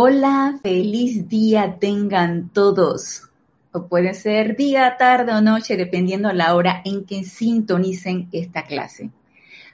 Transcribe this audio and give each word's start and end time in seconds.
Hola, 0.00 0.60
feliz 0.62 1.28
día 1.28 1.78
tengan 1.80 2.50
todos. 2.50 3.30
O 3.72 3.88
puede 3.88 4.14
ser 4.14 4.56
día, 4.56 4.94
tarde 4.96 5.32
o 5.32 5.40
noche, 5.40 5.76
dependiendo 5.76 6.32
la 6.32 6.54
hora 6.54 6.82
en 6.84 7.04
que 7.04 7.24
sintonicen 7.24 8.28
esta 8.30 8.62
clase. 8.62 9.10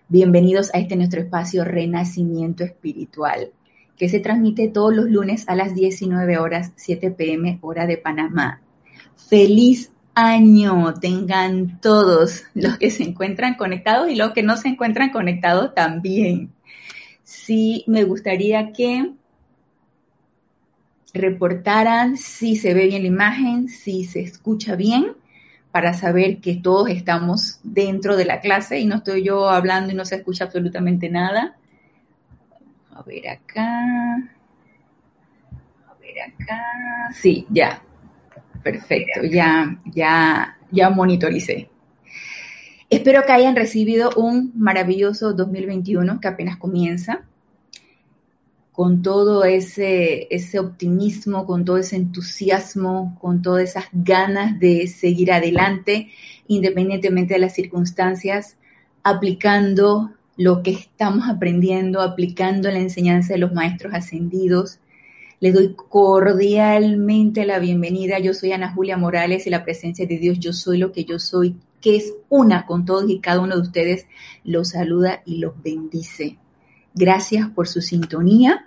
Bienvenidos 0.08 0.74
a 0.74 0.79
este 0.79 0.96
nuestro 0.96 1.21
espacio 1.21 1.62
Renacimiento 1.62 2.64
Espiritual, 2.64 3.50
que 3.98 4.08
se 4.08 4.18
transmite 4.18 4.68
todos 4.68 4.96
los 4.96 5.10
lunes 5.10 5.46
a 5.46 5.54
las 5.54 5.74
19 5.74 6.38
horas 6.38 6.72
7 6.75 7.11
pm 7.11 7.59
hora 7.61 7.86
de 7.86 7.98
Panamá. 7.98 8.62
Feliz 9.29 9.93
año 10.14 10.95
tengan 10.95 11.82
todos 11.82 12.45
los 12.54 12.79
que 12.79 12.91
se 12.91 13.02
encuentran 13.02 13.56
conectados 13.56 14.09
y 14.09 14.14
los 14.14 14.32
que 14.32 14.43
no 14.43 14.56
se 14.56 14.68
encuentran 14.68 15.11
conectados 15.11 15.75
también. 15.75 16.50
Sí, 17.25 17.84
me 17.86 18.04
gustaría 18.04 18.72
que 18.72 19.12
reportaran 21.14 22.16
si 22.16 22.56
se 22.56 22.74
ve 22.74 22.86
bien 22.88 23.02
la 23.02 23.09
imagen, 23.09 23.68
si 23.68 24.05
se 24.05 24.20
escucha 24.20 24.74
bien, 24.74 25.12
para 25.70 25.95
saber 25.95 26.41
que 26.41 26.56
todos 26.56 26.91
estamos 26.91 27.60
dentro 27.62 28.16
de 28.16 28.24
la 28.24 28.41
clase 28.41 28.80
y 28.80 28.86
no 28.86 28.96
estoy 28.96 29.24
yo 29.24 29.48
hablando 29.48 29.92
y 29.92 29.96
no 29.96 30.05
se 30.05 30.16
escucha 30.16 30.45
absolutamente 30.45 31.08
nada. 31.08 31.56
A 32.92 33.02
ver 33.02 33.28
acá. 33.28 34.16
A 35.88 35.95
ver 36.00 36.20
acá. 36.20 36.62
Sí, 37.12 37.46
ya. 37.48 37.83
Perfecto, 38.62 39.22
ya, 39.24 39.78
ya, 39.86 40.58
ya 40.70 40.91
monitoricé. 40.91 41.70
Espero 42.88 43.22
que 43.24 43.33
hayan 43.33 43.56
recibido 43.56 44.10
un 44.16 44.52
maravilloso 44.56 45.33
2021 45.33 46.20
que 46.20 46.28
apenas 46.28 46.56
comienza 46.56 47.24
con 48.74 49.02
todo 49.02 49.45
ese, 49.45 50.28
optimismo, 50.59 51.46
con 51.46 51.64
todo 51.64 51.77
ese 51.77 51.95
entusiasmo, 51.95 53.16
con 53.20 53.41
todas 53.41 53.62
esas 53.70 53.84
ganas 53.92 54.58
de 54.58 54.89
seguir 54.89 55.30
adelante, 55.30 56.08
independientemente 56.48 57.34
de 57.34 57.41
las 57.41 57.55
circunstancias, 57.55 58.56
aplicando 59.05 60.11
lo 60.36 60.64
que 60.64 60.72
estamos 60.72 61.28
aprendiendo, 61.28 62.00
aplicando 62.00 62.69
la 62.69 62.80
enseñanza 62.80 63.34
de 63.34 63.39
los 63.39 63.52
maestros 63.52 63.95
ascendidos. 63.95 64.80
Les 65.39 65.55
doy 65.55 65.77
cordialmente 65.77 67.47
la 67.47 67.61
bienvenida. 67.61 68.19
Yo 68.19 68.34
soy 68.34 68.50
Ana 68.50 68.72
Julia 68.72 68.97
Morales 68.97 69.47
y 69.47 69.50
la 69.50 69.62
presencia 69.62 70.05
de 70.05 70.19
Dios, 70.19 70.41
yo 70.41 70.52
soy 70.52 70.78
lo 70.78 70.91
que 70.91 71.05
yo 71.05 71.20
soy, 71.20 71.55
que 71.80 71.95
es 71.95 72.12
una 72.28 72.67
con 72.67 72.84
todos 72.84 73.08
y 73.08 73.20
cada 73.20 73.39
uno 73.39 73.55
de 73.55 73.62
ustedes, 73.62 74.08
los 74.42 74.70
saluda 74.70 75.22
y 75.25 75.36
los 75.36 75.62
bendice. 75.62 76.39
Gracias 76.95 77.48
por 77.50 77.67
su 77.67 77.81
sintonía. 77.81 78.67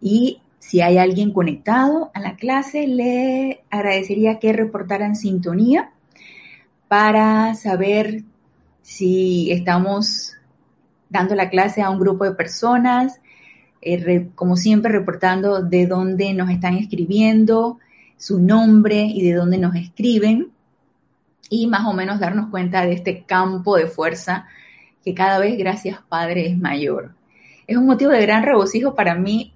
Y 0.00 0.40
si 0.60 0.80
hay 0.80 0.98
alguien 0.98 1.32
conectado 1.32 2.12
a 2.14 2.20
la 2.20 2.36
clase, 2.36 2.86
le 2.86 3.64
agradecería 3.70 4.38
que 4.38 4.52
reportaran 4.52 5.16
sintonía 5.16 5.90
para 6.86 7.54
saber 7.56 8.22
si 8.82 9.50
estamos 9.50 10.34
dando 11.08 11.34
la 11.34 11.50
clase 11.50 11.82
a 11.82 11.90
un 11.90 11.98
grupo 11.98 12.24
de 12.24 12.32
personas, 12.36 13.20
eh, 13.82 14.28
como 14.36 14.56
siempre 14.56 14.92
reportando 14.92 15.60
de 15.60 15.86
dónde 15.86 16.32
nos 16.34 16.50
están 16.50 16.76
escribiendo, 16.76 17.78
su 18.16 18.38
nombre 18.38 19.02
y 19.02 19.22
de 19.22 19.34
dónde 19.34 19.58
nos 19.58 19.74
escriben, 19.74 20.52
y 21.48 21.66
más 21.66 21.84
o 21.86 21.92
menos 21.94 22.20
darnos 22.20 22.48
cuenta 22.50 22.86
de 22.86 22.92
este 22.92 23.24
campo 23.24 23.76
de 23.76 23.88
fuerza 23.88 24.46
que 25.04 25.14
cada 25.14 25.40
vez, 25.40 25.58
gracias 25.58 25.98
Padre, 26.08 26.46
es 26.46 26.56
mayor 26.56 27.14
es 27.70 27.76
un 27.76 27.86
motivo 27.86 28.10
de 28.10 28.20
gran 28.22 28.42
regocijo 28.42 28.96
para 28.96 29.14
mí 29.14 29.54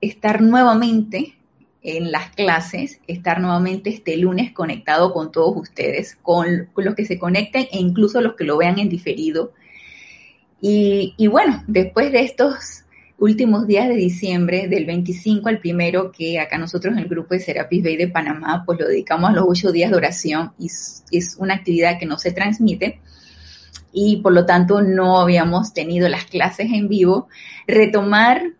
estar 0.00 0.40
nuevamente 0.40 1.36
en 1.82 2.10
las 2.10 2.30
clases, 2.30 3.00
estar 3.06 3.38
nuevamente 3.38 3.90
este 3.90 4.16
lunes 4.16 4.52
conectado 4.52 5.12
con 5.12 5.30
todos 5.30 5.54
ustedes, 5.54 6.16
con, 6.22 6.70
los 6.74 6.94
que 6.94 7.04
se 7.04 7.18
conecten 7.18 7.68
e 7.70 7.80
incluso 7.80 8.22
los 8.22 8.34
que 8.34 8.44
lo 8.44 8.56
vean 8.56 8.78
en 8.78 8.88
diferido. 8.88 9.52
Y, 10.62 11.14
bueno, 11.26 11.62
después 11.66 12.12
de 12.12 12.20
estos 12.20 12.84
últimos 13.18 13.66
días 13.66 13.88
de 13.88 13.96
diciembre, 13.96 14.68
del 14.68 14.86
25 14.86 15.50
al 15.50 15.58
primero, 15.58 16.12
que 16.12 16.40
acá 16.40 16.56
nosotros 16.56 16.94
en 16.94 17.00
el 17.00 17.08
grupo 17.08 17.34
de 17.34 17.40
Serapis 17.40 17.84
Bay 17.84 17.98
de 17.98 18.08
Panamá, 18.08 18.62
pues 18.64 18.80
lo 18.80 18.88
dedicamos 18.88 19.28
a 19.28 19.34
los 19.34 19.44
ocho 19.46 19.70
días 19.70 19.90
de 19.90 19.98
oración 19.98 20.52
y 20.58 20.68
es 20.68 21.36
una 21.38 21.56
actividad 21.56 21.98
que 21.98 22.06
no 22.06 22.16
se 22.16 22.32
transmite 22.32 23.00
y 23.92 24.16
por 24.18 24.32
lo 24.32 24.46
tanto 24.46 24.80
no 24.82 25.20
habíamos 25.20 25.74
tenido 25.74 26.08
las 26.08 26.24
clases 26.24 26.72
en 26.72 26.88
vivo. 26.88 27.28
Retomar 27.66 28.52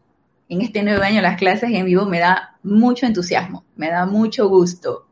en 0.48 0.60
este 0.60 0.82
nuevo 0.82 1.03
año 1.03 1.22
las 1.22 1.38
clases 1.38 1.70
en 1.72 1.87
vivo 1.87 2.04
me 2.04 2.19
da 2.19 2.56
mucho 2.62 3.06
entusiasmo, 3.06 3.65
me 3.76 3.88
da 3.88 4.06
mucho 4.06 4.48
gusto. 4.48 5.06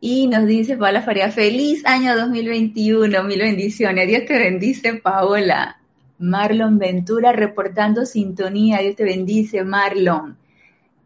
Y 0.00 0.28
nos 0.28 0.46
dice 0.46 0.76
Paola 0.76 1.02
Faria, 1.02 1.30
feliz 1.30 1.84
año 1.84 2.16
2021, 2.16 3.24
mil 3.24 3.38
bendiciones. 3.40 4.06
Dios 4.06 4.24
te 4.26 4.38
bendice, 4.38 4.94
Paola. 4.94 5.80
Marlon 6.18 6.78
Ventura 6.78 7.32
reportando 7.32 8.06
sintonía. 8.06 8.78
Dios 8.78 8.94
te 8.94 9.04
bendice, 9.04 9.64
Marlon. 9.64 10.36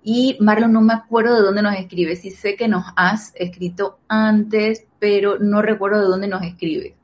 Y 0.03 0.37
Marlon, 0.41 0.73
no 0.73 0.81
me 0.81 0.93
acuerdo 0.93 1.37
de 1.37 1.43
dónde 1.43 1.63
nos 1.63 1.77
escribe. 1.77 2.17
Sí 2.17 2.31
sé 2.31 2.57
que 2.57 2.69
nos 2.69 2.85
has 2.97 3.33
escrito 3.37 3.99
antes, 4.09 4.85
pero 4.99 5.39
no 5.39 5.63
recuerdo 5.63 6.01
de 6.01 6.09
dónde 6.09 6.29
nos 6.29 6.43
escribes. 6.43 6.95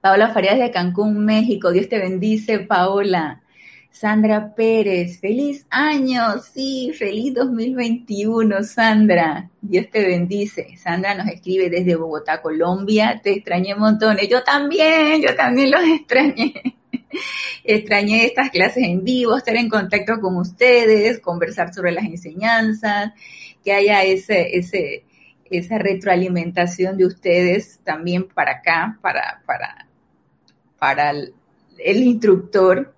Paola 0.00 0.32
Farías 0.32 0.58
de 0.58 0.70
Cancún, 0.70 1.24
México. 1.24 1.72
Dios 1.72 1.88
te 1.88 1.98
bendice, 1.98 2.60
Paola. 2.60 3.42
Sandra 3.90 4.54
Pérez, 4.54 5.18
feliz 5.18 5.66
año, 5.70 6.38
sí, 6.38 6.92
feliz 6.96 7.34
2021, 7.34 8.62
Sandra. 8.62 9.50
Dios 9.60 9.90
te 9.90 10.06
bendice. 10.06 10.76
Sandra 10.76 11.16
nos 11.16 11.26
escribe 11.26 11.68
desde 11.68 11.96
Bogotá, 11.96 12.40
Colombia. 12.40 13.20
Te 13.20 13.32
extrañé 13.32 13.74
montones. 13.74 14.28
Yo 14.28 14.44
también, 14.44 15.20
yo 15.20 15.34
también 15.34 15.72
los 15.72 15.82
extrañé. 15.84 16.76
extrañé 17.64 18.26
estas 18.26 18.50
clases 18.50 18.84
en 18.84 19.02
vivo, 19.02 19.36
estar 19.36 19.56
en 19.56 19.68
contacto 19.68 20.20
con 20.20 20.36
ustedes, 20.36 21.18
conversar 21.18 21.74
sobre 21.74 21.90
las 21.90 22.04
enseñanzas, 22.04 23.12
que 23.64 23.72
haya 23.72 24.04
ese, 24.04 24.56
ese, 24.56 25.04
esa 25.50 25.78
retroalimentación 25.78 26.96
de 26.96 27.06
ustedes 27.06 27.80
también 27.82 28.28
para 28.28 28.58
acá, 28.58 28.98
para, 29.02 29.42
para, 29.44 29.87
para 30.78 31.10
el, 31.10 31.32
instructor, 32.02 32.94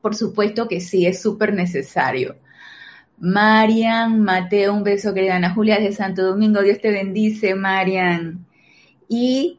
por 0.00 0.14
supuesto 0.14 0.68
que 0.68 0.80
sí, 0.80 1.06
es 1.06 1.20
súper 1.20 1.52
necesario. 1.52 2.36
Marian, 3.18 4.20
Mateo, 4.20 4.72
un 4.72 4.82
beso 4.82 5.12
querida 5.12 5.36
Ana 5.36 5.54
Julia 5.54 5.78
de 5.78 5.92
Santo 5.92 6.22
Domingo, 6.22 6.62
Dios 6.62 6.80
te 6.80 6.90
bendice, 6.90 7.54
Marian. 7.54 8.46
Y 9.08 9.58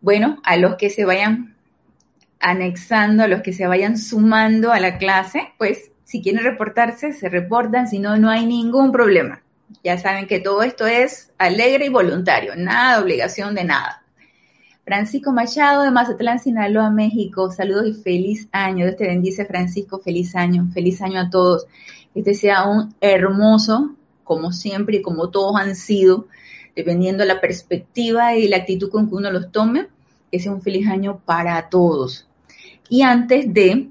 bueno, 0.00 0.40
a 0.44 0.56
los 0.56 0.76
que 0.76 0.90
se 0.90 1.04
vayan 1.04 1.56
anexando, 2.38 3.24
a 3.24 3.28
los 3.28 3.42
que 3.42 3.52
se 3.52 3.66
vayan 3.66 3.98
sumando 3.98 4.72
a 4.72 4.80
la 4.80 4.98
clase, 4.98 5.52
pues 5.58 5.90
si 6.04 6.22
quieren 6.22 6.44
reportarse, 6.44 7.12
se 7.12 7.28
reportan, 7.28 7.86
si 7.86 7.98
no, 7.98 8.16
no 8.16 8.30
hay 8.30 8.46
ningún 8.46 8.92
problema. 8.92 9.42
Ya 9.84 9.98
saben 9.98 10.26
que 10.26 10.40
todo 10.40 10.62
esto 10.62 10.86
es 10.86 11.32
alegre 11.38 11.86
y 11.86 11.88
voluntario, 11.90 12.54
nada 12.56 12.96
de 12.96 13.02
obligación 13.02 13.54
de 13.54 13.64
nada. 13.64 14.02
Francisco 14.90 15.30
Machado 15.30 15.84
de 15.84 15.92
Mazatlán, 15.92 16.40
Sinaloa, 16.40 16.90
México. 16.90 17.52
Saludos 17.52 17.86
y 17.86 17.94
feliz 17.94 18.48
año. 18.50 18.86
Dios 18.86 18.96
te 18.96 19.06
bendice, 19.06 19.44
Francisco. 19.44 20.00
Feliz 20.00 20.34
año. 20.34 20.68
Feliz 20.74 21.00
año 21.00 21.20
a 21.20 21.30
todos. 21.30 21.68
Este 22.12 22.34
sea 22.34 22.64
un 22.64 22.92
hermoso, 23.00 23.94
como 24.24 24.50
siempre 24.50 24.96
y 24.96 25.00
como 25.00 25.30
todos 25.30 25.54
han 25.60 25.76
sido, 25.76 26.26
dependiendo 26.74 27.22
de 27.22 27.28
la 27.28 27.40
perspectiva 27.40 28.34
y 28.34 28.48
la 28.48 28.56
actitud 28.56 28.90
con 28.90 29.08
que 29.08 29.14
uno 29.14 29.30
los 29.30 29.52
tome, 29.52 29.86
que 30.28 30.40
sea 30.40 30.50
un 30.50 30.60
feliz 30.60 30.88
año 30.88 31.20
para 31.24 31.68
todos. 31.68 32.26
Y 32.88 33.02
antes 33.02 33.54
de 33.54 33.90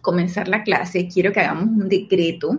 comenzar 0.00 0.48
la 0.48 0.64
clase, 0.64 1.06
quiero 1.06 1.32
que 1.32 1.38
hagamos 1.38 1.66
un 1.66 1.88
decreto 1.88 2.58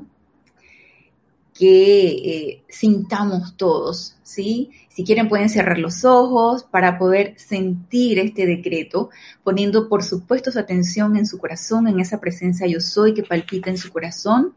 que 1.56 2.08
eh, 2.08 2.64
sintamos 2.68 3.56
todos, 3.56 4.18
¿sí? 4.24 4.72
Si 4.90 5.06
quieren 5.06 5.30
pueden 5.30 5.50
cerrar 5.50 5.80
los 5.80 6.04
ojos 6.04 6.66
para 6.66 6.98
poder 6.98 7.34
sentir 7.38 8.20
este 8.20 8.46
decreto, 8.46 9.10
poniendo 9.42 9.88
por 9.88 10.04
supuesto 10.04 10.52
su 10.52 10.60
atención 10.60 11.16
en 11.16 11.26
su 11.26 11.38
corazón, 11.38 11.88
en 11.88 12.02
esa 12.02 12.20
presencia 12.20 12.68
yo 12.68 12.82
soy 12.82 13.14
que 13.14 13.24
palpita 13.24 13.70
en 13.70 13.78
su 13.78 13.90
corazón 13.90 14.54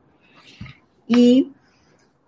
y 1.06 1.52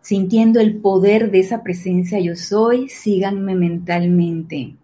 sintiendo 0.03 0.61
el 0.61 0.77
poder 0.77 1.33
de 1.33 1.41
esa 1.41 1.65
presencia 1.65 2.21
yo 2.21 2.37
soy, 2.37 2.89
síganme 2.89 3.57
mentalmente. 3.57 4.77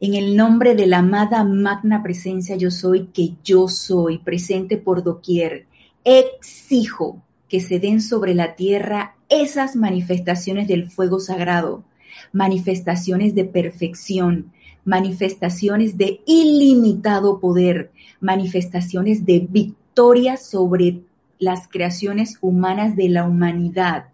En 0.00 0.14
el 0.14 0.34
nombre 0.34 0.74
de 0.74 0.86
la 0.86 0.98
amada 0.98 1.44
magna 1.44 2.02
presencia 2.02 2.56
yo 2.56 2.70
soy 2.70 3.08
que 3.08 3.34
yo 3.44 3.68
soy, 3.68 4.16
presente 4.16 4.78
por 4.78 5.02
doquier, 5.02 5.66
exijo 6.04 7.22
que 7.52 7.60
se 7.60 7.78
den 7.78 8.00
sobre 8.00 8.34
la 8.34 8.56
tierra 8.56 9.14
esas 9.28 9.76
manifestaciones 9.76 10.68
del 10.68 10.90
fuego 10.90 11.20
sagrado, 11.20 11.84
manifestaciones 12.32 13.34
de 13.34 13.44
perfección, 13.44 14.52
manifestaciones 14.86 15.98
de 15.98 16.22
ilimitado 16.24 17.40
poder, 17.40 17.90
manifestaciones 18.20 19.26
de 19.26 19.46
victoria 19.50 20.38
sobre 20.38 21.02
las 21.38 21.68
creaciones 21.68 22.38
humanas 22.40 22.96
de 22.96 23.10
la 23.10 23.24
humanidad. 23.24 24.06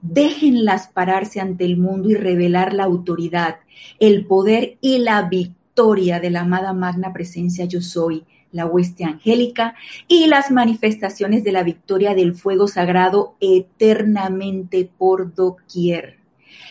Déjenlas 0.00 0.88
pararse 0.88 1.38
ante 1.38 1.64
el 1.64 1.76
mundo 1.76 2.10
y 2.10 2.14
revelar 2.14 2.72
la 2.72 2.82
autoridad, 2.82 3.58
el 4.00 4.26
poder 4.26 4.76
y 4.80 4.98
la 4.98 5.22
victoria 5.28 6.18
de 6.18 6.30
la 6.30 6.40
amada 6.40 6.72
magna 6.72 7.12
presencia 7.12 7.64
yo 7.64 7.80
soy, 7.80 8.24
la 8.52 8.66
hueste 8.66 9.04
angélica 9.04 9.74
y 10.06 10.26
las 10.26 10.50
manifestaciones 10.50 11.42
de 11.42 11.52
la 11.52 11.62
victoria 11.62 12.14
del 12.14 12.34
fuego 12.34 12.68
sagrado 12.68 13.34
eternamente 13.40 14.88
por 14.96 15.34
doquier. 15.34 16.18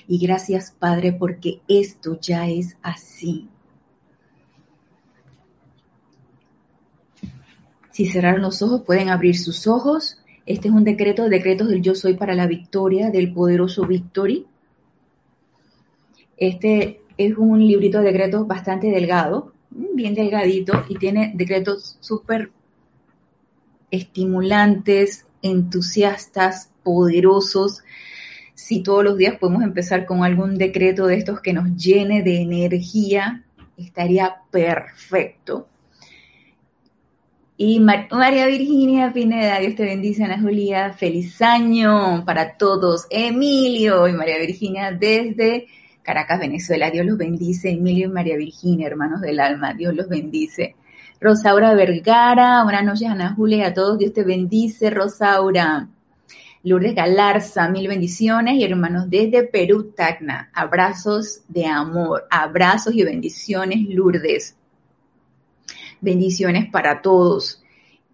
Y 0.07 0.19
gracias 0.19 0.71
Padre 0.71 1.13
porque 1.13 1.61
esto 1.67 2.19
ya 2.21 2.47
es 2.47 2.77
así. 2.81 3.49
Si 7.91 8.05
cerraron 8.05 8.41
los 8.41 8.61
ojos, 8.61 8.81
pueden 8.81 9.09
abrir 9.09 9.37
sus 9.37 9.67
ojos. 9.67 10.17
Este 10.45 10.69
es 10.69 10.73
un 10.73 10.83
decreto, 10.83 11.27
decretos 11.27 11.67
del 11.67 11.81
yo 11.81 11.93
soy 11.93 12.15
para 12.15 12.35
la 12.35 12.47
victoria 12.47 13.09
del 13.11 13.33
poderoso 13.33 13.85
Victory. 13.85 14.47
Este 16.37 17.01
es 17.17 17.37
un 17.37 17.59
librito 17.59 17.99
de 17.99 18.05
decretos 18.05 18.47
bastante 18.47 18.87
delgado, 18.89 19.53
bien 19.93 20.15
delgadito, 20.15 20.85
y 20.89 20.95
tiene 20.95 21.31
decretos 21.35 21.97
súper 21.99 22.51
estimulantes, 23.91 25.25
entusiastas, 25.41 26.71
poderosos. 26.83 27.83
Si 28.53 28.83
todos 28.83 29.03
los 29.03 29.17
días 29.17 29.38
podemos 29.38 29.63
empezar 29.63 30.05
con 30.05 30.23
algún 30.23 30.57
decreto 30.57 31.07
de 31.07 31.17
estos 31.17 31.41
que 31.41 31.53
nos 31.53 31.75
llene 31.75 32.23
de 32.23 32.41
energía, 32.41 33.43
estaría 33.77 34.38
perfecto. 34.51 35.67
Y 37.57 37.79
María 37.79 38.47
Virginia 38.47 39.13
Pineda, 39.13 39.59
Dios 39.59 39.75
te 39.75 39.83
bendice, 39.83 40.23
Ana 40.23 40.41
Julia, 40.41 40.93
feliz 40.93 41.39
año 41.43 42.23
para 42.25 42.57
todos. 42.57 43.05
Emilio 43.11 44.07
y 44.07 44.13
María 44.13 44.39
Virginia 44.39 44.91
desde 44.91 45.67
Caracas, 46.03 46.39
Venezuela, 46.39 46.92
Dios 46.92 47.06
los 47.06 47.18
bendice. 47.18 47.69
Emilio 47.69 48.07
y 48.07 48.12
María 48.12 48.38
Virginia, 48.38 48.88
hermanos 48.88 49.21
del 49.21 49.39
alma, 49.39 49.74
Dios 49.74 49.95
los 49.95 50.07
bendice. 50.07 50.75
Rosaura 51.19 51.74
Vergara, 51.75 52.63
buenas 52.63 52.83
noches, 52.83 53.07
Ana 53.07 53.36
Julia, 53.36 53.57
y 53.57 53.62
a 53.63 53.74
todos, 53.74 54.00
Dios 54.00 54.13
te 54.13 54.24
bendice, 54.24 54.89
Rosaura. 54.89 55.88
Lourdes 56.63 56.94
Galarza, 56.94 57.69
mil 57.69 57.88
bendiciones 57.88 58.56
y 58.56 58.63
hermanos 58.63 59.09
desde 59.09 59.44
Perú, 59.44 59.94
Tacna, 59.95 60.51
abrazos 60.53 61.42
de 61.48 61.65
amor, 61.65 62.27
abrazos 62.30 62.94
y 62.94 63.03
bendiciones, 63.03 63.80
Lourdes. 63.89 64.56
Bendiciones 66.01 66.69
para 66.69 67.01
todos 67.01 67.62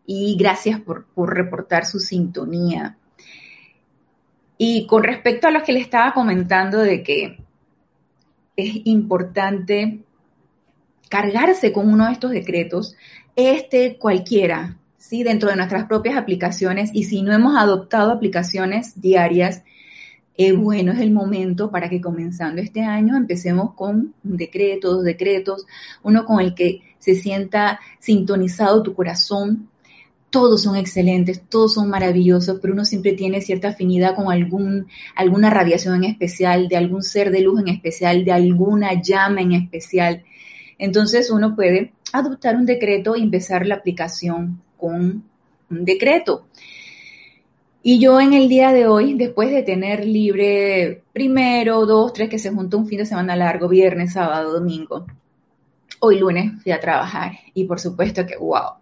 y 0.06 0.38
gracias 0.38 0.80
por, 0.80 1.06
reportar 1.16 1.86
su 1.86 2.00
sintonía. 2.00 2.98
Y 4.58 4.88
con 4.88 5.04
respecto 5.04 5.48
a 5.48 5.52
lo 5.52 5.64
que 5.64 5.74
le 5.74 5.80
estaba 5.80 6.14
comentando 6.14 6.80
de 6.80 7.04
que 7.04 7.38
es 8.58 8.82
importante 8.86 10.04
cargarse 11.10 11.72
con 11.72 11.90
uno 11.90 12.08
de 12.08 12.14
estos 12.14 12.32
decretos, 12.32 12.96
este 13.36 13.98
cualquiera, 13.98 14.78
¿sí? 14.98 15.24
dentro 15.24 15.50
de 15.50 15.56
nuestras 15.56 15.86
propias 15.86 16.18
aplicaciones 16.18 16.90
y 16.92 17.04
si 17.04 17.22
no 17.22 17.34
hemos 17.34 17.56
adoptado 17.56 18.12
aplicaciones 18.12 19.00
diarias, 19.00 19.64
eh, 20.40 20.52
bueno, 20.52 20.92
es 20.92 21.00
el 21.00 21.12
momento 21.12 21.72
para 21.72 21.88
que 21.88 22.02
comenzando 22.02 22.62
este 22.62 22.82
año 22.82 23.16
empecemos 23.16 23.74
con 23.76 24.14
un 24.24 24.38
decreto, 24.38 24.92
dos 24.92 25.04
decretos, 25.04 25.66
uno 26.04 26.26
con 26.26 26.40
el 26.40 26.54
que 26.54 26.82
se 27.00 27.16
sienta 27.16 27.80
sintonizado 28.00 28.84
tu 28.84 28.94
corazón. 28.94 29.70
Todos 30.30 30.64
son 30.64 30.76
excelentes, 30.76 31.42
todos 31.50 31.74
son 31.74 31.90
maravillosos, 31.90 32.60
pero 32.62 32.74
uno 32.74 32.84
siempre 32.84 33.14
tiene 33.14 33.42
cierta 33.42 33.70
afinidad 33.70 34.16
con 34.16 34.32
algún, 34.32 34.88
alguna 35.16 35.50
radiación 35.50 35.96
en 35.96 36.12
especial, 36.12 36.68
de 36.68 36.76
algún 36.76 37.02
ser 37.02 37.32
de 37.32 37.42
luz 37.42 37.62
en 37.62 37.70
especial, 37.70 38.26
de 38.26 38.34
alguna 38.34 39.02
llama 39.02 39.42
en 39.42 39.54
especial. 39.54 40.24
Entonces 40.78 41.32
uno 41.32 41.56
puede 41.56 41.94
adoptar 42.12 42.56
un 42.56 42.66
decreto 42.66 43.16
y 43.16 43.24
empezar 43.24 43.66
la 43.66 43.76
aplicación 43.76 44.62
con 44.78 45.24
un 45.70 45.86
decreto. 45.86 46.46
Y 47.84 48.00
yo 48.00 48.20
en 48.20 48.34
el 48.34 48.50
día 48.50 48.74
de 48.74 48.86
hoy, 48.86 49.14
después 49.14 49.50
de 49.50 49.64
tener 49.64 50.06
libre 50.06 51.04
primero, 51.14 51.86
dos, 51.86 52.12
tres, 52.12 52.30
que 52.30 52.40
se 52.40 52.52
juntó 52.52 52.78
un 52.78 52.88
fin 52.88 52.98
de 52.98 53.06
semana 53.06 53.36
largo, 53.36 53.70
viernes, 53.70 54.14
sábado, 54.14 54.52
domingo, 54.52 55.06
hoy 56.00 56.20
lunes 56.20 56.62
fui 56.62 56.72
a 56.72 56.82
trabajar 56.82 57.32
y 57.54 57.64
por 57.64 57.80
supuesto 57.80 58.26
que, 58.26 58.36
wow, 58.36 58.77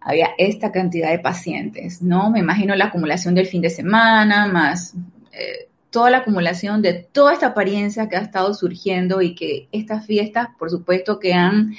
había 0.00 0.30
esta 0.38 0.72
cantidad 0.72 1.10
de 1.10 1.18
pacientes, 1.18 2.02
¿no? 2.02 2.30
Me 2.30 2.40
imagino 2.40 2.74
la 2.74 2.86
acumulación 2.86 3.34
del 3.34 3.46
fin 3.46 3.62
de 3.62 3.70
semana, 3.70 4.46
más 4.46 4.94
eh, 5.32 5.68
toda 5.90 6.10
la 6.10 6.18
acumulación 6.18 6.82
de 6.82 6.94
toda 6.94 7.32
esta 7.32 7.48
apariencia 7.48 8.08
que 8.08 8.16
ha 8.16 8.20
estado 8.20 8.54
surgiendo 8.54 9.20
y 9.22 9.34
que 9.34 9.68
estas 9.72 10.06
fiestas, 10.06 10.48
por 10.58 10.70
supuesto, 10.70 11.18
que 11.18 11.34
han 11.34 11.74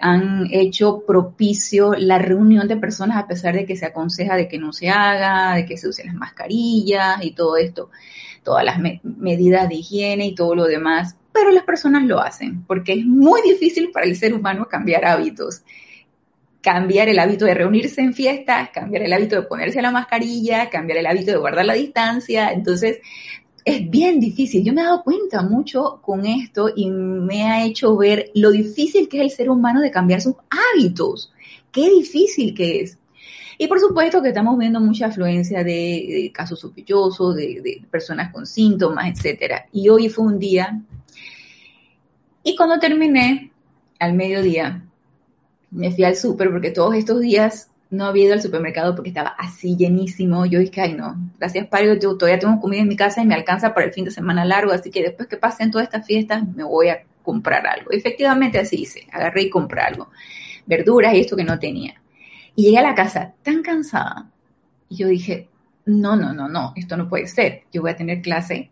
han 0.00 0.48
hecho 0.50 1.04
propicio 1.06 1.94
la 1.94 2.18
reunión 2.18 2.68
de 2.68 2.76
personas 2.76 3.16
a 3.18 3.26
pesar 3.26 3.54
de 3.54 3.66
que 3.66 3.76
se 3.76 3.86
aconseja 3.86 4.36
de 4.36 4.48
que 4.48 4.58
no 4.58 4.72
se 4.72 4.88
haga, 4.88 5.54
de 5.54 5.66
que 5.66 5.76
se 5.76 5.88
usen 5.88 6.06
las 6.06 6.16
mascarillas 6.16 7.22
y 7.22 7.32
todo 7.32 7.56
esto, 7.56 7.90
todas 8.42 8.64
las 8.64 8.78
medidas 9.02 9.68
de 9.68 9.76
higiene 9.76 10.26
y 10.26 10.34
todo 10.34 10.54
lo 10.54 10.64
demás, 10.64 11.16
pero 11.32 11.50
las 11.50 11.64
personas 11.64 12.04
lo 12.04 12.20
hacen 12.20 12.64
porque 12.64 12.94
es 12.94 13.06
muy 13.06 13.42
difícil 13.42 13.90
para 13.90 14.06
el 14.06 14.16
ser 14.16 14.34
humano 14.34 14.66
cambiar 14.68 15.04
hábitos. 15.04 15.62
Cambiar 16.66 17.08
el 17.08 17.20
hábito 17.20 17.44
de 17.44 17.54
reunirse 17.54 18.00
en 18.00 18.12
fiestas, 18.12 18.70
cambiar 18.70 19.04
el 19.04 19.12
hábito 19.12 19.36
de 19.36 19.42
ponerse 19.42 19.80
la 19.80 19.92
mascarilla, 19.92 20.68
cambiar 20.68 20.98
el 20.98 21.06
hábito 21.06 21.30
de 21.30 21.36
guardar 21.36 21.64
la 21.64 21.74
distancia. 21.74 22.50
Entonces, 22.50 22.98
es 23.64 23.88
bien 23.88 24.18
difícil. 24.18 24.64
Yo 24.64 24.72
me 24.72 24.80
he 24.80 24.84
dado 24.84 25.04
cuenta 25.04 25.42
mucho 25.42 26.00
con 26.02 26.26
esto 26.26 26.68
y 26.74 26.90
me 26.90 27.44
ha 27.44 27.64
hecho 27.64 27.96
ver 27.96 28.32
lo 28.34 28.50
difícil 28.50 29.08
que 29.08 29.18
es 29.18 29.22
el 29.22 29.30
ser 29.30 29.50
humano 29.50 29.80
de 29.80 29.92
cambiar 29.92 30.20
sus 30.20 30.34
hábitos. 30.50 31.32
Qué 31.70 31.88
difícil 31.88 32.52
que 32.52 32.80
es. 32.80 32.98
Y 33.58 33.68
por 33.68 33.78
supuesto 33.78 34.20
que 34.20 34.30
estamos 34.30 34.58
viendo 34.58 34.80
mucha 34.80 35.06
afluencia 35.06 35.62
de, 35.62 36.32
casos 36.34 36.58
sospechosos, 36.58 37.36
de, 37.36 37.60
de, 37.62 37.86
personas 37.88 38.32
con 38.32 38.44
síntomas, 38.44 39.08
etcétera. 39.08 39.66
Y 39.70 39.88
hoy 39.88 40.08
fue 40.08 40.24
un 40.24 40.40
día. 40.40 40.82
Y 42.42 42.56
cuando 42.56 42.80
terminé, 42.80 43.52
al 44.00 44.14
mediodía, 44.14 44.84
me 45.76 45.92
fui 45.92 46.04
al 46.04 46.16
súper 46.16 46.50
porque 46.50 46.70
todos 46.70 46.94
estos 46.94 47.20
días 47.20 47.70
no 47.90 48.06
había 48.06 48.24
ido 48.24 48.32
al 48.32 48.42
supermercado 48.42 48.94
porque 48.94 49.10
estaba 49.10 49.28
así 49.38 49.76
llenísimo. 49.76 50.46
Yo 50.46 50.58
dije, 50.58 50.80
ay 50.80 50.94
no, 50.94 51.16
gracias 51.38 51.66
Padre, 51.68 51.98
yo 52.00 52.16
todavía 52.16 52.38
tengo 52.38 52.60
comida 52.60 52.80
en 52.80 52.88
mi 52.88 52.96
casa 52.96 53.22
y 53.22 53.26
me 53.26 53.34
alcanza 53.34 53.74
para 53.74 53.86
el 53.86 53.92
fin 53.92 54.06
de 54.06 54.10
semana 54.10 54.44
largo, 54.44 54.72
así 54.72 54.90
que 54.90 55.02
después 55.02 55.28
que 55.28 55.36
pasen 55.36 55.70
todas 55.70 55.84
estas 55.84 56.06
fiestas 56.06 56.42
me 56.48 56.64
voy 56.64 56.88
a 56.88 57.04
comprar 57.22 57.66
algo. 57.66 57.90
Efectivamente 57.90 58.58
así 58.58 58.76
hice, 58.82 59.06
agarré 59.12 59.42
y 59.42 59.50
compré 59.50 59.82
algo, 59.82 60.08
verduras 60.64 61.14
y 61.14 61.20
esto 61.20 61.36
que 61.36 61.44
no 61.44 61.58
tenía. 61.58 62.00
Y 62.54 62.64
llegué 62.64 62.78
a 62.78 62.82
la 62.82 62.94
casa 62.94 63.34
tan 63.42 63.62
cansada 63.62 64.30
y 64.88 64.96
yo 64.96 65.08
dije, 65.08 65.48
no, 65.84 66.16
no, 66.16 66.32
no, 66.32 66.48
no, 66.48 66.72
esto 66.74 66.96
no 66.96 67.08
puede 67.08 67.26
ser. 67.26 67.64
Yo 67.70 67.82
voy 67.82 67.90
a 67.90 67.96
tener 67.96 68.22
clase 68.22 68.70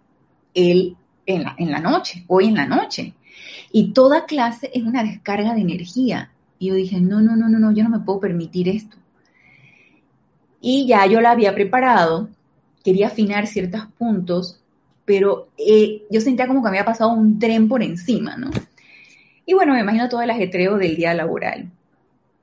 el, 0.54 0.96
en, 1.26 1.44
la, 1.44 1.54
en 1.58 1.70
la 1.70 1.80
noche, 1.80 2.24
hoy 2.28 2.46
en 2.46 2.54
la 2.54 2.66
noche. 2.66 3.14
Y 3.72 3.92
toda 3.92 4.24
clase 4.24 4.70
es 4.72 4.82
una 4.82 5.02
descarga 5.02 5.54
de 5.54 5.60
energía. 5.60 6.30
Y 6.64 6.68
yo 6.68 6.74
dije, 6.74 7.00
no, 7.00 7.20
no, 7.20 7.36
no, 7.36 7.48
no, 7.48 7.58
no, 7.58 7.72
yo 7.72 7.84
no 7.84 7.90
me 7.90 8.00
puedo 8.00 8.20
permitir 8.20 8.68
esto 8.68 8.96
y 10.66 10.86
ya 10.86 11.04
yo 11.04 11.20
la 11.20 11.32
había 11.32 11.54
preparado, 11.54 12.30
quería 12.82 13.08
afinar 13.08 13.46
ciertos 13.46 13.84
puntos, 13.98 14.62
pero 15.04 15.48
eh, 15.58 16.04
yo 16.10 16.22
sentía 16.22 16.46
como 16.46 16.60
que 16.60 16.70
me 16.70 16.78
había 16.78 16.86
pasado 16.86 17.12
un 17.12 17.38
tren 17.38 17.68
por 17.68 17.82
encima, 17.82 18.38
¿no? 18.38 18.50
Y 19.44 19.52
bueno, 19.52 19.74
me 19.74 19.80
imagino 19.80 20.08
todo 20.08 20.22
el 20.22 20.30
ajetreo 20.30 20.78
del 20.78 20.96
día 20.96 21.12
laboral. 21.12 21.70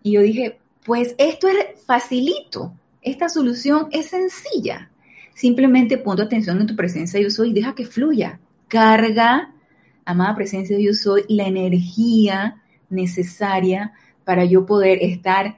Y 0.03 0.11
yo 0.11 0.21
dije, 0.21 0.59
pues 0.85 1.15
esto 1.17 1.47
es 1.47 1.83
facilito, 1.83 2.73
esta 3.01 3.27
solución 3.27 3.87
es 3.89 4.11
sencilla. 4.11 4.91
Simplemente 5.33 5.97
pon 5.97 6.15
tu 6.15 6.21
atención 6.21 6.61
en 6.61 6.67
tu 6.67 6.75
presencia 6.75 7.19
yo 7.19 7.31
soy 7.31 7.49
y 7.49 7.53
deja 7.53 7.73
que 7.73 7.87
fluya. 7.87 8.39
Carga, 8.67 9.51
amada 10.05 10.35
presencia 10.35 10.77
yo 10.79 10.93
soy, 10.93 11.23
la 11.27 11.47
energía 11.47 12.61
necesaria 12.91 13.93
para 14.23 14.45
yo 14.45 14.65
poder 14.65 14.99
estar 15.01 15.57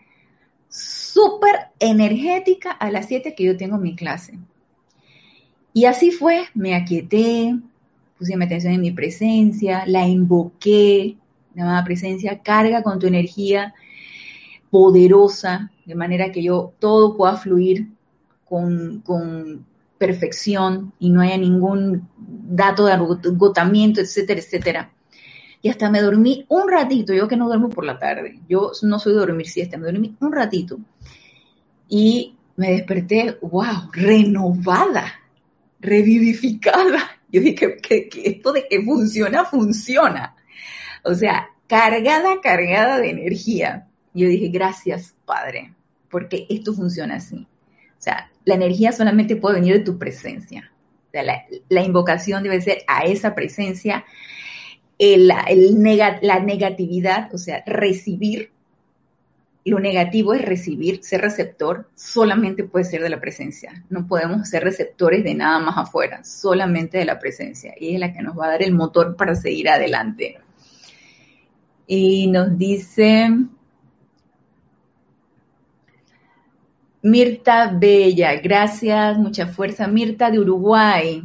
súper 0.69 1.67
energética 1.79 2.71
a 2.71 2.89
las 2.89 3.07
7 3.07 3.35
que 3.35 3.43
yo 3.43 3.57
tengo 3.57 3.77
mi 3.77 3.95
clase. 3.95 4.39
Y 5.73 5.85
así 5.85 6.11
fue, 6.11 6.45
me 6.53 6.75
aquieté, 6.75 7.55
puse 8.17 8.37
mi 8.37 8.45
atención 8.45 8.73
en 8.73 8.81
mi 8.81 8.91
presencia, 8.91 9.83
la 9.87 10.07
invoqué, 10.07 11.17
llamada 11.55 11.83
presencia, 11.83 12.41
carga 12.41 12.83
con 12.83 12.99
tu 12.99 13.07
energía 13.07 13.73
poderosa, 14.69 15.71
de 15.85 15.95
manera 15.95 16.31
que 16.31 16.41
yo 16.43 16.73
todo 16.79 17.15
pueda 17.15 17.37
fluir 17.37 17.89
con, 18.45 19.01
con 19.01 19.65
perfección 19.97 20.93
y 20.99 21.09
no 21.09 21.21
haya 21.21 21.37
ningún 21.37 22.07
dato 22.17 22.85
de 22.85 22.93
agotamiento, 22.93 24.01
etcétera, 24.01 24.39
etcétera 24.39 24.93
y 25.63 25.69
hasta 25.69 25.89
me 25.89 26.01
dormí 26.01 26.45
un 26.49 26.69
ratito, 26.69 27.13
yo 27.13 27.27
que 27.27 27.37
no 27.37 27.47
duermo 27.47 27.69
por 27.69 27.85
la 27.85 27.97
tarde, 27.97 28.39
yo 28.47 28.71
no 28.83 28.99
soy 28.99 29.13
de 29.13 29.19
dormir 29.19 29.47
siesta, 29.47 29.77
me 29.77 29.85
dormí 29.85 30.15
un 30.19 30.31
ratito 30.31 30.77
y 31.87 32.35
me 32.57 32.71
desperté, 32.71 33.37
wow, 33.41 33.89
renovada, 33.91 35.05
revivificada. 35.79 37.21
Yo 37.31 37.41
dije 37.41 37.77
que, 37.77 38.09
esto 38.25 38.51
de 38.51 38.67
que 38.67 38.81
funciona, 38.81 39.45
funciona. 39.45 40.35
O 41.03 41.15
sea, 41.15 41.49
cargada, 41.67 42.41
cargada 42.41 42.99
de 42.99 43.09
energía. 43.09 43.87
Yo 44.13 44.27
dije, 44.27 44.49
gracias, 44.49 45.15
Padre, 45.25 45.73
porque 46.09 46.45
esto 46.49 46.73
funciona 46.73 47.15
así. 47.15 47.47
O 47.97 48.01
sea, 48.01 48.29
la 48.45 48.55
energía 48.55 48.91
solamente 48.91 49.35
puede 49.35 49.55
venir 49.55 49.77
de 49.77 49.83
tu 49.83 49.97
presencia. 49.97 50.71
La, 51.69 51.83
invocación 51.83 52.43
debe 52.43 52.59
ser 52.59 52.79
a 52.87 53.05
esa 53.05 53.33
presencia. 53.33 54.03
El, 55.03 55.27
la 55.27 56.39
negatividad, 56.39 57.33
o 57.33 57.37
sea, 57.37 57.63
recibir 57.65 58.53
lo 59.65 59.79
negativo 59.79 60.33
es 60.33 60.43
recibir, 60.43 61.03
ser 61.03 61.21
receptor, 61.21 61.87
solamente 61.95 62.65
puede 62.65 62.85
ser 62.85 63.01
de 63.01 63.09
la 63.09 63.21
presencia. 63.21 63.83
No 63.89 64.07
podemos 64.07 64.49
ser 64.49 64.63
receptores 64.63 65.23
de 65.23 65.35
nada 65.35 65.59
más 65.59 65.77
afuera, 65.77 66.23
solamente 66.23 66.97
de 66.97 67.05
la 67.05 67.19
presencia. 67.19 67.73
Y 67.79 67.93
es 67.93 67.99
la 67.99 68.11
que 68.11 68.21
nos 68.21 68.37
va 68.37 68.47
a 68.47 68.51
dar 68.51 68.63
el 68.63 68.73
motor 68.73 69.15
para 69.15 69.35
seguir 69.35 69.69
adelante. 69.69 70.37
Y 71.87 72.27
nos 72.27 72.57
dice 72.57 73.29
Mirta 77.01 77.71
Bella, 77.73 78.35
gracias, 78.41 79.17
mucha 79.17 79.47
fuerza. 79.47 79.87
Mirta 79.87 80.29
de 80.29 80.39
Uruguay. 80.39 81.23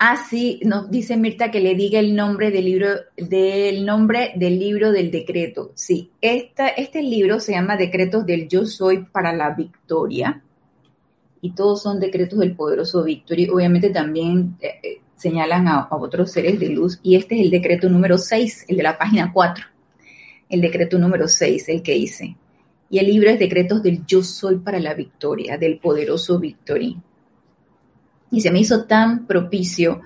Ah, 0.00 0.16
sí, 0.30 0.60
nos 0.64 0.92
dice 0.92 1.16
Mirta 1.16 1.50
que 1.50 1.58
le 1.58 1.74
diga 1.74 1.98
el 1.98 2.14
nombre 2.14 2.52
del 2.52 2.66
libro, 2.66 2.88
del 3.16 3.84
nombre 3.84 4.32
del 4.36 4.56
libro 4.56 4.92
del 4.92 5.10
decreto. 5.10 5.72
Sí, 5.74 6.12
este 6.20 7.02
libro 7.02 7.40
se 7.40 7.52
llama 7.52 7.76
Decretos 7.76 8.24
del 8.24 8.46
Yo 8.46 8.64
Soy 8.64 9.06
para 9.06 9.32
la 9.32 9.54
Victoria. 9.54 10.40
Y 11.40 11.52
todos 11.52 11.82
son 11.82 11.98
decretos 11.98 12.38
del 12.38 12.54
poderoso 12.54 13.02
Victory. 13.02 13.48
Obviamente 13.48 13.90
también 13.90 14.56
eh, 14.60 14.68
eh, 14.84 15.00
señalan 15.16 15.66
a, 15.66 15.80
a, 15.80 15.96
otros 15.96 16.30
seres 16.30 16.60
de 16.60 16.68
luz. 16.68 17.00
Y 17.02 17.16
este 17.16 17.34
es 17.34 17.40
el 17.40 17.50
decreto 17.50 17.88
número 17.88 18.18
6, 18.18 18.66
el 18.68 18.76
de 18.76 18.82
la 18.84 18.98
página 18.98 19.32
4. 19.32 19.64
El 20.48 20.60
decreto 20.60 20.96
número 21.00 21.26
6, 21.26 21.68
el 21.70 21.82
que 21.82 21.96
hice. 21.96 22.36
Y 22.88 23.00
el 23.00 23.06
libro 23.06 23.30
es 23.30 23.38
Decretos 23.40 23.82
del 23.82 24.06
Yo 24.06 24.22
Soy 24.22 24.58
para 24.58 24.78
la 24.78 24.94
Victoria, 24.94 25.58
del 25.58 25.78
poderoso 25.78 26.38
Victory. 26.38 26.96
Y 28.30 28.40
se 28.40 28.50
me 28.50 28.60
hizo 28.60 28.84
tan 28.84 29.26
propicio 29.26 30.00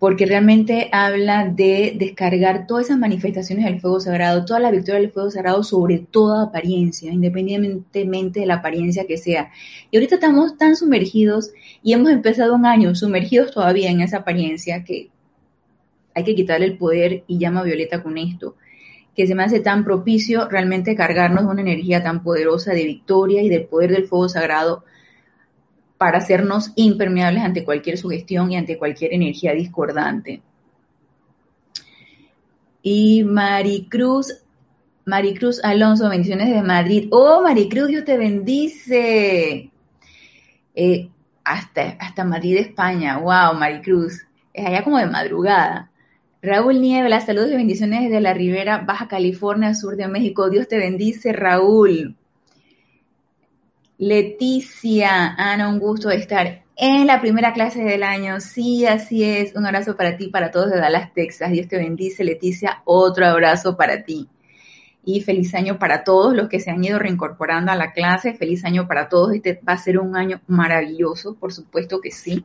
porque 0.00 0.24
realmente 0.24 0.88
habla 0.92 1.46
de 1.46 1.94
descargar 1.94 2.66
todas 2.66 2.86
esas 2.86 2.98
manifestaciones 2.98 3.66
del 3.66 3.82
fuego 3.82 4.00
sagrado, 4.00 4.46
toda 4.46 4.58
la 4.58 4.70
victoria 4.70 4.98
del 4.98 5.10
fuego 5.10 5.30
sagrado 5.30 5.62
sobre 5.62 5.98
toda 5.98 6.44
apariencia, 6.44 7.12
independientemente 7.12 8.40
de 8.40 8.46
la 8.46 8.54
apariencia 8.54 9.06
que 9.06 9.18
sea. 9.18 9.50
Y 9.90 9.98
ahorita 9.98 10.14
estamos 10.14 10.56
tan 10.56 10.74
sumergidos 10.74 11.50
y 11.82 11.92
hemos 11.92 12.10
empezado 12.10 12.54
un 12.54 12.64
año 12.64 12.94
sumergidos 12.94 13.50
todavía 13.52 13.90
en 13.90 14.00
esa 14.00 14.18
apariencia 14.18 14.84
que 14.84 15.10
hay 16.14 16.24
que 16.24 16.34
quitarle 16.34 16.64
el 16.64 16.78
poder 16.78 17.24
y 17.26 17.38
llama 17.38 17.62
Violeta 17.62 18.02
con 18.02 18.16
esto, 18.16 18.56
que 19.14 19.26
se 19.26 19.34
me 19.34 19.42
hace 19.42 19.60
tan 19.60 19.84
propicio 19.84 20.48
realmente 20.48 20.96
cargarnos 20.96 21.44
de 21.44 21.50
una 21.50 21.60
energía 21.60 22.02
tan 22.02 22.22
poderosa 22.22 22.72
de 22.72 22.84
victoria 22.84 23.42
y 23.42 23.50
del 23.50 23.66
poder 23.66 23.92
del 23.92 24.06
fuego 24.06 24.30
sagrado 24.30 24.82
para 26.00 26.16
hacernos 26.16 26.72
impermeables 26.76 27.44
ante 27.44 27.62
cualquier 27.62 27.98
sugestión 27.98 28.50
y 28.50 28.56
ante 28.56 28.78
cualquier 28.78 29.12
energía 29.12 29.52
discordante. 29.52 30.40
Y 32.82 33.22
Maricruz, 33.24 34.34
Maricruz 35.04 35.62
Alonso, 35.62 36.08
bendiciones 36.08 36.48
de 36.48 36.62
Madrid. 36.62 37.08
Oh, 37.10 37.42
Maricruz, 37.42 37.88
Dios 37.88 38.06
te 38.06 38.16
bendice. 38.16 39.70
Eh, 40.74 41.10
hasta, 41.44 41.98
hasta 42.00 42.24
Madrid, 42.24 42.56
España. 42.56 43.18
Wow, 43.18 43.58
Maricruz. 43.58 44.26
Es 44.54 44.64
allá 44.64 44.82
como 44.82 44.96
de 44.96 45.06
madrugada. 45.06 45.90
Raúl 46.40 46.80
Niebla, 46.80 47.20
saludos 47.20 47.50
y 47.50 47.56
bendiciones 47.56 48.04
desde 48.04 48.22
la 48.22 48.32
Ribera, 48.32 48.78
Baja 48.78 49.06
California, 49.06 49.74
sur 49.74 49.96
de 49.96 50.08
México. 50.08 50.48
Dios 50.48 50.66
te 50.66 50.78
bendice, 50.78 51.34
Raúl. 51.34 52.16
Leticia, 54.00 55.34
Ana, 55.36 55.68
un 55.68 55.78
gusto 55.78 56.08
estar 56.10 56.62
en 56.74 57.06
la 57.06 57.20
primera 57.20 57.52
clase 57.52 57.84
del 57.84 58.02
año. 58.02 58.40
Sí, 58.40 58.86
así 58.86 59.22
es. 59.22 59.54
Un 59.54 59.66
abrazo 59.66 59.94
para 59.94 60.16
ti, 60.16 60.28
para 60.28 60.50
todos 60.50 60.70
de 60.70 60.78
Dallas, 60.78 61.12
Texas. 61.12 61.52
Dios 61.52 61.68
te 61.68 61.76
bendice, 61.76 62.24
Leticia. 62.24 62.80
Otro 62.86 63.26
abrazo 63.26 63.76
para 63.76 64.02
ti. 64.02 64.26
Y 65.04 65.20
feliz 65.20 65.54
año 65.54 65.78
para 65.78 66.02
todos 66.02 66.34
los 66.34 66.48
que 66.48 66.60
se 66.60 66.70
han 66.70 66.82
ido 66.82 66.98
reincorporando 66.98 67.72
a 67.72 67.76
la 67.76 67.92
clase. 67.92 68.32
Feliz 68.32 68.64
año 68.64 68.88
para 68.88 69.10
todos. 69.10 69.34
Este 69.34 69.60
va 69.68 69.74
a 69.74 69.76
ser 69.76 69.98
un 69.98 70.16
año 70.16 70.40
maravilloso, 70.46 71.34
por 71.34 71.52
supuesto 71.52 72.00
que 72.00 72.10
sí. 72.10 72.42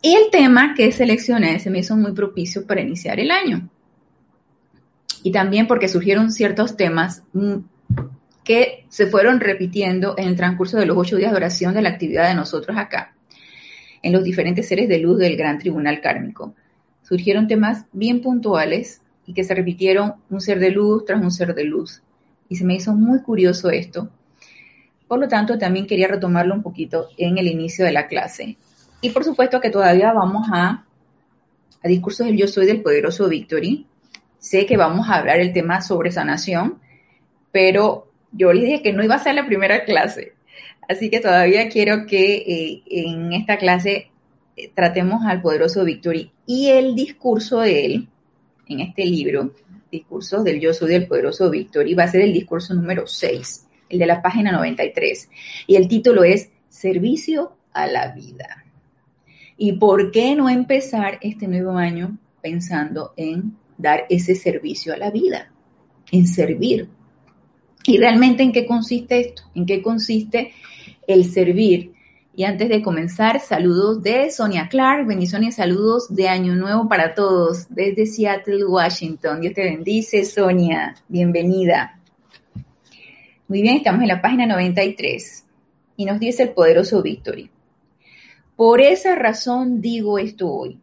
Y 0.00 0.14
el 0.14 0.30
tema 0.30 0.72
que 0.74 0.90
seleccioné 0.90 1.58
se 1.58 1.68
me 1.68 1.80
hizo 1.80 1.98
muy 1.98 2.12
propicio 2.12 2.66
para 2.66 2.80
iniciar 2.80 3.20
el 3.20 3.30
año. 3.30 3.68
Y 5.22 5.32
también 5.32 5.66
porque 5.66 5.86
surgieron 5.86 6.32
ciertos 6.32 6.78
temas 6.78 7.22
mm, 7.34 7.56
que 8.44 8.86
se 8.88 9.06
fueron 9.06 9.40
repitiendo 9.40 10.14
en 10.16 10.28
el 10.28 10.36
transcurso 10.36 10.78
de 10.78 10.86
los 10.86 10.96
ocho 10.96 11.16
días 11.16 11.30
de 11.30 11.36
oración 11.36 11.74
de 11.74 11.82
la 11.82 11.90
actividad 11.90 12.28
de 12.28 12.34
nosotros 12.34 12.76
acá, 12.76 13.14
en 14.02 14.12
los 14.12 14.24
diferentes 14.24 14.66
seres 14.68 14.88
de 14.88 14.98
luz 14.98 15.18
del 15.18 15.36
gran 15.36 15.58
tribunal 15.58 16.00
kármico. 16.00 16.54
Surgieron 17.02 17.48
temas 17.48 17.86
bien 17.92 18.20
puntuales 18.20 19.02
y 19.26 19.34
que 19.34 19.44
se 19.44 19.54
repitieron 19.54 20.14
un 20.30 20.40
ser 20.40 20.58
de 20.58 20.70
luz 20.70 21.04
tras 21.04 21.22
un 21.22 21.30
ser 21.30 21.54
de 21.54 21.64
luz. 21.64 22.02
Y 22.48 22.56
se 22.56 22.64
me 22.64 22.74
hizo 22.74 22.94
muy 22.94 23.20
curioso 23.22 23.70
esto. 23.70 24.10
Por 25.06 25.18
lo 25.18 25.28
tanto, 25.28 25.58
también 25.58 25.86
quería 25.86 26.08
retomarlo 26.08 26.54
un 26.54 26.62
poquito 26.62 27.08
en 27.16 27.38
el 27.38 27.46
inicio 27.46 27.84
de 27.84 27.92
la 27.92 28.06
clase. 28.06 28.56
Y 29.00 29.10
por 29.10 29.24
supuesto 29.24 29.60
que 29.60 29.70
todavía 29.70 30.12
vamos 30.12 30.48
a, 30.52 30.84
a 31.82 31.88
discursos 31.88 32.26
del 32.26 32.36
yo 32.36 32.46
soy 32.46 32.66
del 32.66 32.82
poderoso 32.82 33.28
Victory. 33.28 33.86
Sé 34.38 34.66
que 34.66 34.76
vamos 34.76 35.08
a 35.08 35.16
hablar 35.16 35.40
el 35.40 35.52
tema 35.52 35.80
sobre 35.80 36.10
sanación, 36.10 36.78
pero 37.52 38.09
yo 38.32 38.52
les 38.52 38.64
dije 38.64 38.82
que 38.82 38.92
no 38.92 39.04
iba 39.04 39.16
a 39.16 39.22
ser 39.22 39.34
la 39.34 39.46
primera 39.46 39.84
clase, 39.84 40.34
así 40.88 41.10
que 41.10 41.20
todavía 41.20 41.68
quiero 41.68 42.06
que 42.06 42.34
eh, 42.36 42.82
en 42.86 43.32
esta 43.32 43.58
clase 43.58 44.10
eh, 44.56 44.70
tratemos 44.74 45.24
al 45.24 45.42
poderoso 45.42 45.84
Victory 45.84 46.32
y 46.46 46.68
el 46.68 46.94
discurso 46.94 47.60
de 47.60 47.86
él 47.86 48.08
en 48.66 48.80
este 48.80 49.04
libro, 49.04 49.54
Discursos 49.90 50.44
del 50.44 50.60
Yo 50.60 50.72
Soy 50.72 50.90
del 50.90 51.08
Poderoso 51.08 51.50
Victory, 51.50 51.94
va 51.94 52.04
a 52.04 52.08
ser 52.08 52.20
el 52.20 52.32
discurso 52.32 52.74
número 52.74 53.08
6, 53.08 53.66
el 53.88 53.98
de 53.98 54.06
la 54.06 54.22
página 54.22 54.52
93, 54.52 55.28
y 55.66 55.74
el 55.74 55.88
título 55.88 56.22
es 56.22 56.50
Servicio 56.68 57.56
a 57.72 57.88
la 57.88 58.12
vida. 58.12 58.64
¿Y 59.56 59.72
por 59.72 60.12
qué 60.12 60.36
no 60.36 60.48
empezar 60.48 61.18
este 61.20 61.48
nuevo 61.48 61.72
año 61.72 62.16
pensando 62.40 63.12
en 63.16 63.56
dar 63.76 64.06
ese 64.08 64.34
servicio 64.34 64.94
a 64.94 64.96
la 64.96 65.10
vida, 65.10 65.50
en 66.12 66.26
servir, 66.26 66.88
¿Y 67.84 67.96
realmente 67.96 68.42
en 68.42 68.52
qué 68.52 68.66
consiste 68.66 69.20
esto? 69.20 69.42
¿En 69.54 69.64
qué 69.64 69.82
consiste 69.82 70.52
el 71.06 71.30
servir? 71.30 71.92
Y 72.34 72.44
antes 72.44 72.68
de 72.68 72.82
comenzar, 72.82 73.40
saludos 73.40 74.02
de 74.02 74.30
Sonia 74.30 74.68
Clark, 74.68 75.06
bendiciones 75.06 75.56
saludos 75.56 76.14
de 76.14 76.28
Año 76.28 76.54
Nuevo 76.54 76.88
para 76.88 77.14
todos 77.14 77.66
desde 77.70 78.06
Seattle, 78.06 78.64
Washington. 78.66 79.40
Dios 79.40 79.54
te 79.54 79.64
bendice, 79.64 80.24
Sonia, 80.24 80.94
bienvenida. 81.08 81.98
Muy 83.48 83.62
bien, 83.62 83.78
estamos 83.78 84.02
en 84.02 84.08
la 84.08 84.22
página 84.22 84.46
93 84.46 85.44
y 85.96 86.04
nos 86.04 86.20
dice 86.20 86.44
el 86.44 86.50
poderoso 86.50 87.02
Victory. 87.02 87.50
Por 88.56 88.80
esa 88.80 89.14
razón 89.14 89.80
digo 89.80 90.18
esto 90.18 90.52
hoy, 90.52 90.78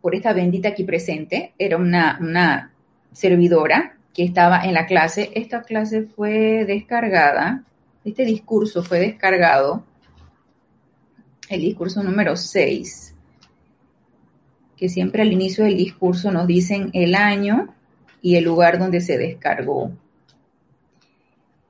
por 0.00 0.14
esta 0.14 0.32
bendita 0.32 0.70
aquí 0.70 0.84
presente, 0.84 1.52
era 1.58 1.76
una 1.76 2.72
servidora 3.12 3.93
que 4.14 4.24
estaba 4.24 4.64
en 4.64 4.72
la 4.72 4.86
clase. 4.86 5.32
Esta 5.34 5.62
clase 5.62 6.02
fue 6.02 6.64
descargada, 6.64 7.64
este 8.04 8.24
discurso 8.24 8.82
fue 8.82 9.00
descargado, 9.00 9.84
el 11.48 11.60
discurso 11.60 12.02
número 12.02 12.36
6, 12.36 13.14
que 14.76 14.88
siempre 14.88 15.22
al 15.22 15.32
inicio 15.32 15.64
del 15.64 15.76
discurso 15.76 16.30
nos 16.30 16.46
dicen 16.46 16.90
el 16.94 17.14
año 17.14 17.74
y 18.22 18.36
el 18.36 18.44
lugar 18.44 18.78
donde 18.78 19.00
se 19.00 19.18
descargó. 19.18 19.92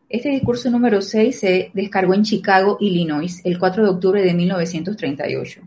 Este 0.08 0.28
discurso 0.28 0.70
número 0.70 1.00
6 1.00 1.40
se 1.40 1.70
descargó 1.74 2.14
en 2.14 2.22
Chicago, 2.22 2.76
Illinois, 2.78 3.40
el 3.44 3.58
4 3.58 3.82
de 3.82 3.90
octubre 3.90 4.22
de 4.22 4.34
1938. 4.34 5.62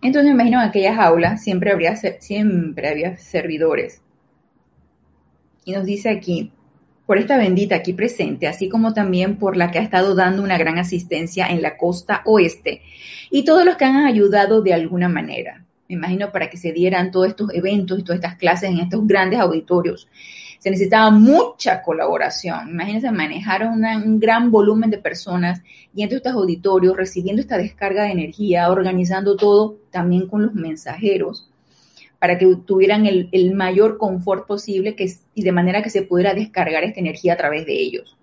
Entonces 0.00 0.28
me 0.28 0.34
imagino 0.34 0.62
en 0.62 0.68
aquellas 0.68 0.98
aulas 0.98 1.42
siempre, 1.42 1.72
habría, 1.72 1.96
siempre 1.96 2.88
había 2.88 3.16
servidores 3.16 4.03
y 5.64 5.72
nos 5.72 5.84
dice 5.84 6.10
aquí, 6.10 6.52
por 7.06 7.18
esta 7.18 7.36
bendita 7.36 7.76
aquí 7.76 7.92
presente, 7.92 8.46
así 8.46 8.68
como 8.68 8.94
también 8.94 9.36
por 9.36 9.56
la 9.56 9.70
que 9.70 9.78
ha 9.78 9.82
estado 9.82 10.14
dando 10.14 10.42
una 10.42 10.56
gran 10.56 10.78
asistencia 10.78 11.46
en 11.46 11.60
la 11.60 11.76
costa 11.76 12.22
oeste 12.24 12.82
y 13.30 13.44
todos 13.44 13.64
los 13.64 13.76
que 13.76 13.84
han 13.84 14.06
ayudado 14.06 14.62
de 14.62 14.72
alguna 14.72 15.08
manera. 15.08 15.64
Me 15.88 15.96
imagino 15.96 16.32
para 16.32 16.48
que 16.48 16.56
se 16.56 16.72
dieran 16.72 17.10
todos 17.10 17.28
estos 17.28 17.52
eventos 17.52 17.98
y 17.98 18.02
todas 18.02 18.16
estas 18.16 18.36
clases 18.36 18.70
en 18.70 18.78
estos 18.78 19.06
grandes 19.06 19.38
auditorios. 19.38 20.08
se 20.58 20.70
necesitaba 20.70 21.10
mucha 21.10 21.82
colaboración. 21.82 22.70
Imagínense 22.70 23.10
manejar 23.10 23.66
un 23.66 24.18
gran 24.18 24.50
volumen 24.50 24.88
de 24.88 24.96
personas 24.96 25.60
yendo 25.92 26.14
a 26.14 26.18
estos 26.18 26.32
auditorios, 26.32 26.96
recibiendo 26.96 27.42
esta 27.42 27.58
descarga 27.58 28.04
de 28.04 28.12
energía, 28.12 28.70
organizando 28.70 29.36
todo 29.36 29.76
también 29.90 30.26
con 30.26 30.42
los 30.42 30.54
mensajeros 30.54 31.50
para 32.24 32.38
que 32.38 32.56
tuvieran 32.64 33.04
el, 33.04 33.54
mayor 33.54 33.98
confort 33.98 34.46
posible 34.46 34.96
y 35.34 35.42
de 35.42 35.52
manera 35.52 35.82
que 35.82 35.90
se 35.90 36.00
pudiera 36.00 36.32
descargar 36.32 36.82
esta 36.82 36.98
energía 36.98 37.34
a 37.34 37.36
través 37.36 37.66
de 37.66 37.74
ellos. 37.74 38.16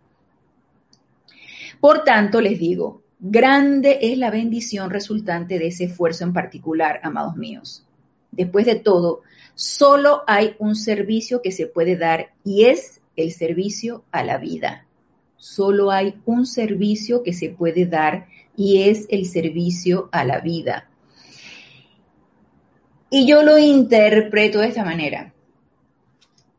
Por 1.80 2.04
tanto, 2.04 2.42
les 2.42 2.58
digo, 2.58 3.04
grande 3.20 4.00
es 4.02 4.18
la 4.18 4.32
bendición 4.32 4.90
resultante 4.90 5.60
de 5.60 5.68
ese 5.68 5.84
esfuerzo 5.84 6.24
en 6.24 6.34
particular, 6.34 7.00
amados 7.04 7.36
míos. 7.36 7.86
Después 8.32 8.66
de 8.66 8.74
todo, 8.74 9.22
solo 9.54 10.24
hay 10.26 10.56
un 10.58 10.76
servicio 10.76 11.44
que 11.44 11.52
se 11.52 11.68
puede 11.68 11.96
dar 11.96 12.32
y 12.44 12.64
es 12.64 13.02
el 13.16 13.32
servicio 13.32 14.04
a 14.12 14.24
la 14.24 14.40
vida. 14.40 14.88
Solo 15.38 15.92
hay 15.92 16.16
un 16.26 16.48
servicio 16.48 17.22
que 17.22 17.34
se 17.34 17.50
puede 17.50 17.86
dar 17.86 18.26
y 18.58 18.82
es 18.82 19.06
el 19.12 19.28
servicio 19.28 20.10
a 20.12 20.26
la 20.26 20.40
vida. 20.40 20.88
Y 23.12 23.28
yo 23.28 23.44
lo 23.44 23.60
interpreto 23.60 24.60
de 24.60 24.70
esta 24.70 24.84
manera. 24.84 25.32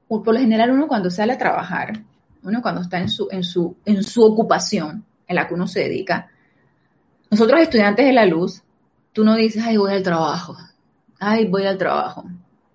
Por 0.06 0.32
lo 0.32 0.38
general 0.38 0.70
uno 0.70 0.86
cuando 0.86 1.10
sale 1.10 1.32
a 1.32 1.38
trabajar, 1.38 2.04
uno 2.44 2.62
cuando 2.62 2.82
está 2.82 3.00
en 3.00 3.08
su, 3.08 3.26
en 3.32 3.42
su, 3.42 3.76
en 3.84 4.04
su 4.04 4.22
ocupación 4.22 5.04
en 5.26 5.36
la 5.36 5.48
que 5.48 5.54
uno 5.54 5.66
se 5.66 5.80
dedica, 5.80 6.30
nosotros 7.30 7.60
estudiantes 7.60 8.06
de 8.06 8.12
la 8.12 8.26
luz, 8.26 8.62
tú 9.12 9.24
no 9.24 9.34
dices, 9.34 9.64
ay, 9.66 9.76
voy 9.78 9.92
al 9.92 10.04
trabajo, 10.04 10.56
ay, 11.18 11.46
voy 11.46 11.66
al 11.66 11.78
trabajo 11.78 12.26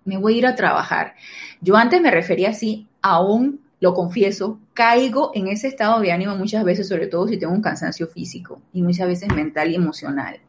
me 0.07 0.17
voy 0.17 0.35
a 0.35 0.37
ir 0.37 0.47
a 0.47 0.55
trabajar. 0.55 1.15
Yo 1.61 1.75
antes 1.75 2.01
me 2.01 2.09
refería 2.09 2.49
así, 2.49 2.87
aún 3.01 3.59
lo 3.79 3.93
confieso, 3.93 4.59
caigo 4.73 5.31
en 5.35 5.49
ese 5.49 5.67
estado 5.67 5.99
de 5.99 6.11
ánimo 6.11 6.35
muchas 6.35 6.63
veces, 6.63 6.87
sobre 6.87 7.07
todo 7.07 7.27
si 7.27 7.37
tengo 7.37 7.53
un 7.53 7.61
cansancio 7.61 8.07
físico 8.07 8.61
y 8.73 8.81
muchas 8.81 9.07
veces 9.07 9.35
mental 9.35 9.69
y 9.69 9.75
emocional. 9.75 10.39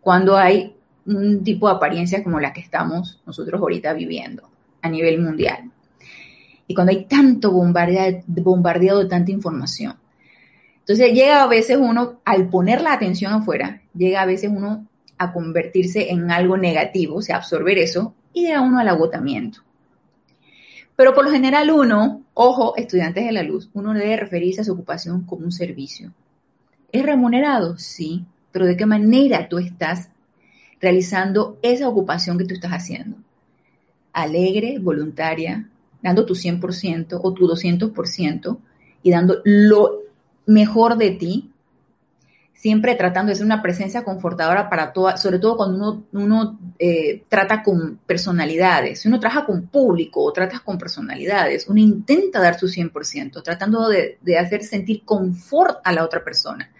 Cuando 0.00 0.36
hay 0.36 0.76
un 1.06 1.42
tipo 1.42 1.68
de 1.68 1.74
apariencia 1.74 2.22
como 2.22 2.40
la 2.40 2.52
que 2.52 2.60
estamos 2.60 3.20
nosotros 3.26 3.60
ahorita 3.60 3.92
viviendo 3.92 4.48
a 4.80 4.88
nivel 4.88 5.20
mundial. 5.20 5.70
Y 6.66 6.74
cuando 6.74 6.92
hay 6.92 7.04
tanto 7.04 7.52
bombardeado, 7.52 8.22
bombardeado 8.26 9.00
de 9.00 9.08
tanta 9.08 9.30
información. 9.30 9.96
Entonces 10.80 11.12
llega 11.12 11.42
a 11.42 11.46
veces 11.46 11.76
uno, 11.80 12.20
al 12.24 12.48
poner 12.48 12.80
la 12.82 12.92
atención 12.92 13.32
afuera, 13.32 13.82
llega 13.94 14.22
a 14.22 14.26
veces 14.26 14.50
uno 14.52 14.86
a 15.18 15.32
convertirse 15.32 16.10
en 16.10 16.30
algo 16.30 16.56
negativo, 16.56 17.16
o 17.16 17.22
sea, 17.22 17.36
absorber 17.36 17.78
eso 17.78 18.14
y 18.32 18.50
a 18.50 18.60
uno 18.60 18.78
al 18.78 18.88
agotamiento. 18.88 19.60
Pero 20.96 21.14
por 21.14 21.24
lo 21.24 21.30
general 21.30 21.70
uno, 21.70 22.22
ojo, 22.34 22.76
estudiantes 22.76 23.24
de 23.24 23.32
la 23.32 23.42
luz, 23.42 23.70
uno 23.72 23.94
debe 23.94 24.16
referirse 24.16 24.60
a 24.60 24.64
su 24.64 24.72
ocupación 24.72 25.24
como 25.24 25.44
un 25.44 25.52
servicio. 25.52 26.12
¿Es 26.90 27.02
remunerado? 27.02 27.78
Sí, 27.78 28.24
pero 28.50 28.66
¿de 28.66 28.76
qué 28.76 28.86
manera 28.86 29.48
tú 29.48 29.58
estás 29.58 30.10
realizando 30.82 31.58
esa 31.62 31.88
ocupación 31.88 32.36
que 32.36 32.44
tú 32.44 32.54
estás 32.54 32.72
haciendo? 32.72 33.16
Alegre, 34.12 34.78
voluntaria, 34.78 35.70
dando 36.02 36.26
tu 36.26 36.34
100% 36.34 37.18
o 37.22 37.32
tu 37.32 37.48
200% 37.48 38.58
y 39.02 39.10
dando 39.10 39.40
lo 39.44 40.02
mejor 40.44 40.98
de 40.98 41.12
ti 41.12 41.52
siempre 42.62 42.94
tratando 42.94 43.30
de 43.30 43.34
ser 43.34 43.44
una 43.44 43.60
presencia 43.60 44.04
confortadora 44.04 44.70
para 44.70 44.92
todas, 44.92 45.20
sobre 45.20 45.40
todo 45.40 45.56
cuando 45.56 46.04
uno, 46.12 46.60
eh, 46.78 47.24
trata 47.28 47.60
con 47.60 47.98
personalidades. 48.06 49.00
Si 49.00 49.08
uno 49.08 49.18
trabaja 49.18 49.44
con 49.44 49.66
público 49.66 50.22
o 50.22 50.32
tratas 50.32 50.60
con 50.60 50.78
personalidades, 50.78 51.66
uno 51.66 51.80
intenta 51.80 52.40
dar 52.40 52.56
su 52.56 52.68
100%, 52.68 53.42
tratando 53.42 53.88
de, 53.88 54.16
hacer 54.38 54.62
sentir 54.62 55.02
confort 55.04 55.80
a 55.82 55.92
la 55.92 56.04
otra 56.04 56.22
persona. 56.22 56.70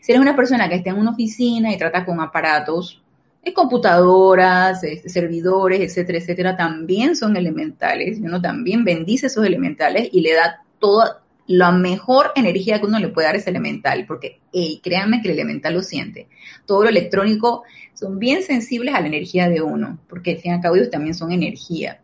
Si 0.00 0.10
eres 0.10 0.22
una 0.22 0.34
persona 0.34 0.70
que 0.70 0.76
está 0.76 0.88
en 0.88 0.96
una 0.96 1.10
oficina 1.10 1.70
y 1.70 1.76
trata 1.76 2.06
con 2.06 2.18
aparatos, 2.18 3.02
computadoras, 3.52 4.82
eh, 4.84 5.08
servidores, 5.08 5.80
etcétera, 5.80 6.18
etcétera, 6.18 6.56
también 6.56 7.16
son 7.16 7.36
elementales. 7.36 8.18
Uno 8.20 8.40
también 8.40 8.84
bendice 8.84 9.26
esos 9.26 9.44
elementales 9.44 10.08
y 10.12 10.20
le 10.20 10.34
da 10.34 10.62
toda, 10.78 11.22
la 11.46 11.70
mejor 11.70 12.32
energía 12.34 12.80
que 12.80 12.86
uno 12.86 12.98
le 12.98 13.08
puede 13.08 13.28
dar 13.28 13.36
es 13.36 13.46
elemental, 13.46 14.04
porque 14.06 14.40
créanme 14.82 15.22
que 15.22 15.28
el 15.28 15.34
elemental 15.34 15.74
lo 15.74 15.82
siente. 15.82 16.28
Todo 16.66 16.82
lo 16.82 16.88
electrónico 16.88 17.62
son 17.94 18.18
bien 18.18 18.42
sensibles 18.42 18.94
a 18.94 19.00
la 19.00 19.06
energía 19.06 19.48
de 19.48 19.62
uno, 19.62 19.98
porque 20.08 20.32
al 20.32 20.38
fin 20.38 20.52
y 20.52 20.54
al 20.54 20.60
cabo 20.60 20.76
ellos 20.76 20.90
también 20.90 21.14
son 21.14 21.30
energía. 21.30 22.00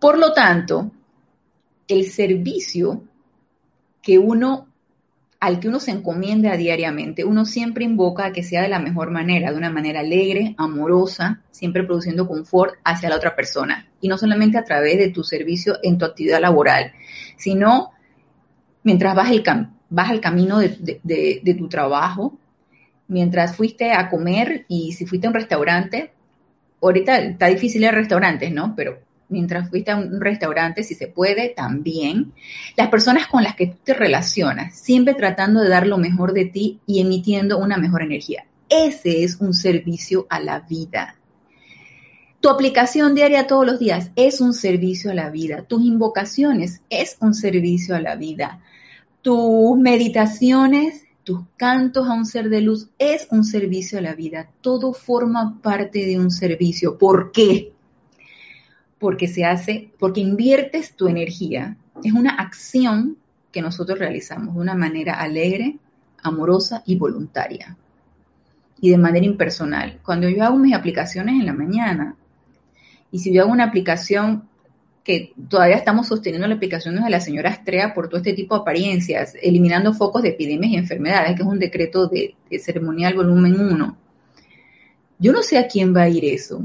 Por 0.00 0.18
lo 0.18 0.32
tanto, 0.32 0.90
el 1.86 2.10
servicio 2.10 3.04
que 4.02 4.18
uno 4.18 4.68
al 5.40 5.60
que 5.60 5.68
uno 5.68 5.78
se 5.78 5.90
encomienda 5.90 6.56
diariamente, 6.56 7.24
uno 7.24 7.44
siempre 7.44 7.84
invoca 7.84 8.26
a 8.26 8.32
que 8.32 8.42
sea 8.42 8.62
de 8.62 8.68
la 8.68 8.78
mejor 8.78 9.10
manera, 9.10 9.50
de 9.50 9.58
una 9.58 9.70
manera 9.70 10.00
alegre, 10.00 10.54
amorosa, 10.56 11.42
siempre 11.50 11.84
produciendo 11.84 12.26
confort 12.26 12.74
hacia 12.84 13.10
la 13.10 13.16
otra 13.16 13.36
persona. 13.36 13.88
Y 14.00 14.08
no 14.08 14.16
solamente 14.16 14.56
a 14.58 14.64
través 14.64 14.98
de 14.98 15.10
tu 15.10 15.22
servicio 15.22 15.78
en 15.82 15.98
tu 15.98 16.04
actividad 16.04 16.40
laboral, 16.40 16.92
sino 17.36 17.92
mientras 18.82 19.14
vas 19.14 19.30
el, 19.30 19.42
vas 19.90 20.10
el 20.10 20.20
camino 20.20 20.58
de, 20.58 21.56
tu 21.58 21.68
trabajo, 21.68 22.38
mientras 23.08 23.56
fuiste 23.56 23.92
a 23.92 24.08
comer 24.08 24.64
y 24.68 24.92
si 24.92 25.04
fuiste 25.04 25.26
a 25.26 25.30
un 25.30 25.34
restaurante, 25.34 26.12
ahorita 26.80 27.18
está 27.18 27.46
difícil 27.46 27.82
ir 27.84 27.92
restaurantes, 27.92 28.52
¿no? 28.52 28.74
Pero 28.76 28.98
mientras 29.34 29.68
fuiste 29.68 29.90
a 29.90 29.96
un 29.96 30.20
restaurante, 30.20 30.84
si 30.84 30.94
se 30.94 31.08
puede, 31.08 31.48
también. 31.50 32.32
Las 32.76 32.88
personas 32.88 33.26
con 33.26 33.42
las 33.42 33.56
que 33.56 33.66
tú 33.66 33.76
te 33.82 33.94
relacionas, 33.94 34.78
siempre 34.78 35.14
tratando 35.14 35.60
de 35.60 35.68
dar 35.68 35.86
lo 35.86 35.98
mejor 35.98 36.32
de 36.32 36.44
ti 36.44 36.80
y 36.86 37.00
emitiendo 37.00 37.58
una 37.58 37.76
mejor 37.76 38.02
energía. 38.02 38.46
Ese 38.68 39.24
es 39.24 39.40
un 39.40 39.52
servicio 39.52 40.26
a 40.30 40.40
la 40.40 40.60
vida. 40.60 41.16
Tu 42.40 42.48
aplicación 42.48 43.14
diaria 43.14 43.46
todos 43.46 43.66
los 43.66 43.78
días 43.78 44.10
es 44.16 44.40
un 44.40 44.52
servicio 44.52 45.10
a 45.10 45.14
la 45.14 45.30
vida. 45.30 45.62
Tus 45.62 45.82
invocaciones 45.82 46.82
es 46.90 47.16
un 47.20 47.34
servicio 47.34 47.96
a 47.96 48.00
la 48.00 48.16
vida. 48.16 48.60
Tus 49.22 49.76
meditaciones, 49.78 51.04
tus 51.24 51.40
cantos 51.56 52.06
a 52.06 52.12
un 52.12 52.26
ser 52.26 52.50
de 52.50 52.60
luz 52.60 52.90
es 52.98 53.26
un 53.30 53.44
servicio 53.44 53.98
a 53.98 54.02
la 54.02 54.14
vida. 54.14 54.50
Todo 54.60 54.92
forma 54.92 55.58
parte 55.62 56.06
de 56.06 56.18
un 56.18 56.30
servicio. 56.30 56.98
¿Por 56.98 57.32
qué? 57.32 57.73
Porque 59.04 59.28
se 59.28 59.44
hace, 59.44 59.90
porque 59.98 60.22
inviertes 60.22 60.96
tu 60.96 61.08
energía. 61.08 61.76
Es 62.02 62.14
una 62.14 62.30
acción 62.30 63.18
que 63.52 63.60
nosotros 63.60 63.98
realizamos 63.98 64.54
de 64.54 64.60
una 64.62 64.74
manera 64.74 65.20
alegre, 65.20 65.76
amorosa 66.22 66.82
y 66.86 66.96
voluntaria. 66.96 67.76
Y 68.80 68.88
de 68.88 68.96
manera 68.96 69.26
impersonal. 69.26 70.00
Cuando 70.02 70.26
yo 70.30 70.42
hago 70.42 70.56
mis 70.56 70.74
aplicaciones 70.74 71.34
en 71.34 71.44
la 71.44 71.52
mañana, 71.52 72.16
y 73.12 73.18
si 73.18 73.30
yo 73.30 73.42
hago 73.42 73.52
una 73.52 73.64
aplicación 73.64 74.48
que 75.04 75.34
todavía 75.50 75.76
estamos 75.76 76.06
sosteniendo 76.06 76.48
la 76.48 76.54
aplicación 76.54 76.94
de 76.94 77.10
la 77.10 77.20
señora 77.20 77.50
Estrella 77.50 77.92
por 77.92 78.08
todo 78.08 78.16
este 78.16 78.32
tipo 78.32 78.54
de 78.54 78.62
apariencias, 78.62 79.34
eliminando 79.42 79.92
focos 79.92 80.22
de 80.22 80.30
epidemias 80.30 80.72
y 80.72 80.76
enfermedades, 80.76 81.36
que 81.36 81.42
es 81.42 81.48
un 81.48 81.58
decreto 81.58 82.08
de, 82.08 82.36
ceremonial 82.58 83.12
volumen 83.12 83.60
1. 83.60 83.98
Yo 85.18 85.32
no 85.32 85.42
sé 85.42 85.58
a 85.58 85.68
quién 85.68 85.94
va 85.94 86.04
a 86.04 86.08
ir 86.08 86.24
eso. 86.24 86.62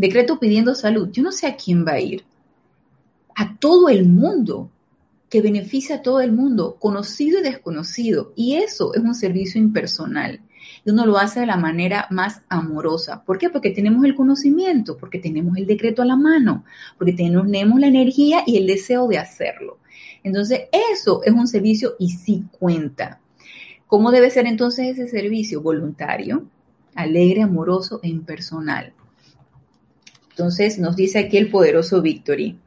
Decreto 0.00 0.38
pidiendo 0.38 0.74
salud. 0.74 1.10
Yo 1.12 1.22
no 1.22 1.30
sé 1.30 1.46
a 1.46 1.56
quién 1.56 1.84
va 1.86 1.92
a 1.92 2.00
ir. 2.00 2.24
A 3.34 3.58
todo 3.58 3.90
el 3.90 4.06
mundo, 4.06 4.70
que 5.28 5.42
beneficia 5.42 5.96
a 5.96 6.02
todo 6.02 6.22
el 6.22 6.32
mundo, 6.32 6.76
conocido 6.78 7.40
y 7.40 7.42
desconocido. 7.42 8.32
Y 8.34 8.54
eso 8.54 8.94
es 8.94 9.02
un 9.02 9.14
servicio 9.14 9.60
impersonal 9.60 10.40
y 10.86 10.90
uno 10.90 11.04
lo 11.04 11.18
hace 11.18 11.40
de 11.40 11.46
la 11.46 11.58
manera 11.58 12.06
más 12.08 12.40
amorosa. 12.48 13.24
¿Por 13.26 13.36
qué? 13.36 13.50
Porque 13.50 13.72
tenemos 13.72 14.02
el 14.06 14.14
conocimiento, 14.14 14.96
porque 14.96 15.18
tenemos 15.18 15.58
el 15.58 15.66
decreto 15.66 16.00
a 16.00 16.06
la 16.06 16.16
mano, 16.16 16.64
porque 16.96 17.12
tenemos 17.12 17.46
la 17.78 17.86
energía 17.86 18.42
y 18.46 18.56
el 18.56 18.66
deseo 18.66 19.06
de 19.06 19.18
hacerlo. 19.18 19.80
Entonces, 20.22 20.62
eso 20.94 21.22
es 21.24 21.32
un 21.34 21.46
servicio 21.46 21.94
y 21.98 22.12
sí 22.12 22.44
cuenta. 22.58 23.20
¿Cómo 23.86 24.12
debe 24.12 24.30
ser 24.30 24.46
entonces 24.46 24.98
ese 24.98 25.08
servicio? 25.08 25.60
Voluntario, 25.60 26.46
alegre, 26.94 27.42
amoroso 27.42 28.00
e 28.02 28.08
impersonal. 28.08 28.94
Entonces, 30.30 30.78
nos 30.78 30.96
dice 30.96 31.18
aquí 31.18 31.36
el 31.36 31.50
poderoso 31.50 32.00
Victory. 32.00 32.58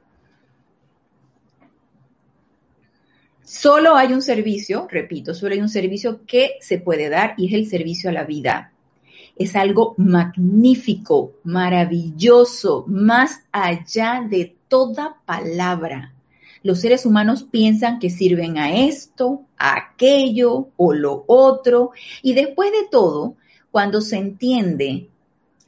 Solo 3.43 3.95
hay 3.95 4.13
un 4.13 4.21
servicio, 4.21 4.88
repito, 4.89 5.34
solo 5.34 5.54
hay 5.54 5.62
un 5.62 5.69
servicio 5.69 6.26
que 6.26 6.58
se 6.60 6.80
puede 6.80 7.10
dar 7.10 7.36
y 7.38 7.47
es 7.47 7.54
el 7.54 7.67
servicio 7.67 8.10
a 8.10 8.13
la 8.13 8.23
vida. 8.23 8.73
Es 9.36 9.56
algo 9.56 9.95
magnífico, 9.97 11.34
maravilloso, 11.43 12.86
más 12.88 13.41
allá 13.52 14.26
de 14.30 14.56
toda 14.67 15.17
palabra. 15.26 16.13
Los 16.63 16.80
seres 16.80 17.06
humanos 17.06 17.43
piensan 17.43 17.99
que 17.99 18.10
sirven 18.10 18.58
a 18.58 18.86
esto, 18.86 19.43
a 19.58 19.78
aquello 19.78 20.69
o 20.78 20.93
lo 20.93 21.26
otro, 21.28 21.91
y 22.21 22.34
después 22.34 22.71
de 22.71 22.88
todo, 22.89 23.36
cuando 23.69 24.02
se 24.02 24.17
entiende 24.17 25.10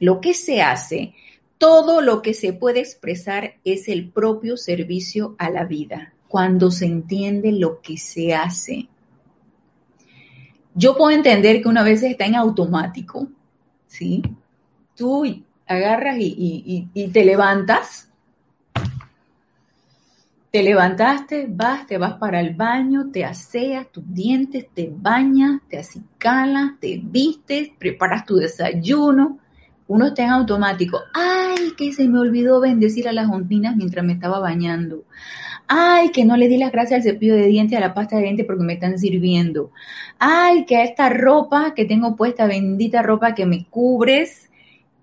lo 0.00 0.20
que 0.20 0.32
se 0.32 0.62
hace, 0.62 1.14
todo 1.58 2.00
lo 2.02 2.22
que 2.22 2.34
se 2.34 2.52
puede 2.52 2.80
expresar 2.80 3.54
es 3.64 3.88
el 3.88 4.10
propio 4.10 4.56
servicio 4.56 5.34
a 5.38 5.50
la 5.50 5.64
vida, 5.64 6.12
cuando 6.28 6.70
se 6.70 6.86
entiende 6.86 7.52
lo 7.52 7.80
que 7.80 7.96
se 7.96 8.34
hace. 8.34 8.88
Yo 10.74 10.96
puedo 10.96 11.10
entender 11.10 11.62
que 11.62 11.68
una 11.68 11.82
vez 11.82 12.02
está 12.02 12.26
en 12.26 12.34
automático, 12.34 13.28
¿sí? 13.86 14.22
Tú 14.94 15.24
agarras 15.66 16.16
y, 16.18 17.10
te 17.12 17.24
levantas, 17.24 18.10
te 20.50 20.62
levantaste, 20.62 21.46
vas, 21.48 21.86
te 21.86 21.96
vas 21.96 22.14
para 22.14 22.40
el 22.40 22.54
baño, 22.54 23.10
te 23.10 23.24
aseas 23.24 23.90
tus 23.90 24.04
dientes, 24.12 24.66
te 24.74 24.92
bañas, 24.94 25.62
te 25.68 25.78
acicalas, 25.78 26.78
te 26.80 27.00
vistes, 27.02 27.70
preparas 27.78 28.26
tu 28.26 28.36
desayuno, 28.36 29.38
uno 29.88 30.06
está 30.06 30.24
en 30.24 30.30
automático. 30.30 31.00
Ay, 31.14 31.72
que 31.76 31.92
se 31.92 32.08
me 32.08 32.18
olvidó 32.18 32.60
bendecir 32.60 33.08
a 33.08 33.12
las 33.12 33.28
ondinas 33.28 33.76
mientras 33.76 34.04
me 34.04 34.14
estaba 34.14 34.40
bañando. 34.40 35.04
Ay, 35.68 36.10
que 36.10 36.24
no 36.24 36.36
le 36.36 36.48
di 36.48 36.58
las 36.58 36.72
gracias 36.72 36.98
al 36.98 37.02
cepillo 37.02 37.34
de 37.34 37.46
dientes, 37.46 37.76
a 37.76 37.80
la 37.80 37.94
pasta 37.94 38.16
de 38.16 38.22
dientes 38.22 38.46
porque 38.46 38.64
me 38.64 38.74
están 38.74 38.98
sirviendo. 38.98 39.70
Ay, 40.18 40.64
que 40.64 40.76
a 40.76 40.84
esta 40.84 41.08
ropa 41.08 41.74
que 41.74 41.84
tengo 41.84 42.16
puesta, 42.16 42.46
bendita 42.46 43.02
ropa 43.02 43.34
que 43.34 43.46
me 43.46 43.66
cubres, 43.66 44.48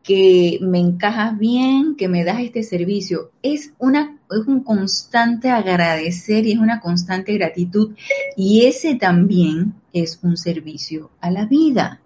que 0.03 0.59
me 0.61 0.79
encajas 0.79 1.37
bien, 1.37 1.95
que 1.95 2.07
me 2.07 2.23
das 2.23 2.39
este 2.39 2.63
servicio. 2.63 3.31
Es 3.41 3.73
una 3.77 4.17
es 4.31 4.47
un 4.47 4.63
constante 4.63 5.49
agradecer 5.49 6.45
y 6.45 6.53
es 6.53 6.57
una 6.57 6.79
constante 6.79 7.33
gratitud 7.33 7.95
y 8.35 8.65
ese 8.65 8.95
también 8.95 9.75
es 9.93 10.19
un 10.23 10.37
servicio 10.37 11.11
a 11.21 11.29
la 11.29 11.45
vida. 11.45 12.01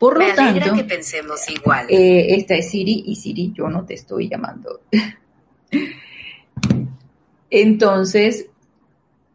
Por 0.00 0.18
lo 0.18 0.34
tanto, 0.34 0.74
que 0.74 0.84
pensemos 0.84 1.46
igual. 1.50 1.84
Eh, 1.90 2.34
esta 2.34 2.54
es 2.54 2.70
Siri 2.70 3.04
y 3.06 3.16
Siri, 3.16 3.52
yo 3.54 3.68
no 3.68 3.84
te 3.84 3.92
estoy 3.92 4.30
llamando. 4.30 4.80
Entonces, 7.50 8.46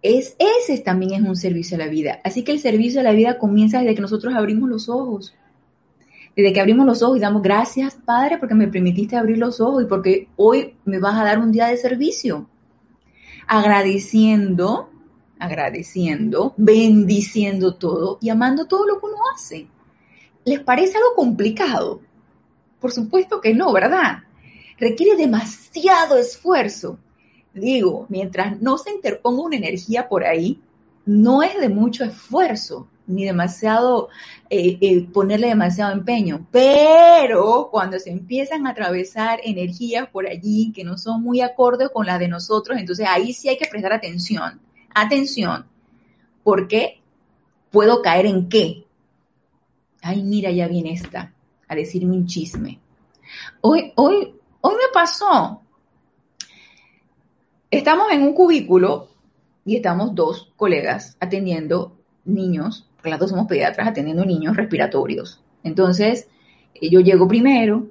es, 0.01 0.35
ese 0.39 0.79
también 0.79 1.13
es 1.13 1.29
un 1.29 1.35
servicio 1.35 1.75
a 1.75 1.81
la 1.81 1.87
vida. 1.87 2.19
Así 2.23 2.43
que 2.43 2.51
el 2.51 2.59
servicio 2.59 2.99
a 2.99 3.03
la 3.03 3.11
vida 3.11 3.37
comienza 3.37 3.77
desde 3.77 3.93
que 3.93 4.01
nosotros 4.01 4.33
abrimos 4.33 4.67
los 4.67 4.89
ojos. 4.89 5.35
Desde 6.35 6.51
que 6.51 6.61
abrimos 6.61 6.87
los 6.87 7.03
ojos 7.03 7.17
y 7.17 7.21
damos 7.21 7.43
gracias, 7.43 7.99
Padre, 8.03 8.39
porque 8.39 8.55
me 8.55 8.67
permitiste 8.67 9.17
abrir 9.17 9.37
los 9.37 9.61
ojos 9.61 9.83
y 9.83 9.85
porque 9.85 10.29
hoy 10.35 10.73
me 10.83 10.97
vas 10.97 11.13
a 11.13 11.25
dar 11.25 11.37
un 11.37 11.51
día 11.51 11.67
de 11.67 11.77
servicio. 11.77 12.49
Agradeciendo, 13.45 14.89
agradeciendo, 15.37 16.55
bendiciendo 16.57 17.75
todo 17.75 18.17
y 18.19 18.29
amando 18.29 18.65
todo 18.65 18.87
lo 18.87 18.99
que 18.99 19.05
uno 19.05 19.17
hace. 19.35 19.74
¿Les 20.45 20.59
parece 20.59 20.97
algo 20.97 21.15
complicado? 21.15 22.01
Por 22.79 22.91
supuesto 22.91 23.41
que 23.41 23.55
no, 23.55 23.73
¿verdad? 23.73 24.19
Requiere 24.77 25.15
demasiado 25.15 26.17
esfuerzo. 26.17 26.99
Digo, 27.53 28.05
mientras 28.09 28.61
no 28.61 28.77
se 28.77 28.91
interponga 28.91 29.41
una 29.41 29.55
energía 29.55 30.07
por 30.07 30.23
ahí, 30.23 30.61
no 31.05 31.41
es 31.41 31.59
de 31.59 31.69
mucho 31.69 32.03
esfuerzo, 32.03 32.87
ni 33.07 33.25
demasiado, 33.25 34.09
eh, 34.51 34.77
eh, 34.81 35.07
ponerle 35.11 35.47
demasiado 35.47 35.93
empeño. 35.93 36.45
Pero 36.51 37.69
cuando 37.71 37.97
se 37.97 38.11
empiezan 38.11 38.67
a 38.67 38.71
atravesar 38.71 39.39
energías 39.43 40.07
por 40.09 40.27
allí 40.27 40.71
que 40.75 40.83
no 40.83 40.99
son 40.99 41.23
muy 41.23 41.41
acordes 41.41 41.89
con 41.89 42.05
las 42.05 42.19
de 42.19 42.27
nosotros, 42.27 42.77
entonces 42.77 43.07
ahí 43.09 43.33
sí 43.33 43.49
hay 43.49 43.57
que 43.57 43.67
prestar 43.67 43.93
atención. 43.93 44.61
Atención, 44.93 45.65
porque 46.43 47.01
puedo 47.71 48.03
caer 48.03 48.27
en 48.27 48.47
qué? 48.47 48.84
Ay, 50.05 50.21
mira, 50.21 50.51
ya 50.51 50.67
viene 50.67 50.93
esta 50.93 51.33
a 51.67 51.75
decirme 51.75 52.15
un 52.15 52.27
chisme. 52.27 52.79
Hoy, 53.61 53.91
hoy, 53.95 54.35
hoy 54.61 54.73
me 54.75 54.93
pasó. 54.93 55.63
Estamos 57.71 58.11
en 58.11 58.21
un 58.21 58.33
cubículo 58.33 59.07
y 59.65 59.77
estamos 59.77 60.13
dos 60.13 60.53
colegas 60.55 61.17
atendiendo 61.19 61.97
niños, 62.23 62.87
porque 62.95 63.09
las 63.09 63.19
dos 63.19 63.31
somos 63.31 63.47
pediatras 63.47 63.87
atendiendo 63.87 64.23
niños 64.25 64.55
respiratorios. 64.55 65.41
Entonces, 65.63 66.27
eh, 66.75 66.87
yo 66.91 66.99
llego 66.99 67.27
primero, 67.27 67.87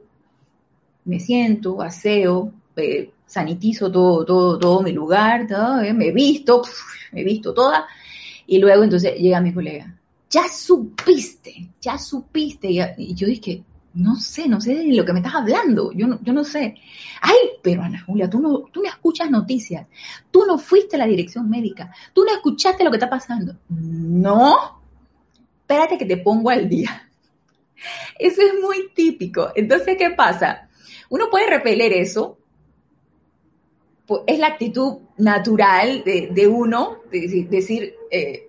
me 1.04 1.18
siento, 1.18 1.82
aseo, 1.82 2.52
eh, 2.76 3.10
sanitizo 3.26 3.90
todo, 3.90 4.24
todo, 4.24 4.58
todo 4.60 4.82
mi 4.82 4.92
lugar, 4.92 5.48
todo, 5.48 5.80
eh, 5.80 5.92
me 5.92 6.12
visto, 6.12 6.62
me 7.10 7.24
visto 7.24 7.52
toda, 7.52 7.88
y 8.46 8.58
luego 8.58 8.84
entonces 8.84 9.16
llega 9.16 9.40
mi 9.40 9.52
colega 9.52 9.98
ya 10.34 10.48
supiste, 10.48 11.70
ya 11.80 11.96
supiste. 11.96 12.68
Y, 12.68 13.14
yo 13.14 13.28
dije, 13.28 13.62
no 13.94 14.16
sé, 14.16 14.48
no 14.48 14.60
sé 14.60 14.74
de 14.74 14.92
lo 14.92 15.04
que 15.04 15.12
me 15.12 15.20
estás 15.20 15.36
hablando, 15.36 15.92
yo 15.92 16.08
no, 16.08 16.18
yo 16.22 16.32
no 16.32 16.42
sé. 16.42 16.74
Ay, 17.20 17.36
pero 17.62 17.82
Ana 17.82 18.02
Julia, 18.04 18.28
tú 18.28 18.40
no, 18.40 18.64
tú 18.72 18.82
escuchas 18.84 19.30
noticias, 19.30 19.86
tú 20.32 20.44
no 20.44 20.58
fuiste 20.58 20.96
a 20.96 20.98
la 20.98 21.06
dirección 21.06 21.48
médica, 21.48 21.94
tú 22.12 22.24
no 22.24 22.32
escuchaste 22.32 22.82
lo 22.82 22.90
que 22.90 22.96
está 22.96 23.08
pasando. 23.08 23.56
No, 23.68 24.82
espérate 25.60 25.98
que 25.98 26.06
te 26.06 26.16
pongo 26.16 26.50
al 26.50 26.68
día. 26.68 27.08
Eso 28.18 28.42
es 28.42 28.54
muy 28.60 28.88
típico. 28.92 29.52
Entonces, 29.54 29.96
¿qué 29.96 30.10
pasa? 30.10 30.68
Uno 31.10 31.30
puede 31.30 31.48
repeler 31.48 31.92
eso, 31.92 32.38
pues, 34.06 34.22
es 34.26 34.40
la 34.40 34.48
actitud 34.48 34.98
natural 35.16 36.02
de, 36.04 36.48
uno, 36.48 36.98
de, 37.12 37.46
decir, 37.48 37.94
eh, 38.10 38.43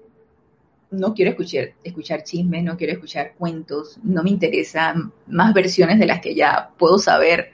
no 0.92 1.14
quiero 1.14 1.32
escuchar, 1.32 1.74
escuchar 1.84 2.24
chismes, 2.24 2.64
no 2.64 2.78
quiero 2.78 2.94
escuchar 2.94 3.34
cuentos, 3.38 4.00
no 4.04 4.24
me 4.24 4.30
interesan 4.30 5.12
más 5.28 5.54
versiones 5.54 6.00
de 6.00 6.06
las 6.06 6.22
que 6.22 6.36
ya 6.36 6.72
puedo 6.78 6.98
saber. 6.98 7.52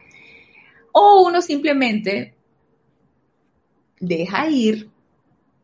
O 0.92 1.24
uno 1.26 1.42
simplemente 1.42 2.36
deja 4.00 4.50
ir 4.50 4.90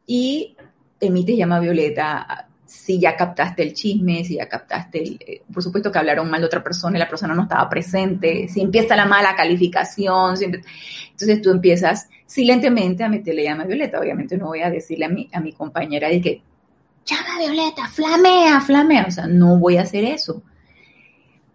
y 0.06 0.56
emite 1.00 1.36
llama 1.36 1.60
violeta 1.60 2.48
si 2.66 3.00
ya 3.00 3.16
captaste 3.16 3.64
el 3.64 3.74
chisme, 3.74 4.26
si 4.26 4.36
ya 4.36 4.48
captaste, 4.48 5.02
el, 5.02 5.20
eh, 5.26 5.42
por 5.52 5.64
supuesto 5.64 5.92
que 5.92 6.00
hablaron 6.00 6.30
mal 6.30 6.42
de 6.42 6.48
otra 6.48 6.64
persona 6.64 6.98
y 6.98 7.00
la 7.00 7.08
persona 7.08 7.34
no 7.34 7.44
estaba 7.44 7.70
presente, 7.70 8.48
si 8.50 8.62
empieza 8.62 8.96
la 8.96 9.06
mala 9.06 9.36
calificación, 9.36 10.36
entonces 10.42 11.42
tú 11.42 11.52
empiezas 11.52 12.10
silentemente 12.26 13.04
a 13.04 13.10
meterle 13.10 13.44
llama 13.44 13.64
violeta. 13.64 14.00
Obviamente 14.00 14.38
no 14.38 14.48
voy 14.48 14.62
a 14.62 14.70
decirle 14.70 15.06
a 15.06 15.10
mi, 15.10 15.30
a 15.32 15.40
mi 15.40 15.54
compañera 15.54 16.10
de 16.10 16.22
que 16.22 16.42
llama 17.08 17.40
Violeta, 17.40 17.88
flamea, 17.88 18.62
flamea. 18.62 19.06
O 19.08 19.12
sea, 19.12 19.28
no 19.28 19.58
voy 19.58 19.78
a 19.78 19.84
hacer 19.84 20.04
eso. 20.04 20.44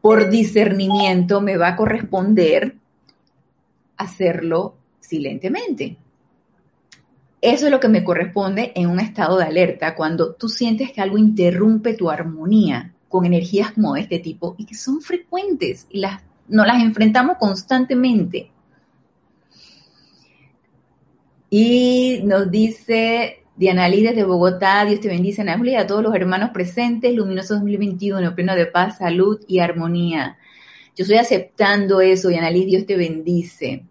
Por 0.00 0.30
discernimiento 0.30 1.40
me 1.40 1.56
va 1.56 1.68
a 1.68 1.76
corresponder 1.76 2.76
hacerlo 3.96 4.74
silentemente. 5.00 5.96
Eso 7.40 7.66
es 7.66 7.72
lo 7.72 7.80
que 7.80 7.88
me 7.88 8.04
corresponde 8.04 8.72
en 8.74 8.88
un 8.88 9.00
estado 9.00 9.36
de 9.38 9.44
alerta, 9.44 9.94
cuando 9.94 10.34
tú 10.34 10.48
sientes 10.48 10.92
que 10.92 11.00
algo 11.00 11.18
interrumpe 11.18 11.94
tu 11.94 12.08
armonía 12.08 12.94
con 13.08 13.26
energías 13.26 13.72
como 13.72 13.96
este 13.96 14.20
tipo 14.20 14.54
y 14.58 14.64
que 14.64 14.74
son 14.74 15.00
frecuentes 15.00 15.86
y 15.90 15.98
las, 15.98 16.22
nos 16.48 16.66
las 16.66 16.80
enfrentamos 16.82 17.36
constantemente. 17.38 18.50
Y 21.50 22.20
nos 22.24 22.50
dice 22.50 23.41
Diana 23.54 23.86
Lides 23.86 24.16
de 24.16 24.24
Bogotá, 24.24 24.84
Dios 24.86 25.00
te 25.00 25.08
bendice, 25.08 25.42
Ana 25.42 25.58
Julia, 25.58 25.82
a 25.82 25.86
todos 25.86 26.02
los 26.02 26.14
hermanos 26.14 26.50
presentes, 26.54 27.14
luminoso 27.14 27.54
2021, 27.54 28.34
pleno 28.34 28.54
de 28.54 28.64
paz, 28.64 28.96
salud 28.96 29.40
y 29.46 29.58
armonía. 29.58 30.38
Yo 30.96 31.02
estoy 31.02 31.18
aceptando 31.18 32.00
eso, 32.00 32.28
Diana 32.28 32.50
Liz, 32.50 32.66
Dios 32.66 32.86
te 32.86 32.96
bendice. 32.96 33.84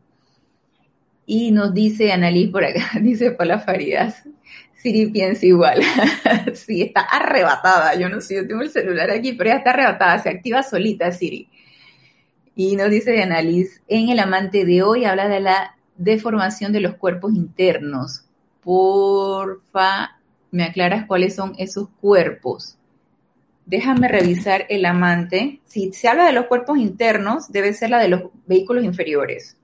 Y 1.28 1.52
nos 1.52 1.76
dice 1.76 2.12
Annalise 2.12 2.52
por 2.52 2.66
acá, 2.66 2.90
dice 3.02 3.32
Paula 3.32 3.60
Faridas, 3.60 4.24
Siri 4.78 5.12
piensa 5.12 5.46
igual. 5.46 5.82
sí, 6.56 6.82
está 6.82 7.02
arrebatada. 7.02 7.94
Yo 7.96 8.10
no 8.10 8.20
sé, 8.20 8.36
yo 8.38 8.48
tengo 8.48 8.64
el 8.64 8.72
celular 8.72 9.12
aquí, 9.12 9.34
pero 9.34 9.52
ella 9.52 9.60
está 9.60 9.72
arrebatada, 9.72 10.18
se 10.18 10.30
activa 10.30 10.64
solita 10.64 11.12
Siri. 11.12 11.48
Y 12.56 12.76
nos 12.76 12.90
dice 12.90 13.22
Annalise, 13.22 13.80
en 13.88 14.10
el 14.10 14.20
amante 14.20 14.66
de 14.66 14.82
hoy 14.82 15.06
habla 15.06 15.28
de 15.28 15.40
la 15.40 15.76
deformación 15.98 16.74
de 16.74 16.82
los 16.82 16.96
cuerpos 16.96 17.36
internos 17.36 18.26
porfa, 18.62 20.20
me 20.52 20.64
aclaras 20.64 21.06
cuáles 21.06 21.36
son 21.36 21.54
esos 21.58 21.90
cuerpos. 22.00 22.78
Déjame 23.66 24.08
revisar 24.08 24.66
el 24.70 24.86
amante. 24.86 25.62
Si 25.66 25.94
se 25.94 26.08
habla 26.08 26.26
de 26.26 26.34
los 26.34 26.46
cuerpos 26.46 26.78
internos, 26.78 27.52
debe 27.52 27.74
ser 27.74 27.90
la 27.92 28.00
de 28.00 28.10
los 28.10 28.24
vehículos 28.46 28.84
inferiores, 28.84 29.56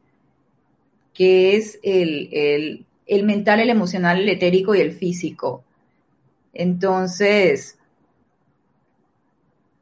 que 1.14 1.56
es 1.56 1.80
el, 1.84 2.86
mental, 3.24 3.60
el 3.60 3.70
emocional, 3.70 4.20
el 4.20 4.30
etérico 4.30 4.76
y 4.76 4.82
el 4.82 4.94
físico. 4.94 5.64
Entonces, 6.54 7.78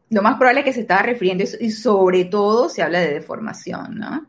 lo 0.09 0.21
más 0.21 0.37
probable 0.37 0.61
es 0.61 0.65
que 0.65 0.73
se 0.73 0.81
estaba 0.81 1.03
refiriendo 1.03 1.43
y 1.59 1.71
sobre 1.71 2.25
todo 2.25 2.69
se 2.69 2.81
habla 2.81 3.01
de 3.01 3.13
deformación, 3.13 3.99
¿no? 3.99 4.25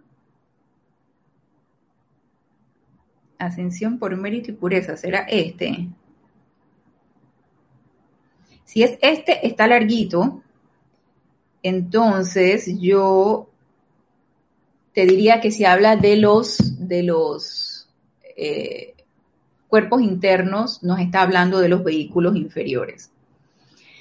Ascensión 3.38 3.98
por 3.98 4.16
mérito 4.16 4.50
y 4.50 4.54
pureza, 4.54 4.96
será 4.96 5.20
este. 5.20 5.88
Si 8.64 8.82
es 8.82 8.98
este, 9.00 9.46
está 9.46 9.66
larguito, 9.66 10.42
entonces 11.62 12.78
yo 12.80 13.48
te 14.92 15.06
diría 15.06 15.40
que 15.40 15.50
si 15.50 15.64
habla 15.64 15.96
de 15.96 16.16
los, 16.16 16.88
de 16.88 17.02
los 17.02 17.88
eh, 18.36 18.94
cuerpos 19.68 20.02
internos, 20.02 20.82
nos 20.82 21.00
está 21.00 21.22
hablando 21.22 21.58
de 21.60 21.68
los 21.68 21.84
vehículos 21.84 22.36
inferiores, 22.36 23.10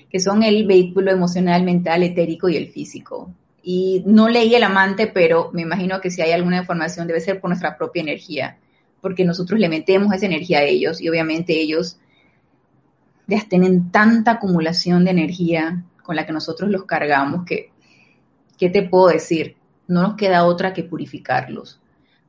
que 0.09 0.19
son 0.19 0.43
el 0.43 0.65
vehículo 0.65 1.11
emocional, 1.11 1.63
mental, 1.63 2.03
etérico 2.03 2.49
y 2.49 2.55
el 2.55 2.69
físico. 2.69 3.31
Y 3.61 4.03
no 4.05 4.29
leí 4.29 4.53
el 4.55 4.63
amante, 4.63 5.07
pero 5.07 5.49
me 5.51 5.63
imagino 5.63 5.99
que 5.99 6.11
si 6.11 6.21
hay 6.21 6.31
alguna 6.31 6.59
información 6.59 7.07
debe 7.07 7.19
ser 7.19 7.41
por 7.41 7.49
nuestra 7.49 7.77
propia 7.77 8.03
energía, 8.03 8.57
porque 9.01 9.25
nosotros 9.25 9.59
le 9.59 9.69
metemos 9.69 10.13
esa 10.13 10.25
energía 10.25 10.59
a 10.59 10.63
ellos 10.63 11.01
y 11.01 11.09
obviamente 11.09 11.53
ellos 11.53 11.97
ya 13.27 13.43
tienen 13.47 13.91
tanta 13.91 14.31
acumulación 14.31 15.05
de 15.05 15.11
energía 15.11 15.83
con 16.03 16.15
la 16.15 16.25
que 16.25 16.33
nosotros 16.33 16.69
los 16.69 16.85
cargamos 16.85 17.45
que, 17.45 17.71
¿qué 18.57 18.69
te 18.69 18.83
puedo 18.83 19.07
decir? 19.07 19.57
No 19.87 20.01
nos 20.01 20.15
queda 20.15 20.45
otra 20.45 20.73
que 20.73 20.83
purificarlos, 20.83 21.79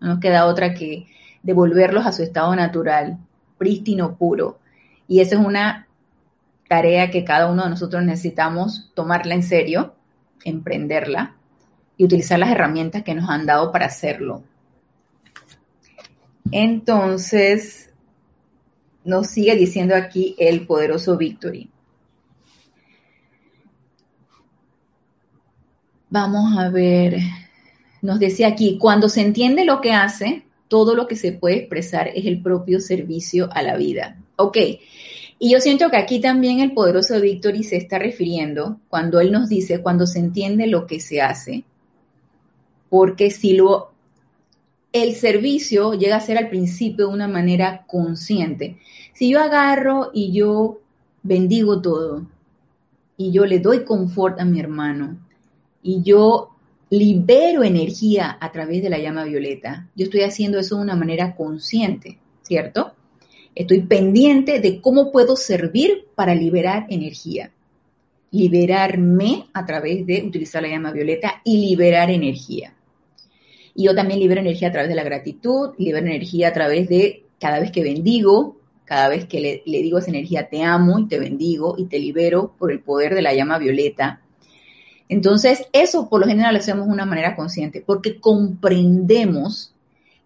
no 0.01 0.09
nos 0.09 0.21
queda 0.21 0.47
otra 0.47 0.75
que 0.75 1.07
devolverlos 1.43 2.07
a 2.07 2.13
su 2.13 2.23
estado 2.23 2.55
natural, 2.57 3.19
prístino, 3.59 4.17
puro. 4.17 4.59
Y 5.09 5.21
esa 5.21 5.37
es 5.37 5.45
una 5.45 5.87
tarea 6.69 7.11
que 7.11 7.25
cada 7.25 7.51
uno 7.51 7.65
de 7.65 7.71
nosotros 7.71 8.03
necesitamos 8.03 8.91
tomarla 8.95 9.35
en 9.35 9.43
serio 9.43 9.95
emprenderla 10.47 11.35
y 11.97 12.05
utilizar 12.05 12.39
las 12.39 12.51
herramientas 12.51 13.03
que 13.03 13.15
nos 13.15 13.29
han 13.29 13.47
dado 13.47 13.73
para 13.73 13.87
hacerlo. 13.87 14.43
Entonces, 16.53 17.91
nos 19.05 19.29
sigue 19.29 19.57
diciendo 19.57 19.95
aquí 19.95 20.35
el 20.39 20.67
poderoso 20.67 21.17
Victory. 21.17 21.71
Vamos 26.09 26.57
a 26.57 26.69
ver, 26.71 27.19
nos 28.01 28.21
decía 28.21 28.49
aquí, 28.49 28.79
cuando 28.79 29.09
se 29.09 29.21
entiende 29.21 29.65
lo 29.65 29.81
que 29.81 29.93
hace, 29.93 30.45
todo 30.69 30.95
lo 30.95 31.09
que 31.09 31.17
se 31.17 31.33
puede 31.33 31.57
expresar 31.57 32.09
es 32.09 32.27
el 32.27 32.43
propio 32.43 32.81
servicio 32.81 33.49
a 33.53 33.63
la 33.63 33.77
vida. 33.77 34.17
Ok, 34.37 34.57
y 35.39 35.53
yo 35.53 35.61
siento 35.61 35.91
que 35.91 35.99
aquí 35.99 36.21
también 36.21 36.61
el 36.61 36.73
poderoso 36.73 37.21
Victory 37.21 37.63
se 37.63 37.77
está 37.77 37.99
refiriendo 37.99 38.81
cuando 38.89 39.21
él 39.21 39.33
nos 39.33 39.49
dice, 39.49 39.83
cuando 39.83 40.07
se 40.07 40.19
entiende 40.19 40.67
lo 40.67 40.87
que 40.87 41.01
se 41.01 41.21
hace, 41.21 41.65
porque 42.89 43.31
si 43.31 43.55
lo, 43.55 43.93
el 45.03 45.15
servicio 45.15 45.95
llega 45.95 46.17
a 46.17 46.21
ser 46.21 46.39
al 46.39 46.49
principio 46.49 47.09
de 47.09 47.15
una 47.15 47.29
manera 47.29 47.85
consciente. 47.87 48.79
Si 49.15 49.31
yo 49.31 49.41
agarro 49.41 50.11
y 50.13 50.33
yo 50.33 50.81
bendigo 51.23 51.81
todo, 51.81 52.27
y 53.17 53.33
yo 53.33 53.47
le 53.47 53.61
doy 53.61 53.85
confort 53.85 54.41
a 54.41 54.45
mi 54.45 54.61
hermano, 54.61 55.19
y 55.83 56.03
yo 56.03 56.51
libero 56.91 57.65
energía 57.65 58.37
a 58.41 58.53
través 58.53 58.83
de 58.83 58.91
la 58.91 58.99
llama 58.99 59.25
violeta, 59.25 59.89
yo 59.97 60.05
estoy 60.05 60.23
haciendo 60.23 60.59
eso 60.59 60.77
de 60.77 60.83
una 60.83 60.97
manera 60.97 61.35
consciente, 61.35 62.19
¿cierto? 62.43 62.93
Estoy 63.55 63.83
pendiente 63.83 64.61
de 64.61 64.81
cómo 64.81 65.11
puedo 65.11 65.35
servir 65.35 66.07
para 66.15 66.35
liberar 66.35 66.87
energía. 66.91 67.53
Liberarme 68.31 69.47
a 69.55 69.65
través 69.65 70.07
de 70.07 70.25
utilizar 70.27 70.63
la 70.63 70.69
llama 70.69 70.93
violeta 70.93 71.41
y 71.43 71.59
liberar 71.59 72.11
energía. 72.11 72.75
Y 73.77 73.85
yo 73.85 73.95
también 73.95 74.21
libero 74.21 74.41
energía 74.41 74.69
a 74.69 74.73
través 74.73 74.89
de 74.89 74.95
la 74.95 75.05
gratitud, 75.05 75.75
libero 75.77 76.07
energía 76.07 76.49
a 76.49 76.53
través 76.55 76.89
de 76.89 77.27
cada 77.39 77.61
vez 77.61 77.71
que 77.71 77.83
bendigo, 77.83 78.57
cada 78.87 79.09
vez 79.09 79.27
que 79.27 79.63
le, 79.67 79.83
digo 79.83 79.99
esa 79.99 80.09
energía, 80.09 80.49
te 80.49 80.63
amo 80.63 80.99
y 80.99 81.09
te 81.09 81.19
bendigo 81.19 81.75
y 81.77 81.85
te 81.85 81.99
libero 81.99 82.55
por 82.59 82.73
el 82.73 82.81
poder 82.81 83.15
de 83.15 83.21
la 83.21 83.35
llama 83.35 83.59
violeta. 83.59 84.23
Entonces, 85.11 85.67
eso 85.73 86.09
por 86.09 86.21
lo 86.21 86.27
general 86.27 86.55
lo 86.55 86.61
hacemos 86.61 86.87
de 86.87 86.93
una 86.95 87.05
manera 87.05 87.37
consciente, 87.37 87.83
porque 87.85 88.19
comprendemos 88.19 89.75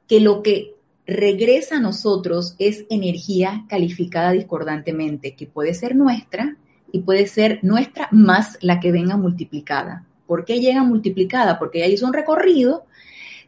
que 0.06 0.20
lo 0.20 0.42
que 0.42 0.76
regresa 1.06 1.78
a 1.78 1.80
nosotros 1.80 2.54
es 2.58 2.84
energía 2.88 3.64
calificada 3.68 4.30
discordantemente, 4.30 5.34
que 5.34 5.46
puede 5.46 5.74
ser 5.74 5.96
nuestra 5.96 6.56
y 6.92 7.00
puede 7.00 7.26
ser 7.26 7.58
nuestra 7.62 8.08
más 8.12 8.58
la 8.60 8.78
que 8.78 8.92
venga 8.92 9.16
multiplicada. 9.16 10.06
¿Por 10.26 10.44
qué 10.44 10.60
llega 10.60 10.84
multiplicada? 10.84 11.58
Porque 11.58 11.78
ella 11.78 11.92
hizo 11.92 12.06
un 12.06 12.12
recorrido, 12.12 12.84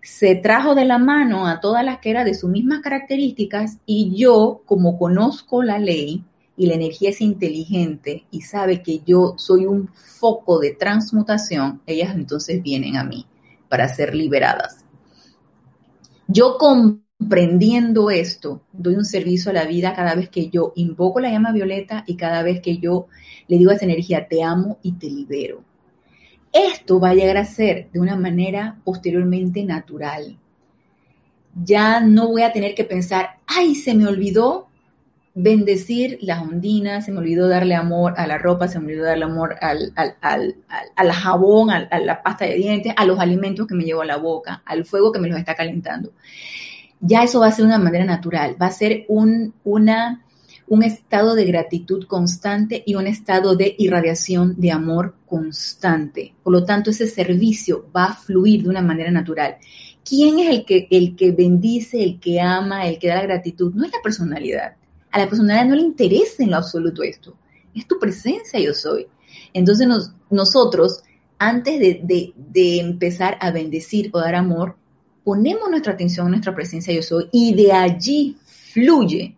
se 0.02 0.34
trajo 0.34 0.74
de 0.74 0.84
la 0.84 0.98
mano 0.98 1.46
a 1.46 1.60
todas 1.60 1.84
las 1.84 1.98
que 2.00 2.10
eran 2.10 2.26
de 2.26 2.34
sus 2.34 2.50
mismas 2.50 2.80
características 2.80 3.78
y 3.86 4.14
yo, 4.16 4.62
como 4.66 4.98
conozco 4.98 5.62
la 5.62 5.78
ley 5.78 6.24
y 6.56 6.66
la 6.66 6.74
energía 6.74 7.10
es 7.10 7.20
inteligente 7.20 8.26
y 8.30 8.42
sabe 8.42 8.82
que 8.82 9.00
yo 9.06 9.34
soy 9.36 9.64
un 9.64 9.88
foco 9.88 10.58
de 10.58 10.72
transmutación, 10.72 11.82
ellas 11.86 12.14
entonces 12.16 12.62
vienen 12.62 12.96
a 12.96 13.04
mí 13.04 13.26
para 13.68 13.88
ser 13.88 14.14
liberadas. 14.14 14.84
Yo 16.26 16.56
comprendiendo 16.58 18.10
esto, 18.10 18.62
doy 18.72 18.96
un 18.96 19.04
servicio 19.04 19.52
a 19.52 19.54
la 19.54 19.66
vida 19.66 19.94
cada 19.94 20.16
vez 20.16 20.28
que 20.28 20.48
yo 20.48 20.72
invoco 20.74 21.20
la 21.20 21.30
llama 21.30 21.52
violeta 21.52 22.02
y 22.08 22.16
cada 22.16 22.42
vez 22.42 22.60
que 22.60 22.78
yo 22.78 23.06
le 23.46 23.56
digo 23.56 23.70
a 23.70 23.74
esa 23.74 23.84
energía, 23.84 24.26
te 24.28 24.42
amo 24.42 24.78
y 24.82 24.92
te 24.92 25.08
libero. 25.08 25.62
Esto 26.52 27.00
va 27.00 27.10
a 27.10 27.14
llegar 27.14 27.36
a 27.36 27.44
ser 27.44 27.88
de 27.92 28.00
una 28.00 28.16
manera 28.16 28.76
posteriormente 28.84 29.64
natural. 29.64 30.38
Ya 31.54 32.00
no 32.00 32.28
voy 32.28 32.42
a 32.42 32.52
tener 32.52 32.74
que 32.74 32.84
pensar, 32.84 33.38
ay, 33.46 33.74
se 33.74 33.94
me 33.94 34.06
olvidó 34.06 34.68
bendecir 35.34 36.18
las 36.20 36.42
ondinas, 36.42 37.06
se 37.06 37.12
me 37.12 37.18
olvidó 37.18 37.48
darle 37.48 37.74
amor 37.74 38.14
a 38.18 38.26
la 38.26 38.36
ropa, 38.36 38.68
se 38.68 38.78
me 38.78 38.86
olvidó 38.86 39.04
darle 39.04 39.24
amor 39.24 39.56
al, 39.60 39.92
al, 39.96 41.12
jabón, 41.12 41.70
a 41.70 41.98
la 41.98 42.22
pasta 42.22 42.44
de 42.44 42.54
dientes, 42.54 42.92
a 42.96 43.06
los 43.06 43.18
alimentos 43.18 43.66
que 43.66 43.74
me 43.74 43.84
llevo 43.84 44.02
a 44.02 44.06
la 44.06 44.16
boca, 44.16 44.62
al 44.66 44.84
fuego 44.84 45.10
que 45.10 45.20
me 45.20 45.28
los 45.28 45.38
está 45.38 45.54
calentando 45.54 46.12
ya 47.02 47.24
eso 47.24 47.40
va 47.40 47.48
a 47.48 47.52
ser 47.52 47.64
una 47.66 47.78
manera 47.78 48.04
natural, 48.04 48.56
va 48.60 48.66
a 48.66 48.70
ser 48.70 49.04
un, 49.08 49.52
una, 49.64 50.22
un 50.72 50.82
estado 50.82 51.34
de 51.34 51.44
gratitud 51.44 52.06
constante 52.06 52.82
y 52.86 52.94
un 52.94 53.06
estado 53.06 53.56
de 53.56 53.74
irradiación 53.76 54.58
de 54.58 54.70
amor 54.70 55.14
constante. 55.26 56.34
Por 56.42 56.54
lo 56.54 56.64
tanto, 56.64 56.88
ese 56.88 57.06
servicio 57.06 57.84
va 57.94 58.06
a 58.06 58.14
fluir 58.14 58.62
de 58.62 58.70
una 58.70 58.80
manera 58.80 59.10
natural. 59.10 59.56
¿Quién 60.02 60.38
es 60.38 60.48
el 60.48 60.64
que, 60.64 60.88
el 60.90 61.14
que 61.14 61.32
bendice, 61.32 62.02
el 62.02 62.18
que 62.18 62.40
ama, 62.40 62.86
el 62.86 62.98
que 62.98 63.08
da 63.08 63.16
la 63.16 63.24
gratitud? 63.24 63.74
No 63.74 63.84
es 63.84 63.92
la 63.92 64.00
personalidad. 64.02 64.76
A 65.10 65.18
la 65.18 65.28
personalidad 65.28 65.66
no 65.66 65.74
le 65.74 65.82
interesa 65.82 66.42
en 66.42 66.52
lo 66.52 66.56
absoluto 66.56 67.02
esto. 67.02 67.36
Es 67.74 67.86
tu 67.86 67.98
presencia, 67.98 68.58
yo 68.58 68.72
soy. 68.72 69.06
Entonces 69.52 69.86
nosotros, 70.30 71.02
antes 71.38 71.80
de, 71.80 72.32
de 72.34 72.80
empezar 72.80 73.36
a 73.42 73.50
bendecir 73.50 74.08
o 74.14 74.20
dar 74.20 74.36
amor, 74.36 74.76
ponemos 75.22 75.68
nuestra 75.68 75.92
atención 75.92 76.28
en 76.28 76.30
nuestra 76.30 76.54
presencia 76.54 76.94
yo 76.94 77.02
soy 77.02 77.28
y 77.30 77.54
de 77.54 77.72
allí 77.72 78.38
fluye, 78.72 79.36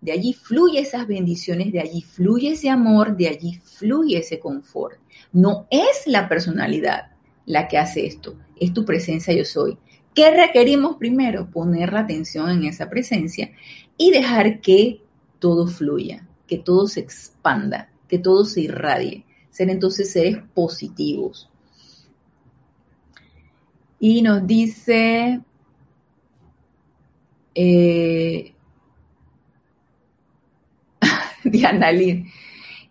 de 0.00 0.12
allí 0.12 0.32
fluye 0.32 0.80
esas 0.80 1.06
bendiciones, 1.06 1.72
de 1.72 1.80
allí 1.80 2.02
fluye 2.02 2.52
ese 2.52 2.70
amor, 2.70 3.16
de 3.16 3.28
allí 3.28 3.60
fluye 3.62 4.18
ese 4.18 4.38
confort. 4.38 4.98
No 5.32 5.66
es 5.70 6.06
la 6.06 6.28
personalidad 6.28 7.12
la 7.46 7.68
que 7.68 7.78
hace 7.78 8.06
esto, 8.06 8.36
es 8.56 8.72
tu 8.72 8.84
presencia 8.84 9.34
yo 9.34 9.44
soy. 9.44 9.78
¿Qué 10.14 10.30
requerimos 10.30 10.96
primero? 10.96 11.50
Poner 11.50 11.92
la 11.92 12.00
atención 12.00 12.50
en 12.50 12.64
esa 12.64 12.88
presencia 12.88 13.52
y 13.96 14.10
dejar 14.10 14.60
que 14.60 15.02
todo 15.38 15.66
fluya, 15.66 16.26
que 16.46 16.58
todo 16.58 16.86
se 16.86 17.00
expanda, 17.00 17.90
que 18.08 18.18
todo 18.18 18.44
se 18.44 18.62
irradie. 18.62 19.24
Ser 19.50 19.68
entonces 19.68 20.12
seres 20.12 20.38
positivos, 20.54 21.50
y 24.02 24.22
nos 24.22 24.46
dice, 24.46 25.42
eh, 27.54 28.54
Diana 31.44 31.92
Liz, 31.92 32.26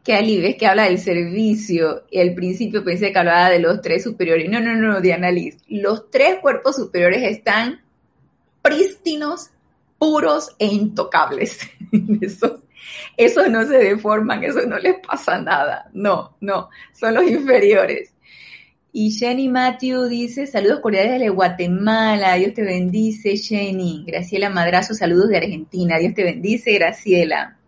que 0.03 0.13
Ali, 0.13 0.55
que 0.57 0.67
habla 0.67 0.85
del 0.85 0.97
servicio 0.97 2.05
y 2.09 2.19
al 2.19 2.33
principio 2.33 2.83
pensé 2.83 3.11
que 3.11 3.19
hablaba 3.19 3.49
de 3.49 3.59
los 3.59 3.81
tres 3.81 4.03
superiores. 4.03 4.49
No, 4.49 4.59
no, 4.59 4.75
no, 4.75 5.01
Diana 5.01 5.31
Liz, 5.31 5.57
los 5.67 6.09
tres 6.09 6.39
cuerpos 6.41 6.77
superiores 6.77 7.23
están 7.23 7.81
prístinos, 8.61 9.51
puros 9.97 10.55
e 10.57 10.65
intocables. 10.65 11.59
esos, 12.21 12.61
esos 13.17 13.49
no 13.49 13.65
se 13.65 13.77
deforman, 13.77 14.43
eso 14.43 14.61
no 14.65 14.79
les 14.79 14.95
pasa 15.05 15.41
nada. 15.41 15.89
No, 15.93 16.35
no, 16.39 16.69
son 16.93 17.13
los 17.15 17.29
inferiores. 17.29 18.13
Y 18.91 19.11
Jenny 19.11 19.49
Matthew 19.49 20.07
dice, 20.07 20.47
saludos 20.47 20.79
cordiales 20.79 21.19
de 21.19 21.29
Guatemala, 21.29 22.33
Dios 22.35 22.55
te 22.55 22.63
bendice, 22.63 23.37
Jenny. 23.37 24.03
Graciela 24.07 24.49
Madrazo, 24.49 24.95
saludos 24.95 25.29
de 25.29 25.37
Argentina, 25.37 25.99
Dios 25.99 26.15
te 26.15 26.23
bendice, 26.23 26.73
Graciela. 26.73 27.58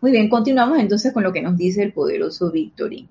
Muy 0.00 0.12
bien, 0.12 0.28
continuamos 0.28 0.78
entonces 0.78 1.12
con 1.12 1.24
lo 1.24 1.32
que 1.32 1.42
nos 1.42 1.56
dice 1.56 1.82
el 1.82 1.92
poderoso 1.92 2.50
Victory. 2.50 3.08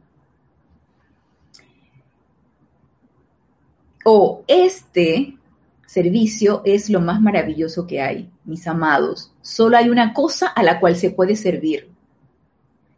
O 4.05 4.43
este 4.47 5.37
servicio 5.85 6.61
es 6.63 6.89
lo 6.89 7.01
más 7.01 7.19
maravilloso 7.19 7.85
que 7.87 8.01
hay, 8.01 8.29
mis 8.45 8.67
amados. 8.67 9.33
Solo 9.41 9.75
hay 9.75 9.89
una 9.89 10.13
cosa 10.13 10.47
a 10.47 10.63
la 10.63 10.79
cual 10.79 10.95
se 10.95 11.11
puede 11.11 11.35
servir. 11.35 11.89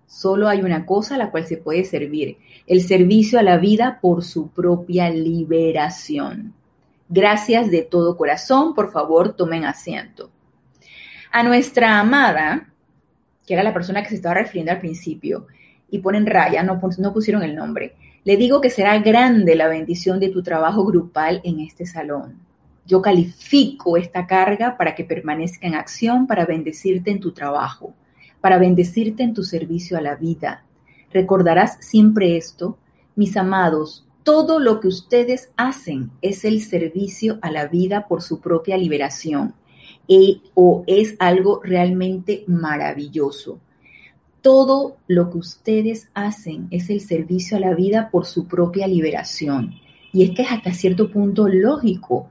Solo 0.06 0.48
hay 0.48 0.62
una 0.62 0.86
cosa 0.86 1.16
a 1.16 1.18
la 1.18 1.32
cual 1.32 1.46
se 1.46 1.58
puede 1.58 1.86
servir 1.86 2.38
el 2.68 2.82
servicio 2.82 3.40
a 3.40 3.44
la 3.44 3.58
vida 3.58 4.00
por 4.02 4.24
su 4.24 4.50
propia 4.50 5.10
liberación. 5.10 6.54
Gracias 7.08 7.72
de 7.72 7.82
todo 7.82 8.18
corazón, 8.18 8.76
por 8.76 8.92
favor, 8.92 9.36
tomen 9.36 9.66
asiento. 9.66 10.30
A 11.32 11.42
nuestra 11.42 12.00
amada, 12.00 12.72
que 13.50 13.56
era 13.56 13.64
la 13.64 13.74
persona 13.74 14.04
que 14.04 14.10
se 14.10 14.16
estaba 14.18 14.36
refiriendo 14.36 14.72
al 14.72 14.80
principio, 14.80 15.48
y 15.90 15.98
ponen 15.98 16.28
raya, 16.28 16.62
no, 16.62 16.80
no 17.00 17.14
pusieron 17.14 17.42
el 17.42 17.56
nombre, 17.56 17.96
le 18.24 18.38
digo 18.38 18.62
que 18.62 18.70
será 18.70 19.00
grande 19.00 19.56
la 19.56 19.68
bendición 19.68 20.20
de 20.20 20.30
tu 20.30 20.44
trabajo 20.44 20.86
grupal 20.86 21.42
en 21.44 21.60
este 21.60 21.88
salón. 21.88 22.38
Yo 22.86 23.02
califico 23.02 23.98
esta 23.98 24.28
carga 24.28 24.78
para 24.78 24.94
que 24.94 25.04
permanezca 25.04 25.66
en 25.66 25.74
acción, 25.74 26.28
para 26.28 26.46
bendecirte 26.46 27.10
en 27.10 27.20
tu 27.20 27.32
trabajo, 27.32 27.96
para 28.40 28.60
bendecirte 28.60 29.24
en 29.24 29.34
tu 29.34 29.42
servicio 29.42 29.98
a 29.98 30.02
la 30.02 30.14
vida. 30.14 30.64
Recordarás 31.12 31.80
siempre 31.80 32.38
esto, 32.38 32.78
mis 33.16 33.36
amados, 33.36 34.06
todo 34.22 34.60
lo 34.60 34.80
que 34.80 34.90
ustedes 34.90 35.50
hacen 35.58 36.12
es 36.22 36.46
el 36.46 36.62
servicio 36.62 37.40
a 37.42 37.50
la 37.50 37.66
vida 37.66 38.08
por 38.08 38.22
su 38.22 38.42
propia 38.42 38.78
liberación 38.78 39.56
o 40.56 40.84
es 40.88 41.16
algo 41.20 41.62
realmente 41.64 42.44
maravilloso. 42.48 43.60
Todo 44.42 44.98
lo 45.08 45.30
que 45.30 45.38
ustedes 45.38 46.10
hacen 46.14 46.68
es 46.72 46.90
el 46.90 47.02
servicio 47.02 47.58
a 47.58 47.60
la 47.60 47.76
vida 47.76 48.10
por 48.10 48.26
su 48.26 48.48
propia 48.48 48.88
liberación. 48.88 49.76
Y 50.12 50.24
es 50.24 50.32
que 50.32 50.42
es 50.44 50.52
hasta 50.52 50.74
cierto 50.74 51.12
punto 51.12 51.48
lógico. 51.48 52.30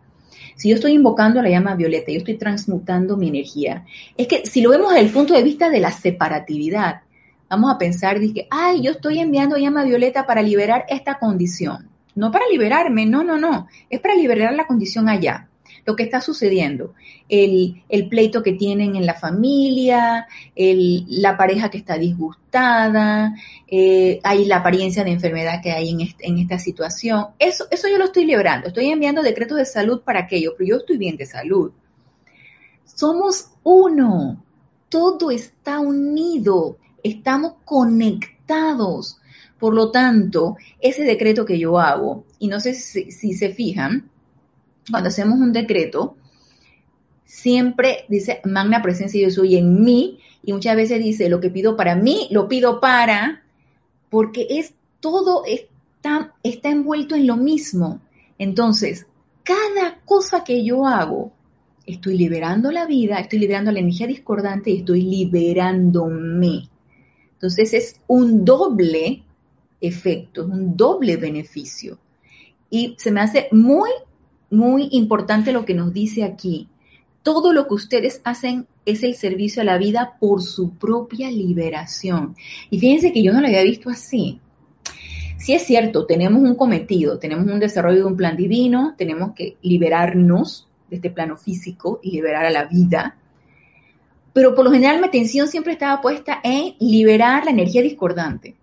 Si 0.57 0.71
yo 0.71 0.75
estoy 0.75 0.93
invocando 0.93 1.41
la 1.41 1.51
llama 1.51 1.77
violeta, 1.77 2.11
yo 2.11 2.19
estoy 2.19 2.37
transmutando 2.37 3.17
mi 3.17 3.29
energía. 3.29 3.85
Es 4.17 4.27
que 4.27 4.45
si 4.47 4.61
lo 4.61 4.71
vemos 4.71 4.93
desde 4.93 5.07
el 5.07 5.13
punto 5.13 5.35
de 5.35 5.43
vista 5.45 5.71
de 5.71 5.79
la 5.79 5.93
separatividad, 5.93 7.03
vamos 7.49 7.73
a 7.73 7.79
pensar, 7.79 8.19
dije, 8.19 8.49
ay, 8.51 8.83
yo 8.83 8.91
estoy 8.91 9.21
enviando 9.21 9.57
llama 9.57 9.85
violeta 9.85 10.27
para 10.27 10.43
liberar 10.43 10.85
esta 10.89 11.19
condición. 11.19 11.89
No 12.17 12.33
para 12.33 12.47
liberarme, 12.51 13.07
no, 13.07 13.23
no, 13.23 13.39
no, 13.39 13.69
es 13.89 14.01
para 14.01 14.17
liberar 14.17 14.53
la 14.55 14.67
condición 14.67 15.09
allá 15.09 15.49
lo 15.85 15.97
que 15.97 16.03
está 16.03 16.21
sucediendo, 16.21 16.95
el, 17.29 18.09
pleito 18.09 18.43
que 18.43 18.53
tienen 18.53 18.97
en 18.97 19.07
la 19.07 19.15
familia, 19.15 20.27
la 20.57 21.37
pareja 21.37 21.71
que 21.71 21.79
está 21.79 21.99
disgustada, 21.99 23.35
eh, 23.67 24.21
hay 24.23 24.45
la 24.45 24.57
apariencia 24.57 25.05
de 25.05 25.11
enfermedad 25.11 25.61
que 25.63 25.73
hay 25.73 25.91
en, 25.91 26.39
esta 26.39 26.59
situación. 26.59 27.29
Eso, 27.39 27.67
eso 27.71 27.89
yo 27.89 27.99
lo 27.99 28.05
estoy 28.05 28.25
liberando, 28.25 28.69
estoy 28.69 28.87
enviando 28.87 29.23
decretos 29.23 29.59
de 29.59 29.65
salud 29.65 30.03
para 30.03 30.21
aquello, 30.21 30.55
pero 30.57 30.69
yo 30.69 30.77
estoy 30.77 30.99
bien 30.99 31.17
de 31.17 31.27
salud. 31.27 31.73
Somos 32.85 33.51
uno, 33.63 34.43
todo 34.89 35.31
está 35.31 35.81
unido, 35.81 36.79
estamos 37.03 37.55
conectados. 37.65 39.19
Por 39.59 39.75
lo 39.75 39.91
tanto, 39.91 40.57
ese 40.81 41.03
decreto 41.03 41.45
que 41.45 41.59
yo 41.59 41.79
hago, 41.79 42.25
y 42.39 42.49
no 42.49 42.61
sé 42.61 42.75
si 42.75 43.35
se 43.35 43.51
fijan, 43.51 44.09
cuando 44.91 45.09
hacemos 45.09 45.39
un 45.39 45.53
decreto, 45.53 46.17
siempre 47.25 48.05
dice 48.09 48.41
magna 48.45 48.83
presencia 48.83 49.23
yo 49.23 49.31
soy 49.31 49.57
en 49.57 49.83
mí 49.83 50.19
y 50.43 50.53
muchas 50.53 50.77
veces 50.77 50.99
dice 50.99 51.29
lo 51.29 51.41
que 51.41 51.51
pido 51.51 51.77
para 51.77 51.95
mí, 51.95 52.29
lo 52.31 52.49
pido 52.49 52.81
para, 52.81 53.43
porque 54.11 54.47
es 54.51 54.75
todo 55.01 55.45
está, 55.47 56.35
está 56.43 56.71
envuelto 56.71 57.15
en 57.15 57.27
lo 57.27 57.37
mismo. 57.37 58.01
Entonces, 58.39 59.07
cada 59.43 60.01
cosa 60.05 60.45
que 60.45 60.65
yo 60.65 60.87
hago, 60.87 61.33
estoy 61.87 62.17
liberando 62.17 62.71
la 62.71 62.87
vida, 62.87 63.19
estoy 63.19 63.39
liberando 63.39 63.73
la 63.73 63.81
energía 63.81 64.07
discordante 64.07 64.71
y 64.71 64.79
estoy 64.79 65.03
liberándome. 65.03 66.69
Entonces 67.33 67.73
es 67.73 68.01
un 68.07 68.45
doble 68.45 69.23
efecto, 69.81 70.43
es 70.43 70.49
un 70.49 70.77
doble 70.77 71.17
beneficio. 71.17 71.99
Y 72.71 72.95
se 72.99 73.11
me 73.11 73.21
hace 73.21 73.49
muy 73.53 73.91
muy 74.51 74.89
importante 74.93 75.53
lo 75.53 75.65
que 75.65 75.75
nos 75.75 75.93
dice 75.93 76.25
aquí. 76.25 76.69
Todo 77.23 77.53
lo 77.53 77.67
que 77.67 77.75
ustedes 77.75 78.21
hacen 78.25 78.67
es 78.87 79.03
el 79.03 79.15
servicio 79.15 79.63
a 79.63 79.65
la 79.65 79.79
vida 79.79 80.17
por 80.19 80.43
su 80.43 80.71
propia 80.71 81.31
liberación. 81.31 82.35
Y 82.71 82.79
fíjense 82.79 83.13
que 83.13 83.23
yo 83.23 83.33
no 83.33 83.41
lo 83.41 83.49
había 83.49 83.63
visto 83.63 83.91
así. 83.91 84.41
Si 85.39 85.53
es 85.53 85.63
cierto, 85.63 86.07
tenemos 86.07 86.43
un 86.43 86.55
cometido, 86.55 87.19
tenemos 87.19 87.47
un 87.47 87.61
desarrollo 87.61 87.99
de 87.99 88.05
un 88.05 88.17
plan 88.17 88.37
divino, 88.37 88.95
tenemos 88.97 89.35
que 89.35 89.57
liberarnos 89.63 90.69
de 90.91 90.97
este 90.97 91.11
plano 91.11 91.37
físico 91.37 92.01
y 92.03 92.13
liberar 92.13 92.45
a 92.45 92.51
la 92.51 92.65
vida. 92.65 93.17
Pero 94.33 94.55
por 94.55 94.65
lo 94.65 94.73
general 94.73 95.01
mi 95.01 95.07
atención 95.07 95.49
siempre 95.49 95.73
estaba 95.73 96.01
puesta 96.01 96.41
en 96.43 96.75
liberar 96.81 97.45
la 97.45 97.51
energía 97.51 97.83
discordante. 97.83 98.57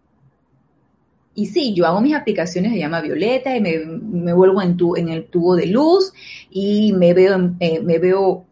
Y 1.35 1.47
sí, 1.47 1.73
yo 1.73 1.85
hago 1.85 1.99
mis 1.99 2.15
aplicaciones 2.15 2.71
de 2.71 2.79
llama 2.79 3.01
violeta 3.01 3.55
y 3.55 3.61
me, 3.61 4.33
vuelvo 4.33 4.61
en, 4.61 4.77
tu, 4.77 4.95
en 4.95 5.09
el 5.09 5.25
tubo 5.25 5.55
de 5.55 5.67
luz 5.67 6.13
y 6.49 6.93
me 6.93 7.13
veo, 7.13 7.51
eh, 7.59 7.81
me 7.81 7.99
veo 7.99 8.45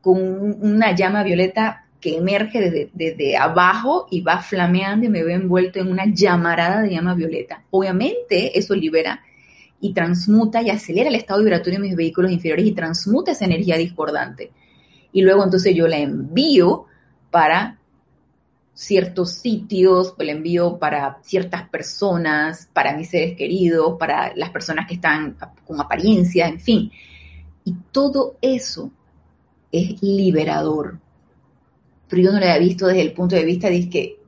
con 0.00 0.18
una 0.60 0.94
llama 0.94 1.22
violeta 1.22 1.86
que 2.00 2.16
emerge 2.16 2.60
desde, 2.60 2.90
desde, 2.92 3.36
abajo 3.36 4.08
y 4.10 4.20
va 4.20 4.42
flameando 4.42 5.06
y 5.06 5.08
me 5.08 5.22
veo 5.22 5.36
envuelto 5.36 5.78
en 5.78 5.90
una 5.90 6.04
llamarada 6.06 6.82
de 6.82 6.90
llama 6.90 7.14
violeta. 7.14 7.62
Obviamente 7.70 8.58
eso 8.58 8.74
libera 8.74 9.22
y 9.80 9.92
transmuta 9.92 10.60
y 10.60 10.70
acelera 10.70 11.08
el 11.08 11.14
estado 11.14 11.40
vibratorio 11.40 11.78
de 11.78 11.86
mis 11.86 11.96
vehículos 11.96 12.32
inferiores 12.32 12.66
y 12.66 12.72
transmuta 12.72 13.32
esa 13.32 13.44
energía 13.44 13.76
discordante. 13.76 14.50
Y 15.12 15.22
luego 15.22 15.44
entonces 15.44 15.74
yo 15.74 15.86
la 15.86 15.98
envío 15.98 16.86
para 17.30 17.78
ciertos 18.74 19.34
sitios, 19.34 20.14
el 20.18 20.30
envío 20.30 20.78
para 20.78 21.18
ciertas 21.22 21.68
personas, 21.68 22.68
para 22.72 22.96
mis 22.96 23.08
seres 23.08 23.36
queridos, 23.36 23.96
para 23.98 24.34
las 24.34 24.50
personas 24.50 24.86
que 24.88 24.94
están 24.94 25.36
con 25.64 25.80
apariencia, 25.80 26.48
en 26.48 26.60
fin. 26.60 26.90
Y 27.64 27.74
todo 27.92 28.36
eso 28.42 28.90
es 29.70 30.02
liberador. 30.02 30.98
Pero 32.08 32.22
yo 32.22 32.32
no 32.32 32.40
lo 32.40 32.46
había 32.46 32.58
visto 32.58 32.86
desde 32.88 33.02
el 33.02 33.12
punto 33.12 33.36
de 33.36 33.44
vista 33.44 33.70
de 33.70 33.88
que 33.88 34.18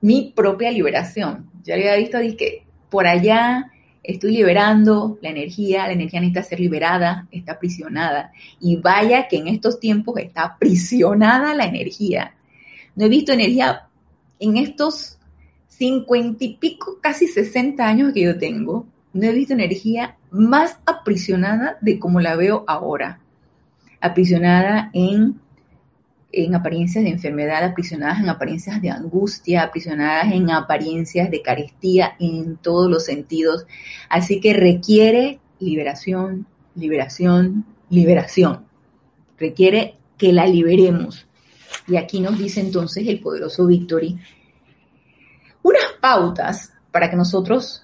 mi 0.00 0.32
propia 0.34 0.70
liberación. 0.70 1.50
Yo 1.64 1.74
lo 1.74 1.82
había 1.82 1.96
visto 1.96 2.18
de 2.18 2.36
que 2.36 2.64
por 2.88 3.06
allá 3.06 3.72
estoy 4.04 4.32
liberando 4.32 5.18
la 5.20 5.30
energía, 5.30 5.86
la 5.86 5.92
energía 5.92 6.20
necesita 6.20 6.42
ser 6.44 6.60
liberada, 6.60 7.26
está 7.32 7.52
aprisionada. 7.52 8.32
Y 8.60 8.76
vaya 8.76 9.26
que 9.26 9.38
en 9.38 9.48
estos 9.48 9.80
tiempos 9.80 10.18
está 10.18 10.44
aprisionada 10.44 11.54
la 11.54 11.64
energía. 11.66 12.34
No 12.94 13.04
he 13.04 13.08
visto 13.08 13.32
energía 13.32 13.88
en 14.38 14.56
estos 14.56 15.18
cincuenta 15.68 16.44
y 16.44 16.56
pico, 16.56 16.98
casi 17.02 17.26
sesenta 17.26 17.86
años 17.86 18.12
que 18.12 18.22
yo 18.22 18.38
tengo, 18.38 18.86
no 19.12 19.26
he 19.26 19.32
visto 19.32 19.54
energía 19.54 20.16
más 20.30 20.78
aprisionada 20.86 21.78
de 21.80 21.98
como 21.98 22.20
la 22.20 22.36
veo 22.36 22.64
ahora. 22.66 23.20
Aprisionada 24.00 24.90
en, 24.92 25.40
en 26.32 26.54
apariencias 26.54 27.04
de 27.04 27.10
enfermedad, 27.10 27.64
aprisionadas 27.64 28.20
en 28.20 28.28
apariencias 28.28 28.80
de 28.82 28.90
angustia, 28.90 29.62
aprisionadas 29.62 30.32
en 30.32 30.50
apariencias 30.50 31.30
de 31.30 31.42
carestía 31.42 32.14
en 32.18 32.56
todos 32.56 32.90
los 32.90 33.04
sentidos. 33.04 33.66
Así 34.08 34.40
que 34.40 34.52
requiere 34.52 35.40
liberación, 35.58 36.46
liberación, 36.74 37.64
liberación. 37.88 38.66
Requiere 39.38 39.96
que 40.18 40.32
la 40.32 40.46
liberemos. 40.46 41.25
Y 41.88 41.96
aquí 41.96 42.20
nos 42.20 42.38
dice 42.38 42.60
entonces 42.60 43.06
el 43.06 43.20
poderoso 43.20 43.66
Victory 43.66 44.18
unas 45.66 45.94
pautas 46.00 46.72
para 46.92 47.10
que 47.10 47.16
nosotros 47.16 47.82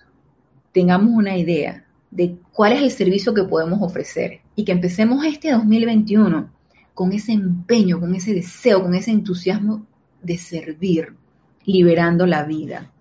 tengamos 0.71 1.13
una 1.15 1.37
idea 1.37 1.85
de 2.13 2.37
cuál 2.53 2.75
es 2.75 2.83
el 2.83 2.93
servicio 2.93 3.35
que 3.35 3.43
podemos 3.43 3.81
ofrecer 3.83 4.41
y 4.55 4.65
que 4.65 4.71
empecemos 4.71 5.25
este 5.25 5.51
2021 5.51 6.49
con 6.95 7.13
ese 7.13 7.33
empeño, 7.33 7.99
con 7.99 8.15
ese 8.15 8.35
deseo, 8.35 8.83
con 8.83 8.95
ese 8.95 9.11
entusiasmo 9.11 9.85
de 10.23 10.39
servir, 10.39 11.17
liberando 11.65 12.25
la 12.25 12.45
vida. 12.45 12.93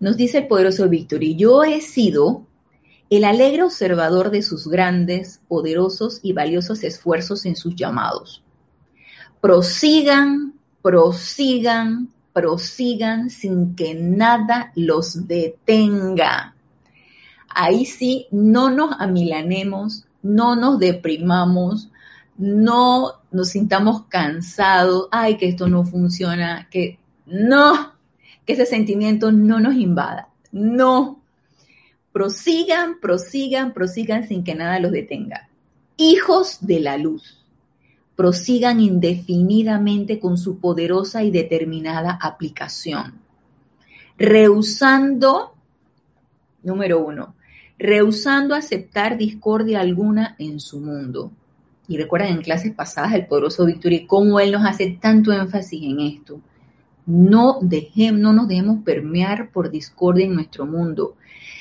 Nos 0.00 0.18
dice 0.18 0.38
el 0.38 0.46
poderoso 0.46 0.86
Victory, 0.90 1.34
yo 1.34 1.64
he 1.64 1.80
sido 1.80 2.46
el 3.08 3.24
alegre 3.24 3.62
observador 3.62 4.30
de 4.30 4.42
sus 4.42 4.68
grandes, 4.68 5.40
poderosos 5.48 6.20
y 6.22 6.34
valiosos 6.34 6.84
esfuerzos 6.84 7.46
en 7.46 7.56
sus 7.56 7.74
llamados 7.74 8.44
prosigan, 9.40 10.54
prosigan, 10.82 12.08
prosigan 12.32 13.30
sin 13.30 13.74
que 13.74 13.94
nada 13.94 14.72
los 14.74 15.26
detenga. 15.26 16.54
Ahí 17.48 17.84
sí, 17.84 18.26
no 18.30 18.70
nos 18.70 19.00
amilanemos, 19.00 20.04
no 20.22 20.56
nos 20.56 20.78
deprimamos, 20.78 21.90
no 22.36 23.14
nos 23.30 23.48
sintamos 23.50 24.04
cansados, 24.04 25.08
ay, 25.10 25.36
que 25.36 25.48
esto 25.48 25.68
no 25.68 25.84
funciona, 25.84 26.68
que 26.70 26.98
no, 27.26 27.94
que 28.46 28.52
ese 28.52 28.66
sentimiento 28.66 29.32
no 29.32 29.60
nos 29.60 29.74
invada. 29.74 30.28
No. 30.52 31.20
Prosigan, 32.12 33.00
prosigan, 33.00 33.72
prosigan 33.72 34.26
sin 34.26 34.44
que 34.44 34.54
nada 34.54 34.78
los 34.80 34.92
detenga. 34.92 35.48
Hijos 35.96 36.58
de 36.60 36.80
la 36.80 36.96
luz 36.96 37.37
prosigan 38.18 38.80
indefinidamente 38.80 40.18
con 40.18 40.38
su 40.38 40.58
poderosa 40.58 41.22
y 41.22 41.30
determinada 41.30 42.18
aplicación. 42.20 43.20
Rehusando, 44.18 45.54
número 46.64 46.98
uno, 46.98 47.36
rehusando 47.78 48.56
aceptar 48.56 49.18
discordia 49.18 49.78
alguna 49.78 50.34
en 50.40 50.58
su 50.58 50.80
mundo. 50.80 51.30
Y 51.86 51.96
recuerdan 51.96 52.30
en 52.30 52.42
clases 52.42 52.74
pasadas 52.74 53.14
el 53.14 53.28
poderoso 53.28 53.64
Victory 53.64 54.04
cómo 54.04 54.40
él 54.40 54.50
nos 54.50 54.66
hace 54.66 54.98
tanto 55.00 55.32
énfasis 55.32 55.80
en 55.84 56.00
esto. 56.00 56.40
No, 57.06 57.60
dejemos, 57.62 58.20
no 58.20 58.32
nos 58.32 58.48
dejemos 58.48 58.82
permear 58.82 59.52
por 59.52 59.70
discordia 59.70 60.24
en 60.24 60.34
nuestro 60.34 60.66
mundo. 60.66 61.14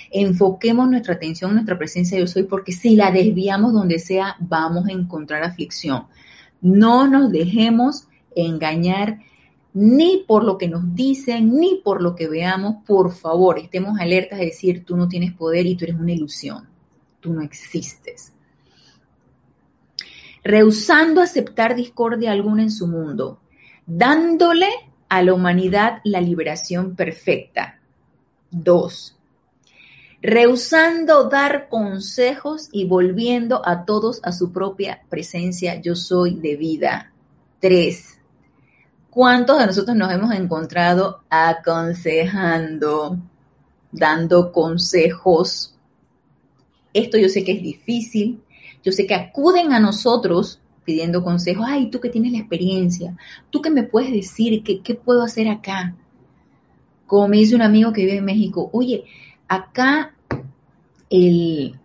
Enfoquemos 0.10 0.89
nuestra 0.89 1.14
atención, 1.14 1.53
nuestra 1.53 1.78
presencia 1.78 2.18
yo 2.18 2.26
soy, 2.26 2.45
porque 2.45 2.72
si 2.72 2.95
la 2.95 3.12
desviamos 3.12 3.74
donde 3.74 3.99
sea, 3.99 4.36
vamos 4.39 4.88
a 4.88 4.91
encontrar 4.91 5.43
aflicción. 5.43 6.08
No 6.62 7.08
nos 7.08 7.32
dejemos 7.32 8.08
engañar 8.36 9.20
ni 9.74 10.24
por 10.28 10.43
lo 10.43 10.58
que 10.58 10.68
nos 10.68 10.95
dicen, 10.95 11.55
ni 11.55 11.82
por 11.84 12.01
lo 12.01 12.16
que 12.16 12.28
veamos. 12.28 12.84
Por 12.86 13.12
favor, 13.14 13.60
estemos 13.60 13.99
alertas 13.99 14.39
de 14.39 14.45
decir, 14.45 14.86
tú 14.86 14.97
no 14.97 15.08
tienes 15.08 15.34
poder 15.34 15.66
y 15.66 15.76
tú 15.76 15.86
eres 15.86 15.99
una 15.99 16.14
ilusión. 16.14 16.68
Tú 17.20 17.34
no 17.34 17.41
existes. 17.41 18.34
Rehusando 20.43 21.22
aceptar 21.22 21.76
discordia 21.76 22.32
alguna 22.32 22.64
en 22.64 22.72
su 22.72 22.88
mundo, 22.88 23.39
dándole 23.86 24.70
a 25.10 25.22
la 25.22 25.34
humanidad 25.34 25.99
la 26.03 26.22
liberación 26.22 26.95
perfecta. 26.95 27.80
Dos, 28.49 29.16
rehusando 30.22 31.30
dar 31.30 31.70
consejos 31.70 32.70
y 32.72 32.86
volviendo 32.86 33.61
a 33.65 33.86
todos 33.86 34.20
a 34.24 34.32
su 34.32 34.51
propia 34.51 35.01
presencia, 35.09 35.80
yo 35.82 35.95
soy 35.95 36.36
de 36.36 36.55
vida. 36.55 37.11
Tres, 37.59 38.20
¿cuántos 39.09 39.59
de 39.59 39.68
nosotros 39.68 39.95
nos 39.95 40.11
hemos 40.11 40.34
encontrado 40.34 41.22
aconsejando, 41.30 43.18
dando 43.91 44.51
consejos? 44.51 45.76
Esto 46.93 47.18
yo 47.18 47.30
sé 47.30 47.43
que 47.43 47.53
es 47.53 47.61
difícil, 47.61 48.41
yo 48.84 48.91
sé 48.91 49.05
que 49.05 49.15
acuden 49.15 49.72
a 49.72 49.80
nosotros 49.80 50.59
pidiendo 50.84 51.22
consejos, 51.22 51.65
ay, 51.68 51.89
tú 51.89 51.99
que 51.99 52.09
tienes 52.09 52.32
la 52.32 52.39
experiencia, 52.39 53.18
tú 53.49 53.61
que 53.61 53.70
me 53.70 53.84
puedes 53.84 54.11
decir 54.11 54.63
qué, 54.63 54.82
qué 54.82 54.95
puedo 54.95 55.22
hacer 55.22 55.49
acá. 55.49 55.95
Como 57.05 57.28
me 57.28 57.38
dice 57.38 57.55
un 57.55 57.61
amigo 57.61 57.91
que 57.91 58.05
vive 58.05 58.18
en 58.18 58.26
México, 58.26 58.70
oye, 58.72 59.03
acá 59.47 60.13
el, 61.09 61.79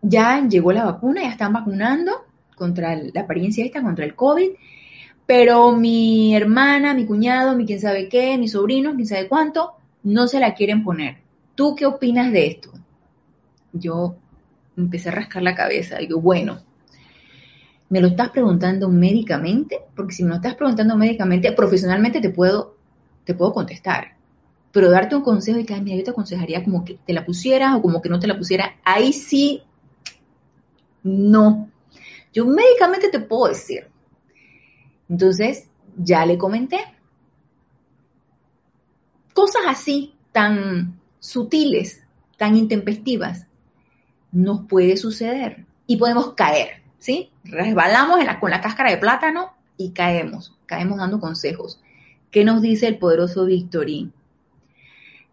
ya 0.00 0.46
llegó 0.46 0.72
la 0.72 0.84
vacuna, 0.84 1.22
ya 1.22 1.30
están 1.30 1.52
vacunando 1.52 2.24
contra 2.56 2.96
la 2.96 3.22
apariencia 3.22 3.64
esta, 3.64 3.82
contra 3.82 4.04
el 4.04 4.14
COVID, 4.14 4.50
pero 5.26 5.72
mi 5.72 6.34
hermana, 6.34 6.94
mi 6.94 7.06
cuñado, 7.06 7.56
mi 7.56 7.66
quién 7.66 7.80
sabe 7.80 8.08
qué, 8.08 8.36
mi 8.38 8.48
sobrino, 8.48 8.94
quién 8.94 9.06
sabe 9.06 9.28
cuánto, 9.28 9.72
no 10.02 10.26
se 10.26 10.40
la 10.40 10.54
quieren 10.54 10.84
poner. 10.84 11.18
¿Tú 11.54 11.74
qué 11.74 11.86
opinas 11.86 12.32
de 12.32 12.46
esto? 12.46 12.72
Yo 13.72 14.16
empecé 14.76 15.08
a 15.08 15.12
rascar 15.12 15.42
la 15.42 15.54
cabeza. 15.54 15.98
Digo, 15.98 16.20
bueno, 16.20 16.60
¿me 17.88 18.00
lo 18.00 18.08
estás 18.08 18.30
preguntando 18.30 18.88
médicamente? 18.88 19.80
Porque 19.94 20.14
si 20.14 20.22
me 20.22 20.30
lo 20.30 20.36
estás 20.36 20.54
preguntando 20.54 20.96
médicamente, 20.96 21.52
profesionalmente 21.52 22.20
te 22.20 22.30
puedo, 22.30 22.76
te 23.24 23.34
puedo 23.34 23.52
contestar. 23.52 24.16
Pero 24.72 24.90
darte 24.90 25.14
un 25.14 25.22
consejo 25.22 25.58
y 25.58 25.64
que, 25.64 25.78
mira, 25.80 25.96
yo 25.96 26.04
te 26.04 26.10
aconsejaría 26.10 26.64
como 26.64 26.84
que 26.84 26.98
te 27.06 27.12
la 27.12 27.24
pusieras 27.24 27.76
o 27.76 27.82
como 27.82 28.00
que 28.00 28.08
no 28.08 28.18
te 28.18 28.26
la 28.26 28.38
pusieras, 28.38 28.70
ahí 28.84 29.12
sí, 29.12 29.62
no. 31.02 31.70
Yo 32.32 32.46
médicamente 32.46 33.10
te 33.10 33.20
puedo 33.20 33.48
decir. 33.48 33.88
Entonces, 35.08 35.68
ya 35.96 36.24
le 36.24 36.38
comenté. 36.38 36.78
Cosas 39.34 39.62
así, 39.66 40.14
tan 40.32 40.98
sutiles, 41.18 42.02
tan 42.36 42.56
intempestivas, 42.56 43.46
nos 44.32 44.66
puede 44.66 44.96
suceder 44.96 45.66
y 45.86 45.96
podemos 45.96 46.34
caer, 46.34 46.82
¿sí? 46.98 47.30
Resbalamos 47.44 48.18
con 48.40 48.50
la 48.50 48.60
cáscara 48.60 48.90
de 48.90 48.96
plátano 48.96 49.52
y 49.76 49.92
caemos, 49.92 50.56
caemos 50.66 50.98
dando 50.98 51.20
consejos. 51.20 51.80
¿Qué 52.30 52.44
nos 52.44 52.62
dice 52.62 52.88
el 52.88 52.98
poderoso 52.98 53.44
Victorín? 53.44 54.12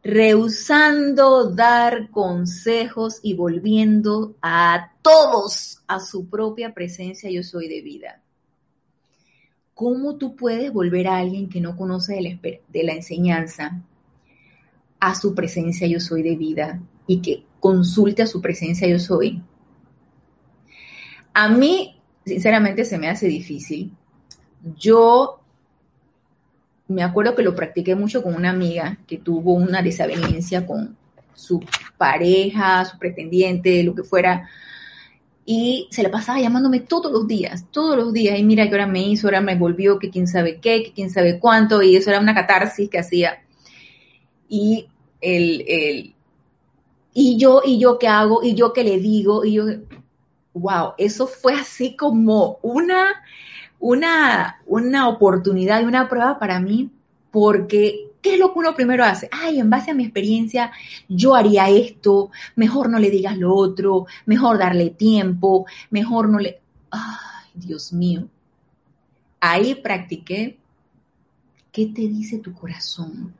Rehusando 0.03 1.51
dar 1.51 2.09
consejos 2.09 3.19
y 3.21 3.33
volviendo 3.33 4.35
a 4.41 4.93
todos 5.01 5.83
a 5.87 5.99
su 5.99 6.29
propia 6.29 6.73
presencia 6.73 7.29
yo 7.29 7.43
soy 7.43 7.67
de 7.67 7.81
vida. 7.81 8.21
¿Cómo 9.73 10.17
tú 10.17 10.35
puedes 10.35 10.71
volver 10.73 11.07
a 11.07 11.17
alguien 11.17 11.49
que 11.49 11.61
no 11.61 11.75
conoce 11.75 12.13
de 12.13 12.83
la, 12.83 12.93
enseñanza 12.93 13.81
a 14.99 15.15
su 15.15 15.33
presencia 15.33 15.87
yo 15.87 15.99
soy 15.99 16.21
de 16.21 16.35
vida 16.35 16.81
y 17.07 17.21
que 17.21 17.45
consulte 17.59 18.21
a 18.21 18.27
su 18.27 18.41
presencia 18.41 18.87
yo 18.87 18.99
soy? 18.99 19.41
A 21.33 21.47
mí, 21.49 22.01
sinceramente, 22.25 22.83
se 22.83 22.97
me 22.97 23.07
hace 23.07 23.27
difícil. 23.27 23.93
Yo 24.75 25.38
me 26.89 27.03
acuerdo 27.03 27.35
que 27.35 27.43
lo 27.43 27.55
practiqué 27.55 27.95
mucho 27.95 28.21
con 28.21 28.35
una 28.35 28.49
amiga 28.49 28.97
que 29.07 29.17
tuvo 29.17 29.53
una 29.53 29.81
desavenencia 29.81 30.65
con 30.65 30.97
su 31.35 31.63
pareja, 31.97 32.83
su 32.83 32.97
pretendiente, 32.97 33.83
lo 33.83 33.93
que 33.95 34.03
fuera, 34.03 34.49
y 35.45 35.87
se 35.91 36.03
la 36.03 36.11
pasaba 36.11 36.39
llamándome 36.39 36.79
todos 36.79 37.11
los 37.11 37.27
días, 37.27 37.65
todos 37.71 37.95
los 37.95 38.11
días, 38.11 38.37
y 38.37 38.43
mira 38.43 38.65
que 38.67 38.71
ahora 38.71 38.87
me 38.87 39.03
hizo, 39.03 39.27
ahora 39.27 39.39
me 39.39 39.55
volvió, 39.55 39.99
que 39.99 40.09
quién 40.09 40.27
sabe 40.27 40.59
qué, 40.59 40.83
que 40.83 40.91
quién 40.91 41.11
sabe 41.11 41.39
cuánto, 41.39 41.81
y 41.81 41.95
eso 41.95 42.09
era 42.09 42.19
una 42.19 42.35
catarsis 42.35 42.89
que 42.89 42.99
hacía. 42.99 43.43
Y 44.47 44.87
el, 45.21 45.63
el, 45.67 46.15
y 47.13 47.37
yo, 47.37 47.61
y 47.63 47.79
yo 47.79 47.99
qué 47.99 48.07
hago, 48.07 48.43
y 48.43 48.55
yo 48.55 48.73
qué 48.73 48.83
le 48.83 48.99
digo, 48.99 49.45
y 49.45 49.53
yo, 49.53 49.65
wow, 50.53 50.93
eso 50.97 51.27
fue 51.27 51.53
así 51.53 51.95
como 51.95 52.57
una 52.63 53.23
una, 53.79 54.61
una 54.65 55.07
oportunidad 55.07 55.81
y 55.81 55.85
una 55.85 56.09
prueba 56.09 56.39
para 56.39 56.59
mí 56.59 56.89
porque 57.31 58.09
¿qué 58.21 58.33
es 58.33 58.39
lo 58.39 58.53
que 58.53 58.59
uno 58.59 58.75
primero 58.75 59.03
hace? 59.03 59.29
Ay, 59.31 59.59
en 59.59 59.69
base 59.69 59.91
a 59.91 59.93
mi 59.93 60.03
experiencia, 60.03 60.71
yo 61.07 61.35
haría 61.35 61.69
esto, 61.69 62.31
mejor 62.55 62.89
no 62.89 62.99
le 62.99 63.09
digas 63.09 63.37
lo 63.37 63.55
otro, 63.55 64.05
mejor 64.25 64.57
darle 64.57 64.89
tiempo, 64.91 65.65
mejor 65.89 66.29
no 66.29 66.39
le... 66.39 66.59
Ay, 66.91 67.49
Dios 67.53 67.93
mío. 67.93 68.27
Ahí 69.39 69.75
practiqué. 69.75 70.57
¿Qué 71.71 71.85
te 71.87 72.01
dice 72.01 72.39
tu 72.39 72.53
corazón? 72.53 73.33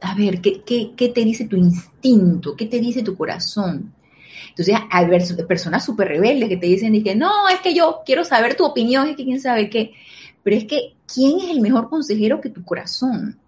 A 0.00 0.14
ver, 0.14 0.40
¿qué, 0.40 0.62
qué, 0.62 0.94
qué 0.96 1.08
te 1.08 1.24
dice 1.24 1.46
tu 1.46 1.56
instinto? 1.56 2.56
¿Qué 2.56 2.66
te 2.66 2.78
dice 2.78 3.02
tu 3.02 3.16
corazón? 3.16 3.92
Entonces 4.48 4.74
hay 4.90 5.06
personas 5.46 5.84
súper 5.84 6.08
rebeldes 6.08 6.48
que 6.48 6.56
te 6.56 6.66
dicen, 6.66 7.02
que 7.02 7.14
no, 7.14 7.48
es 7.48 7.60
que 7.60 7.74
yo 7.74 8.00
quiero 8.04 8.24
saber 8.24 8.56
tu 8.56 8.64
opinión, 8.64 9.08
es 9.08 9.16
que 9.16 9.24
quién 9.24 9.40
sabe 9.40 9.70
qué. 9.70 9.92
Pero 10.42 10.56
es 10.56 10.64
que, 10.64 10.94
¿quién 11.12 11.38
es 11.38 11.50
el 11.50 11.60
mejor 11.60 11.88
consejero 11.88 12.40
que 12.40 12.50
tu 12.50 12.64
corazón? 12.64 13.38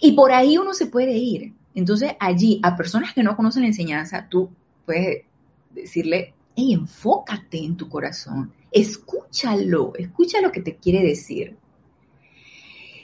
Y 0.00 0.12
por 0.12 0.32
ahí 0.32 0.58
uno 0.58 0.74
se 0.74 0.86
puede 0.86 1.16
ir. 1.16 1.54
Entonces 1.74 2.12
allí, 2.18 2.60
a 2.62 2.76
personas 2.76 3.14
que 3.14 3.22
no 3.22 3.36
conocen 3.36 3.62
la 3.62 3.68
enseñanza, 3.68 4.26
tú 4.28 4.50
puedes 4.84 5.24
decirle, 5.70 6.34
hey, 6.56 6.72
enfócate 6.74 7.58
en 7.58 7.76
tu 7.76 7.88
corazón, 7.88 8.52
escúchalo, 8.70 9.92
escucha 9.96 10.40
lo 10.40 10.52
que 10.52 10.62
te 10.62 10.76
quiere 10.76 11.02
decir. 11.02 11.56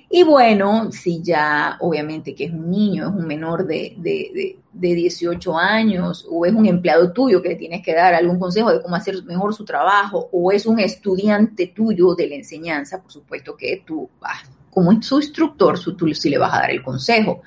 Y 0.08 0.22
bueno, 0.22 0.92
si 0.92 1.20
ya 1.20 1.76
obviamente 1.80 2.34
que 2.34 2.44
es 2.44 2.52
un 2.52 2.70
niño, 2.70 3.08
es 3.08 3.14
un 3.14 3.26
menor 3.26 3.66
de, 3.66 3.94
de, 3.98 4.56
de, 4.72 4.94
18 4.94 5.58
años, 5.58 6.26
o 6.30 6.46
es 6.46 6.52
un 6.54 6.66
empleado 6.66 7.12
tuyo 7.12 7.42
que 7.42 7.50
le 7.50 7.56
tienes 7.56 7.82
que 7.82 7.94
dar 7.94 8.14
algún 8.14 8.38
consejo 8.38 8.72
de 8.72 8.82
cómo 8.82 8.94
hacer 8.94 9.24
mejor 9.24 9.52
su 9.52 9.64
trabajo, 9.64 10.28
o 10.30 10.52
es 10.52 10.64
un 10.64 10.78
estudiante 10.78 11.66
tuyo 11.68 12.14
de 12.14 12.28
la 12.28 12.36
enseñanza, 12.36 13.02
por 13.02 13.10
supuesto 13.10 13.56
que 13.56 13.82
tú 13.84 14.08
vas, 14.20 14.48
como 14.70 15.02
su 15.02 15.16
instructor, 15.16 15.78
tú 15.80 16.14
sí 16.14 16.30
le 16.30 16.38
vas 16.38 16.54
a 16.54 16.60
dar 16.60 16.70
el 16.70 16.82
consejo. 16.82 17.42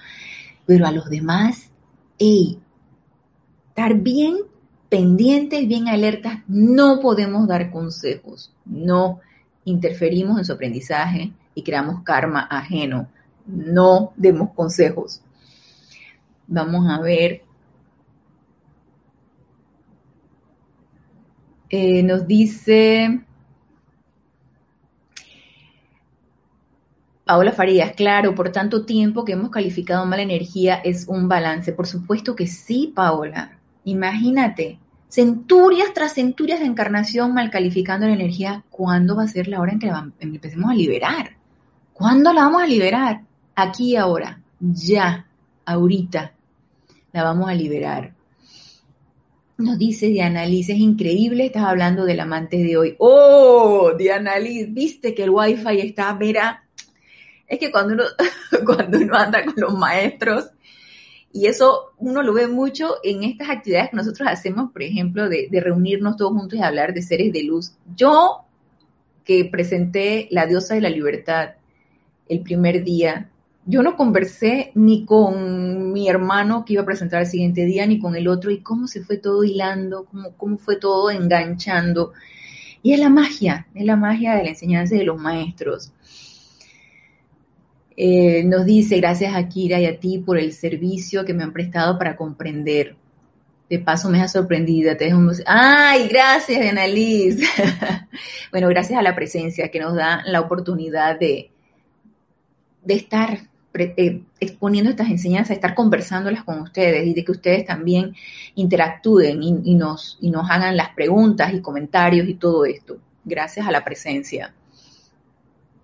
Pero 0.65 0.85
a 0.85 0.91
los 0.91 1.09
demás, 1.09 1.71
hey, 2.17 2.59
estar 3.69 3.93
bien 3.95 4.35
pendientes, 4.89 5.67
bien 5.67 5.87
alertas, 5.87 6.39
no 6.47 6.99
podemos 6.99 7.47
dar 7.47 7.71
consejos, 7.71 8.51
no 8.65 9.21
interferimos 9.63 10.39
en 10.39 10.45
su 10.45 10.53
aprendizaje, 10.53 11.31
y 11.59 11.63
creamos 11.63 12.03
karma 12.03 12.41
ajeno. 12.41 13.09
No 13.45 14.13
demos 14.15 14.51
consejos. 14.55 15.21
Vamos 16.47 16.89
a 16.89 17.01
ver. 17.01 17.43
Eh, 21.69 22.01
nos 22.01 22.25
dice 22.25 23.21
Paola 27.25 27.51
Farías, 27.51 27.93
claro, 27.93 28.33
por 28.33 28.51
tanto 28.51 28.85
tiempo 28.85 29.23
que 29.23 29.33
hemos 29.33 29.51
calificado 29.51 30.03
mala 30.05 30.23
energía 30.23 30.75
es 30.83 31.07
un 31.07 31.27
balance. 31.27 31.73
Por 31.73 31.85
supuesto 31.85 32.35
que 32.35 32.47
sí, 32.47 32.91
Paola. 32.95 33.59
Imagínate, 33.83 34.79
centurias 35.09 35.93
tras 35.93 36.13
centurias 36.13 36.59
de 36.59 36.65
encarnación 36.65 37.33
mal 37.33 37.51
calificando 37.51 38.07
la 38.07 38.13
energía. 38.13 38.63
¿Cuándo 38.71 39.15
va 39.15 39.23
a 39.23 39.27
ser 39.27 39.47
la 39.47 39.59
hora 39.59 39.73
en 39.73 39.79
que 39.79 39.91
empecemos 40.21 40.71
a 40.71 40.73
liberar? 40.73 41.38
¿Cuándo 41.99 42.31
la 42.31 42.43
vamos 42.43 42.61
a 42.61 42.65
liberar? 42.65 43.23
Aquí 43.55 43.97
ahora, 43.97 44.41
ya, 44.61 45.27
ahorita. 45.65 46.33
la 47.11 47.23
vamos 47.23 47.49
a 47.49 47.53
liberar. 47.53 48.13
Nos 49.57 49.77
dice 49.77 50.07
Diana 50.07 50.45
Liz, 50.45 50.69
es 50.69 50.77
increíble, 50.77 51.47
estás 51.47 51.63
hablando 51.63 52.05
del 52.05 52.21
amante 52.21 52.55
de 52.55 52.77
hoy. 52.77 52.95
Oh, 52.99 53.91
Diana 53.97 54.39
Liz, 54.39 54.73
viste 54.73 55.13
que 55.13 55.23
el 55.23 55.31
wifi 55.31 55.81
está, 55.81 56.13
mira, 56.13 56.63
es 57.45 57.59
que 57.59 57.69
cuando 57.69 57.95
uno, 57.95 58.03
cuando 58.65 58.97
uno 58.97 59.17
anda 59.17 59.43
con 59.43 59.55
los 59.57 59.73
maestros, 59.77 60.51
y 61.33 61.47
eso 61.47 61.91
uno 61.97 62.23
lo 62.23 62.33
ve 62.33 62.47
mucho 62.47 62.95
en 63.03 63.23
estas 63.23 63.49
actividades 63.49 63.89
que 63.89 63.97
nosotros 63.97 64.25
hacemos, 64.25 64.71
por 64.71 64.83
ejemplo, 64.83 65.27
de, 65.27 65.49
reunirnos 65.51 66.15
todos 66.15 66.31
juntos 66.31 66.57
y 66.57 66.61
hablar 66.63 66.93
de 66.93 67.01
seres 67.01 67.33
de 67.33 67.43
luz. 67.43 67.73
Yo, 67.93 68.45
que 69.25 69.43
presenté 69.43 70.29
La 70.31 70.45
diosa 70.45 70.75
de 70.75 70.81
la 70.81 70.89
libertad 70.89 71.58
el 72.29 72.41
primer 72.41 72.83
día, 72.83 73.29
yo 73.65 73.83
no 73.83 73.95
conversé 73.95 74.71
ni 74.75 75.05
con 75.05 75.91
mi 75.91 76.09
hermano 76.09 76.65
que 76.65 76.73
iba 76.73 76.83
a 76.83 76.85
presentar 76.85 77.21
el 77.21 77.27
siguiente 77.27 77.65
día, 77.65 77.85
ni 77.85 77.99
con 77.99 78.15
el 78.15 78.27
otro, 78.27 78.49
y 78.51 78.61
cómo 78.61 78.87
se 78.87 79.03
fue 79.03 79.17
todo 79.17 79.43
hilando, 79.43 80.07
cómo, 80.37 80.57
fue 80.57 80.77
todo 80.77 81.11
enganchando. 81.11 82.13
Y 82.81 82.93
es 82.93 82.99
la 82.99 83.09
magia, 83.09 83.67
es 83.75 83.85
la 83.85 83.95
magia 83.95 84.35
de 84.35 84.43
la 84.43 84.49
enseñanza 84.49 84.95
de 84.95 85.03
los 85.03 85.19
maestros. 85.19 85.91
Eh, 87.97 88.43
nos 88.45 88.65
dice, 88.65 88.97
gracias 88.97 89.35
a 89.35 89.49
Kira 89.49 89.79
y 89.79 89.85
a 89.85 89.99
ti 89.99 90.19
por 90.19 90.37
el 90.37 90.53
servicio 90.53 91.25
que 91.25 91.33
me 91.33 91.43
han 91.43 91.51
prestado 91.51 91.97
para 91.97 92.15
comprender. 92.15 92.95
De 93.69 93.77
paso 93.77 94.09
me 94.09 94.21
ha 94.21 94.27
sorprendido. 94.27 94.97
Te 94.97 95.11
Ay, 95.45 96.07
gracias, 96.07 96.89
Liz. 96.89 97.39
bueno, 98.51 98.67
gracias 98.69 98.97
a 98.97 99.03
la 99.03 99.13
presencia 99.13 99.69
que 99.69 99.79
nos 99.79 99.93
da 99.93 100.23
la 100.25 100.39
oportunidad 100.41 101.19
de, 101.19 101.51
de 102.89 102.95
estar 102.95 103.39
eh, 103.75 104.23
exponiendo 104.39 104.89
estas 104.89 105.11
enseñanzas, 105.11 105.49
de 105.49 105.53
estar 105.53 105.75
conversándolas 105.75 106.43
con 106.43 106.59
ustedes 106.59 107.05
y 107.05 107.13
de 107.13 107.23
que 107.23 107.31
ustedes 107.31 107.63
también 107.63 108.15
interactúen 108.55 109.43
y, 109.43 109.75
nos, 109.75 110.17
hagan 110.49 110.75
las 110.75 110.89
preguntas 110.95 111.53
y 111.53 111.61
comentarios 111.61 112.27
y 112.27 112.33
todo 112.33 112.65
esto. 112.65 112.97
Gracias 113.23 113.67
a 113.67 113.71
la 113.71 113.83
presencia. 113.85 114.55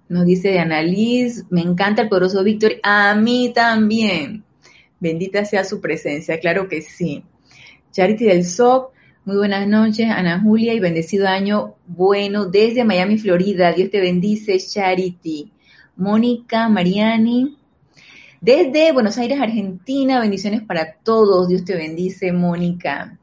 Nos 0.09 0.25
dice 0.25 0.49
de 0.49 0.59
Annalise, 0.59 1.43
me 1.51 1.61
encanta 1.61 2.01
el 2.01 2.09
poderoso 2.09 2.43
Víctor. 2.43 2.73
A 2.81 3.13
mí 3.13 3.51
también. 3.53 4.43
Bendita 4.99 5.45
sea 5.45 5.63
su 5.63 5.79
presencia, 5.79 6.39
claro 6.39 6.67
que 6.67 6.81
sí. 6.81 7.23
Charity 7.91 8.25
del 8.25 8.45
SOC, 8.45 8.91
muy 9.25 9.37
buenas 9.37 9.67
noches, 9.67 10.07
Ana 10.09 10.41
Julia, 10.41 10.73
y 10.73 10.79
bendecido 10.79 11.27
año 11.27 11.75
bueno 11.85 12.45
desde 12.47 12.83
Miami, 12.83 13.19
Florida. 13.19 13.73
Dios 13.73 13.91
te 13.91 14.01
bendice, 14.01 14.57
Charity. 14.57 15.51
Mónica 15.95 16.69
Mariani, 16.69 17.57
desde 18.41 18.91
Buenos 18.91 19.17
Aires, 19.17 19.41
Argentina, 19.41 20.19
bendiciones 20.19 20.61
para 20.61 20.93
todos. 20.93 21.47
Dios 21.47 21.65
te 21.65 21.75
bendice, 21.75 22.31
Mónica. 22.31 23.17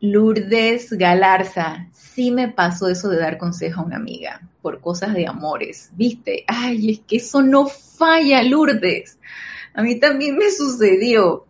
Lourdes 0.00 0.92
Galarza, 0.92 1.88
sí 1.92 2.30
me 2.30 2.48
pasó 2.48 2.88
eso 2.88 3.08
de 3.08 3.18
dar 3.18 3.38
consejo 3.38 3.80
a 3.80 3.84
una 3.84 3.96
amiga 3.96 4.40
por 4.62 4.80
cosas 4.80 5.14
de 5.14 5.26
amores, 5.26 5.90
¿viste? 5.94 6.44
Ay, 6.46 6.90
es 6.90 7.00
que 7.00 7.16
eso 7.16 7.42
no 7.42 7.66
falla, 7.66 8.42
Lourdes. 8.42 9.18
A 9.74 9.82
mí 9.82 10.00
también 10.00 10.36
me 10.36 10.50
sucedió. 10.50 11.44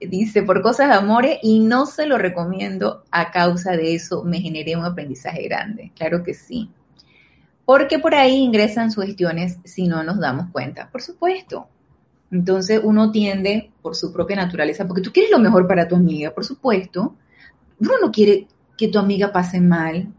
Dice, 0.00 0.42
por 0.42 0.62
cosas 0.62 0.88
de 0.88 0.94
amores 0.94 1.38
y 1.42 1.60
no 1.60 1.86
se 1.86 2.06
lo 2.06 2.18
recomiendo 2.18 3.04
a 3.10 3.30
causa 3.30 3.72
de 3.72 3.94
eso, 3.94 4.24
me 4.24 4.40
generé 4.40 4.76
un 4.76 4.84
aprendizaje 4.84 5.44
grande. 5.44 5.92
Claro 5.94 6.22
que 6.24 6.34
sí. 6.34 6.70
Porque 7.72 7.98
por 7.98 8.14
ahí 8.14 8.34
ingresan 8.34 8.90
sugestiones 8.90 9.56
si 9.64 9.88
no 9.88 10.04
nos 10.04 10.20
damos 10.20 10.50
cuenta, 10.52 10.90
por 10.90 11.00
supuesto. 11.00 11.68
Entonces 12.30 12.78
uno 12.84 13.10
tiende 13.10 13.70
por 13.80 13.96
su 13.96 14.12
propia 14.12 14.36
naturaleza, 14.36 14.86
porque 14.86 15.00
tú 15.00 15.10
quieres 15.10 15.30
lo 15.30 15.38
mejor 15.38 15.66
para 15.66 15.88
tu 15.88 15.96
amiga, 15.96 16.34
por 16.34 16.44
supuesto. 16.44 17.14
Uno 17.80 17.92
no 17.98 18.12
quiere 18.12 18.46
que 18.76 18.88
tu 18.88 18.98
amiga 18.98 19.32
pase 19.32 19.58
mal, 19.62 20.12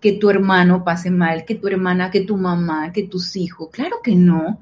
que 0.00 0.12
tu 0.12 0.30
hermano 0.30 0.84
pase 0.84 1.10
mal, 1.10 1.44
que 1.44 1.56
tu 1.56 1.66
hermana, 1.66 2.12
que 2.12 2.20
tu 2.20 2.36
mamá, 2.36 2.92
que 2.92 3.02
tus 3.02 3.34
hijos. 3.34 3.70
Claro 3.72 3.96
que 4.04 4.14
no. 4.14 4.60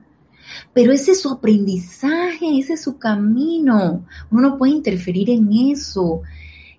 Pero 0.72 0.92
ese 0.92 1.10
es 1.10 1.20
su 1.20 1.28
aprendizaje, 1.28 2.58
ese 2.58 2.72
es 2.72 2.82
su 2.82 2.98
camino. 2.98 4.06
Uno 4.30 4.40
no 4.40 4.56
puede 4.56 4.72
interferir 4.72 5.28
en 5.28 5.52
eso. 5.52 6.22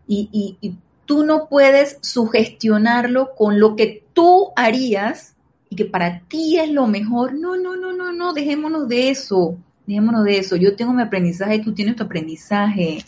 Y, 0.07 0.57
y 0.61 0.75
tú 1.05 1.23
no 1.23 1.47
puedes 1.47 1.99
sugestionarlo 2.01 3.35
con 3.35 3.59
lo 3.59 3.75
que 3.75 4.03
tú 4.13 4.47
harías 4.55 5.35
y 5.69 5.75
que 5.75 5.85
para 5.85 6.21
ti 6.21 6.57
es 6.59 6.71
lo 6.71 6.87
mejor. 6.87 7.33
No, 7.33 7.55
no, 7.55 7.75
no, 7.75 7.93
no, 7.93 8.11
no, 8.11 8.33
dejémonos 8.33 8.87
de 8.87 9.09
eso. 9.09 9.57
Dejémonos 9.85 10.23
de 10.23 10.37
eso. 10.37 10.55
Yo 10.55 10.75
tengo 10.75 10.93
mi 10.93 11.03
aprendizaje, 11.03 11.59
tú 11.59 11.73
tienes 11.73 11.95
tu 11.95 12.03
aprendizaje. 12.03 13.03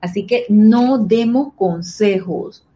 Así 0.00 0.26
que 0.26 0.46
no 0.48 0.98
demos 0.98 1.54
consejos. 1.54 2.66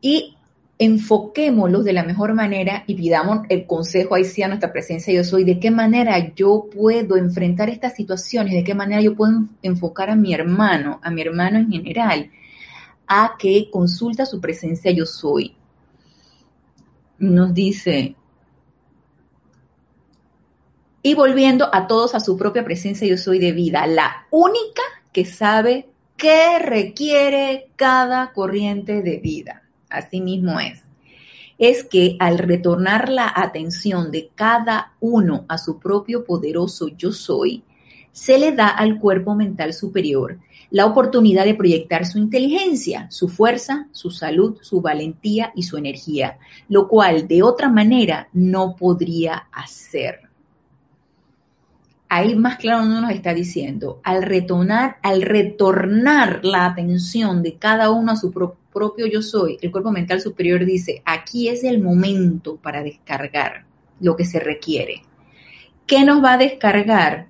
Y 0.00 0.36
enfoquémoslos 0.78 1.84
de 1.84 1.92
la 1.92 2.04
mejor 2.04 2.32
manera 2.32 2.84
y 2.86 2.94
pidamos 2.94 3.40
el 3.50 3.66
consejo 3.66 4.14
ahí 4.14 4.24
sí 4.24 4.42
a 4.42 4.48
nuestra 4.48 4.72
presencia 4.72 5.12
yo 5.12 5.24
soy, 5.24 5.44
de 5.44 5.60
qué 5.60 5.70
manera 5.70 6.32
yo 6.34 6.68
puedo 6.74 7.18
enfrentar 7.18 7.68
estas 7.68 7.94
situaciones, 7.96 8.54
de 8.54 8.64
qué 8.64 8.74
manera 8.74 9.02
yo 9.02 9.14
puedo 9.14 9.44
enfocar 9.60 10.08
a 10.08 10.16
mi 10.16 10.32
hermano, 10.32 10.98
a 11.02 11.10
mi 11.10 11.20
hermano 11.20 11.58
en 11.58 11.70
general, 11.70 12.30
a 13.06 13.32
que 13.38 13.68
consulta 13.70 14.24
su 14.24 14.40
presencia 14.40 14.90
yo 14.90 15.04
soy. 15.04 15.54
Nos 17.20 17.54
dice, 17.54 18.16
y 21.02 21.14
volviendo 21.14 21.68
a 21.72 21.86
todos 21.86 22.14
a 22.14 22.20
su 22.20 22.36
propia 22.36 22.64
presencia 22.64 23.06
yo 23.06 23.16
soy 23.16 23.38
de 23.38 23.52
vida, 23.52 23.86
la 23.86 24.26
única 24.30 24.82
que 25.12 25.24
sabe 25.24 25.88
qué 26.16 26.58
requiere 26.58 27.70
cada 27.76 28.32
corriente 28.32 29.02
de 29.02 29.18
vida. 29.18 29.62
Así 29.88 30.20
mismo 30.20 30.60
es. 30.60 30.82
Es 31.58 31.84
que 31.84 32.16
al 32.18 32.38
retornar 32.38 33.08
la 33.08 33.30
atención 33.34 34.10
de 34.10 34.30
cada 34.34 34.94
uno 35.00 35.44
a 35.48 35.58
su 35.58 35.78
propio 35.78 36.24
poderoso 36.24 36.88
yo 36.88 37.12
soy, 37.12 37.64
se 38.12 38.38
le 38.38 38.52
da 38.52 38.68
al 38.68 38.98
cuerpo 38.98 39.34
mental 39.34 39.72
superior 39.72 40.38
la 40.70 40.86
oportunidad 40.86 41.44
de 41.44 41.54
proyectar 41.54 42.06
su 42.06 42.18
inteligencia, 42.18 43.10
su 43.10 43.28
fuerza, 43.28 43.88
su 43.92 44.10
salud, 44.10 44.58
su 44.62 44.80
valentía 44.80 45.52
y 45.54 45.64
su 45.64 45.76
energía, 45.76 46.38
lo 46.68 46.88
cual 46.88 47.26
de 47.26 47.42
otra 47.42 47.68
manera 47.68 48.28
no 48.32 48.76
podría 48.76 49.48
hacer 49.52 50.30
ahí 52.10 52.34
más 52.34 52.56
claro 52.56 52.84
no 52.84 53.00
nos 53.00 53.12
está 53.12 53.32
diciendo, 53.32 54.00
al 54.02 54.22
retornar, 54.22 54.98
al 55.02 55.22
retornar 55.22 56.44
la 56.44 56.66
atención 56.66 57.42
de 57.42 57.54
cada 57.54 57.90
uno 57.90 58.12
a 58.12 58.16
su 58.16 58.32
propio 58.32 59.06
yo 59.06 59.22
soy, 59.22 59.58
el 59.62 59.70
cuerpo 59.70 59.92
mental 59.92 60.20
superior 60.20 60.64
dice, 60.66 61.02
aquí 61.06 61.48
es 61.48 61.62
el 61.62 61.80
momento 61.80 62.56
para 62.56 62.82
descargar 62.82 63.64
lo 64.00 64.16
que 64.16 64.24
se 64.24 64.40
requiere. 64.40 65.04
¿Qué 65.86 66.04
nos 66.04 66.22
va 66.22 66.34
a 66.34 66.38
descargar? 66.38 67.28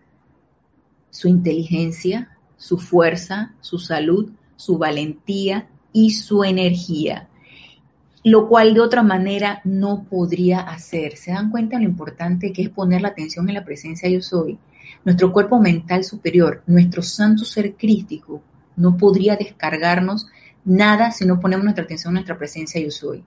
Su 1.10 1.28
inteligencia, 1.28 2.38
su 2.60 2.78
fuerza, 2.78 3.54
su 3.60 3.80
salud, 3.80 4.30
su 4.54 4.78
valentía 4.78 5.68
y 5.92 6.10
su 6.10 6.44
energía 6.44 7.26
lo 8.22 8.48
cual 8.48 8.74
de 8.74 8.80
otra 8.80 9.02
manera 9.02 9.60
no 9.64 10.04
podría 10.04 10.60
hacer. 10.60 11.16
¿Se 11.16 11.32
dan 11.32 11.50
cuenta 11.50 11.78
lo 11.78 11.84
importante 11.84 12.52
que 12.52 12.62
es 12.62 12.68
poner 12.68 13.00
la 13.00 13.08
atención 13.08 13.48
en 13.48 13.54
la 13.54 13.64
presencia 13.64 14.08
yo 14.08 14.20
soy? 14.20 14.58
Nuestro 15.04 15.32
cuerpo 15.32 15.58
mental 15.58 16.04
superior, 16.04 16.62
nuestro 16.66 17.02
santo 17.02 17.44
ser 17.44 17.74
crístico, 17.74 18.42
no 18.76 18.96
podría 18.96 19.36
descargarnos 19.36 20.26
nada 20.64 21.10
si 21.10 21.24
no 21.24 21.40
ponemos 21.40 21.64
nuestra 21.64 21.84
atención 21.84 22.10
en 22.10 22.14
nuestra 22.16 22.36
presencia 22.36 22.80
yo 22.80 22.90
soy. 22.90 23.24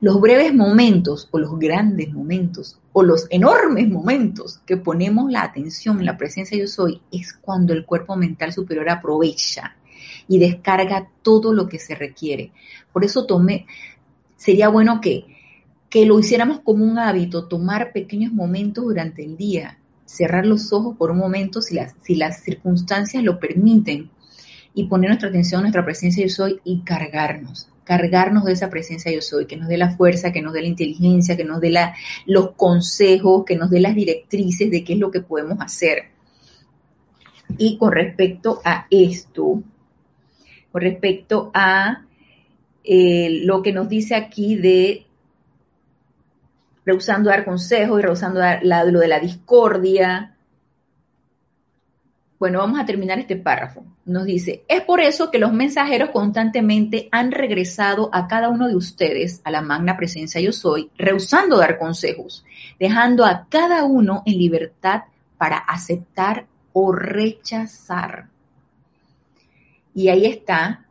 Los 0.00 0.20
breves 0.20 0.54
momentos 0.54 1.28
o 1.30 1.38
los 1.38 1.58
grandes 1.58 2.12
momentos 2.12 2.78
o 2.92 3.02
los 3.02 3.26
enormes 3.30 3.88
momentos 3.88 4.60
que 4.66 4.76
ponemos 4.76 5.30
la 5.30 5.42
atención 5.42 5.98
en 5.98 6.06
la 6.06 6.16
presencia 6.16 6.58
yo 6.58 6.66
soy 6.66 7.00
es 7.12 7.32
cuando 7.32 7.72
el 7.72 7.84
cuerpo 7.84 8.16
mental 8.16 8.52
superior 8.52 8.88
aprovecha 8.90 9.76
y 10.26 10.38
descarga 10.38 11.10
todo 11.22 11.52
lo 11.52 11.68
que 11.68 11.78
se 11.78 11.94
requiere. 11.94 12.52
Por 12.92 13.04
eso 13.04 13.26
tomé, 13.26 13.66
sería 14.36 14.68
bueno 14.68 15.00
que, 15.00 15.24
que 15.88 16.06
lo 16.06 16.18
hiciéramos 16.18 16.60
como 16.60 16.84
un 16.84 16.98
hábito, 16.98 17.46
tomar 17.46 17.92
pequeños 17.92 18.32
momentos 18.32 18.84
durante 18.84 19.24
el 19.24 19.36
día 19.36 19.78
cerrar 20.08 20.46
los 20.46 20.72
ojos 20.72 20.96
por 20.96 21.10
un 21.10 21.18
momento 21.18 21.60
si 21.60 21.74
las, 21.74 21.94
si 22.00 22.14
las 22.14 22.42
circunstancias 22.42 23.22
lo 23.22 23.38
permiten 23.38 24.10
y 24.74 24.84
poner 24.84 25.10
nuestra 25.10 25.28
atención 25.28 25.60
nuestra 25.60 25.84
presencia 25.84 26.24
yo 26.24 26.30
soy 26.30 26.60
y 26.64 26.80
cargarnos, 26.80 27.68
cargarnos 27.88 28.44
de 28.44 28.52
esa 28.52 28.68
presencia 28.68 29.10
yo 29.10 29.22
soy, 29.22 29.46
que 29.46 29.56
nos 29.56 29.66
dé 29.66 29.78
la 29.78 29.96
fuerza, 29.96 30.30
que 30.30 30.42
nos 30.42 30.52
dé 30.52 30.60
la 30.60 30.68
inteligencia, 30.68 31.38
que 31.38 31.44
nos 31.44 31.58
dé 31.58 31.70
la, 31.70 31.94
los 32.26 32.50
consejos, 32.50 33.46
que 33.46 33.56
nos 33.56 33.70
dé 33.70 33.80
las 33.80 33.94
directrices 33.94 34.70
de 34.70 34.84
qué 34.84 34.92
es 34.92 34.98
lo 34.98 35.10
que 35.10 35.22
podemos 35.22 35.58
hacer. 35.58 36.10
Y 37.56 37.78
con 37.78 37.92
respecto 37.92 38.60
a 38.62 38.86
esto, 38.90 39.62
con 40.70 40.82
respecto 40.82 41.50
a 41.54 42.04
eh, 42.84 43.40
lo 43.44 43.62
que 43.62 43.72
nos 43.72 43.88
dice 43.88 44.14
aquí 44.14 44.56
de 44.56 45.06
rehusando 46.84 47.30
dar 47.30 47.46
consejos 47.46 47.98
y 47.98 48.02
rehusando 48.02 48.38
dar 48.38 48.60
lo 48.62 49.00
de 49.00 49.08
la 49.08 49.18
discordia. 49.18 50.36
Bueno, 52.38 52.60
vamos 52.60 52.78
a 52.78 52.86
terminar 52.86 53.18
este 53.18 53.36
párrafo. 53.36 53.84
Nos 54.04 54.24
dice, 54.24 54.62
es 54.68 54.82
por 54.82 55.00
eso 55.00 55.30
que 55.30 55.40
los 55.40 55.52
mensajeros 55.52 56.10
constantemente 56.10 57.08
han 57.10 57.32
regresado 57.32 58.10
a 58.12 58.28
cada 58.28 58.48
uno 58.48 58.68
de 58.68 58.76
ustedes, 58.76 59.40
a 59.44 59.50
la 59.50 59.60
magna 59.60 59.96
presencia 59.96 60.40
yo 60.40 60.52
soy, 60.52 60.90
rehusando 60.96 61.58
dar 61.58 61.78
consejos, 61.78 62.44
dejando 62.78 63.24
a 63.24 63.46
cada 63.48 63.84
uno 63.84 64.22
en 64.24 64.38
libertad 64.38 65.02
para 65.36 65.58
aceptar 65.58 66.46
o 66.72 66.92
rechazar. 66.92 68.28
Y 69.92 70.08
ahí 70.08 70.26
está 70.26 70.86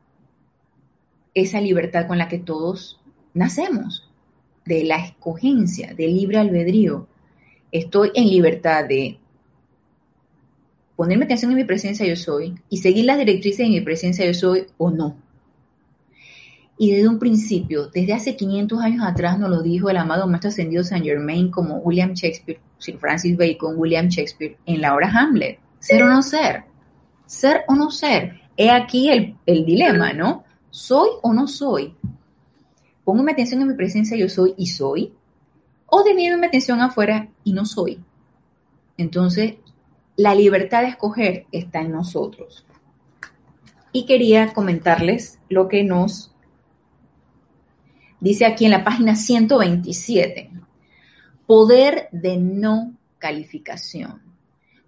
esa 1.33 1.61
libertad 1.61 2.07
con 2.07 2.17
la 2.17 2.27
que 2.27 2.39
todos 2.39 2.99
nacemos, 3.33 4.09
de 4.65 4.83
la 4.83 4.97
escogencia, 4.97 5.93
del 5.93 6.13
libre 6.13 6.39
albedrío. 6.39 7.07
Estoy 7.71 8.11
en 8.15 8.27
libertad 8.27 8.85
de 8.85 9.17
ponerme 10.97 11.25
atención 11.25 11.51
en 11.51 11.57
mi 11.57 11.63
presencia 11.63 12.05
yo 12.05 12.17
soy 12.17 12.55
y 12.69 12.77
seguir 12.77 13.05
las 13.05 13.19
directrices 13.19 13.59
de 13.59 13.69
mi 13.69 13.81
presencia 13.81 14.25
yo 14.25 14.33
soy 14.33 14.65
o 14.77 14.89
no. 14.91 15.15
Y 16.79 16.91
desde 16.91 17.07
un 17.07 17.19
principio, 17.19 17.87
desde 17.87 18.13
hace 18.13 18.35
500 18.35 18.81
años 18.81 19.05
atrás, 19.05 19.39
nos 19.39 19.49
lo 19.49 19.61
dijo 19.61 19.89
el 19.89 19.97
amado 19.97 20.27
Maestro 20.27 20.49
Ascendido 20.49 20.83
Saint 20.83 21.05
Germain 21.05 21.49
como 21.49 21.77
William 21.77 22.13
Shakespeare, 22.13 22.59
Sir 22.79 22.97
Francis 22.97 23.37
Bacon, 23.37 23.75
William 23.77 24.09
Shakespeare, 24.09 24.57
en 24.65 24.81
la 24.81 24.93
obra 24.93 25.09
Hamlet. 25.09 25.59
Ser 25.79 26.03
o 26.03 26.07
no 26.07 26.21
ser. 26.21 26.65
Ser 27.25 27.61
o 27.67 27.75
no 27.75 27.89
ser. 27.89 28.41
He 28.57 28.69
aquí 28.69 29.09
el, 29.09 29.35
el 29.45 29.65
dilema, 29.65 30.13
¿no? 30.13 30.43
¿Soy 30.69 31.09
o 31.21 31.33
no 31.33 31.47
soy? 31.47 31.95
Pongo 33.03 33.23
mi 33.23 33.31
atención 33.31 33.61
en 33.61 33.69
mi 33.69 33.75
presencia 33.75 34.17
yo 34.17 34.29
soy 34.29 34.53
y 34.57 34.67
soy. 34.67 35.13
O 35.85 36.03
mi 36.03 36.45
atención 36.45 36.81
afuera 36.81 37.29
y 37.43 37.53
no 37.53 37.65
soy. 37.65 37.99
Entonces, 38.97 39.55
la 40.17 40.33
libertad 40.33 40.81
de 40.81 40.89
escoger 40.89 41.45
está 41.51 41.79
en 41.79 41.91
nosotros. 41.91 42.65
Y 43.93 44.05
quería 44.05 44.51
comentarles 44.53 45.39
lo 45.47 45.67
que 45.69 45.83
nos 45.83 46.33
dice 48.19 48.45
aquí 48.45 48.65
en 48.65 48.71
la 48.71 48.83
página 48.83 49.15
127. 49.15 50.49
Poder 51.45 52.09
de 52.11 52.37
no 52.37 52.93
calificación. 53.19 54.21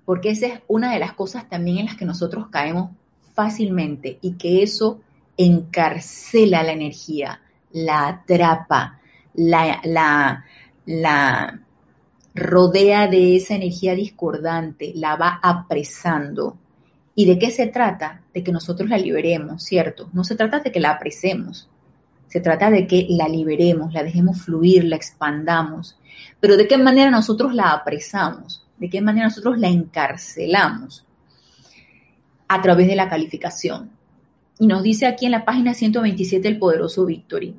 Porque 0.04 0.32
esa 0.32 0.48
es 0.48 0.60
una 0.68 0.92
de 0.92 1.00
las 1.00 1.14
cosas 1.14 1.48
también 1.48 1.78
en 1.78 1.86
las 1.86 1.96
que 1.96 2.06
nosotros 2.06 2.48
caemos 2.50 2.92
fácilmente 3.36 4.18
y 4.22 4.34
que 4.34 4.64
eso 4.64 5.00
encarcela 5.38 6.64
la 6.64 6.74
energía, 6.74 7.42
la 7.72 8.08
atrapa, 8.08 9.00
la, 9.36 9.80
la, 9.84 10.44
la 10.86 11.62
rodea 12.34 13.08
de 13.08 13.36
esa 13.36 13.56
energía 13.56 13.96
discordante, 13.96 14.94
la 14.96 15.16
va 15.16 15.40
apresando. 15.42 16.58
¿Y 17.16 17.26
de 17.26 17.38
qué 17.38 17.52
se 17.52 17.68
trata? 17.68 18.22
De 18.34 18.44
que 18.44 18.52
nosotros 18.52 18.90
la 18.90 18.98
liberemos, 18.98 19.64
¿cierto? 19.64 20.10
No 20.14 20.24
se 20.24 20.36
trata 20.36 20.60
de 20.60 20.72
que 20.72 20.80
la 20.80 20.92
apresemos, 20.92 21.70
se 22.30 22.40
trata 22.42 22.70
de 22.70 22.86
que 22.86 23.08
la 23.10 23.28
liberemos, 23.28 23.92
la 23.92 24.04
dejemos 24.04 24.42
fluir, 24.44 24.84
la 24.86 24.96
expandamos. 24.96 25.98
Pero 26.40 26.58
¿de 26.58 26.68
qué 26.68 26.78
manera 26.78 27.10
nosotros 27.10 27.56
la 27.56 27.72
apresamos? 27.72 28.66
¿De 28.78 28.90
qué 28.90 29.02
manera 29.02 29.28
nosotros 29.28 29.58
la 29.58 29.68
encarcelamos? 29.68 31.06
A 32.48 32.62
través 32.62 32.88
de 32.88 32.96
la 32.96 33.10
calificación. 33.10 33.90
Y 34.60 34.68
nos 34.68 34.84
dice 34.84 35.08
aquí 35.08 35.26
en 35.26 35.32
la 35.32 35.44
página 35.44 35.74
127 35.74 36.48
el 36.48 36.60
poderoso 36.60 37.06
Victory. 37.06 37.56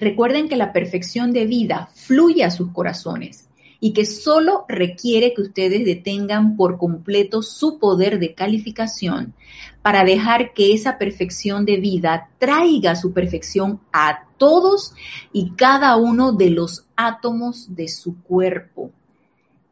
Recuerden 0.00 0.48
que 0.48 0.56
la 0.56 0.72
perfección 0.72 1.32
de 1.32 1.46
vida 1.46 1.90
fluye 1.94 2.44
a 2.44 2.50
sus 2.50 2.70
corazones 2.72 3.48
y 3.80 3.92
que 3.92 4.06
solo 4.06 4.64
requiere 4.68 5.34
que 5.34 5.42
ustedes 5.42 5.84
detengan 5.84 6.56
por 6.56 6.78
completo 6.78 7.42
su 7.42 7.78
poder 7.78 8.18
de 8.18 8.34
calificación 8.34 9.34
para 9.82 10.04
dejar 10.04 10.52
que 10.52 10.72
esa 10.72 10.98
perfección 10.98 11.64
de 11.64 11.76
vida 11.76 12.30
traiga 12.38 12.96
su 12.96 13.12
perfección 13.12 13.80
a 13.92 14.26
todos 14.36 14.94
y 15.32 15.52
cada 15.52 15.96
uno 15.96 16.32
de 16.32 16.50
los 16.50 16.86
átomos 16.96 17.74
de 17.74 17.88
su 17.88 18.20
cuerpo. 18.22 18.90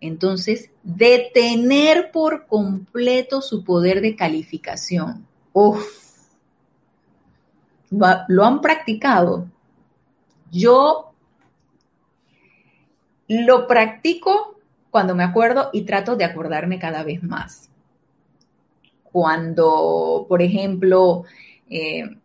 Entonces, 0.00 0.70
detener 0.82 2.10
por 2.12 2.46
completo 2.46 3.40
su 3.42 3.64
poder 3.64 4.00
de 4.00 4.14
calificación. 4.14 5.26
Uf, 5.52 5.84
lo 7.90 8.44
han 8.44 8.60
practicado 8.60 9.48
yo 10.50 11.12
lo 13.28 13.66
practico 13.66 14.56
cuando 14.90 15.14
me 15.14 15.24
acuerdo 15.24 15.70
y 15.72 15.82
trato 15.82 16.16
de 16.16 16.24
acordarme 16.24 16.78
cada 16.78 17.02
vez 17.02 17.22
más. 17.22 17.68
Cuando, 19.02 20.26
por 20.28 20.42
ejemplo, 20.42 21.24
eh, 21.68 22.16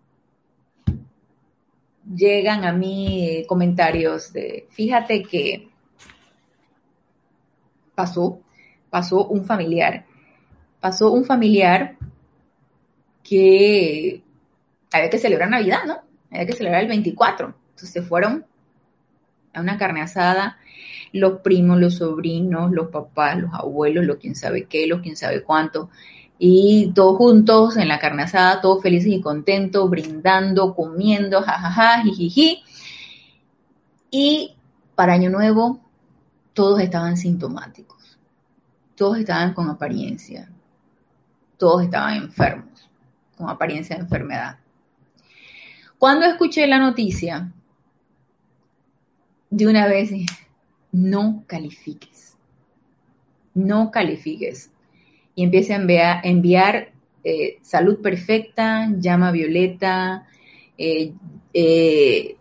llegan 2.16 2.66
a 2.66 2.74
mí 2.74 3.46
comentarios 3.48 4.34
de, 4.34 4.68
fíjate 4.72 5.24
que 5.24 5.70
pasó, 7.96 8.42
pasó 8.90 9.28
un 9.28 9.46
familiar, 9.46 10.06
pasó 10.80 11.12
un 11.12 11.26
familiar 11.26 11.98
que 13.24 14.24
había 14.92 15.10
que 15.10 15.18
celebrar 15.18 15.50
Navidad, 15.50 15.84
¿no? 15.86 16.02
Había 16.30 16.46
que 16.46 16.54
celebrar 16.54 16.84
el 16.84 16.90
24 16.90 17.61
se 17.88 18.02
fueron 18.02 18.46
a 19.54 19.62
una 19.62 19.78
carne 19.78 20.02
asada, 20.02 20.58
los 21.12 21.40
primos, 21.42 21.80
los 21.80 21.96
sobrinos, 21.96 22.72
los 22.72 22.90
papás, 22.90 23.38
los 23.38 23.54
abuelos, 23.54 24.06
los 24.06 24.18
quién 24.18 24.36
sabe 24.36 24.66
qué, 24.66 24.88
los 24.88 25.02
quién 25.02 25.16
sabe 25.16 25.44
cuánto, 25.44 25.90
y 26.44 26.92
todos 26.96 27.18
juntos 27.18 27.78
en 27.78 27.88
la 27.88 28.00
carne 28.00 28.24
asada, 28.24 28.62
todos 28.62 28.82
felices 28.82 29.12
y 29.14 29.22
contentos, 29.22 29.88
brindando, 29.88 30.74
comiendo, 30.74 31.44
jajaja, 31.44 32.02
jijiji. 32.02 32.64
Y 34.10 34.56
para 34.96 35.14
Año 35.14 35.30
Nuevo, 35.30 35.80
todos 36.54 36.80
estaban 36.80 37.16
sintomáticos, 37.16 38.18
todos 38.96 39.20
estaban 39.20 39.54
con 39.54 39.70
apariencia, 39.70 40.50
todos 41.58 41.84
estaban 41.84 42.16
enfermos, 42.16 42.90
con 43.38 43.48
apariencia 43.48 43.96
de 43.96 44.02
enfermedad. 44.02 44.58
Cuando 46.00 46.26
escuché 46.26 46.66
la 46.66 46.80
noticia, 46.80 47.52
de 49.52 49.68
una 49.68 49.86
vez, 49.88 50.12
no 50.92 51.44
califiques, 51.46 52.36
no 53.54 53.92
califiques. 53.92 54.72
Y 55.36 55.44
empieza 55.44 55.76
a 55.76 56.22
enviar, 56.24 56.92
eh, 57.24 57.60
salud 57.62 58.02
perfecta, 58.02 58.90
llama 58.98 59.32
violeta, 59.32 60.28
eh, 60.78 61.14
eh, 61.54 62.38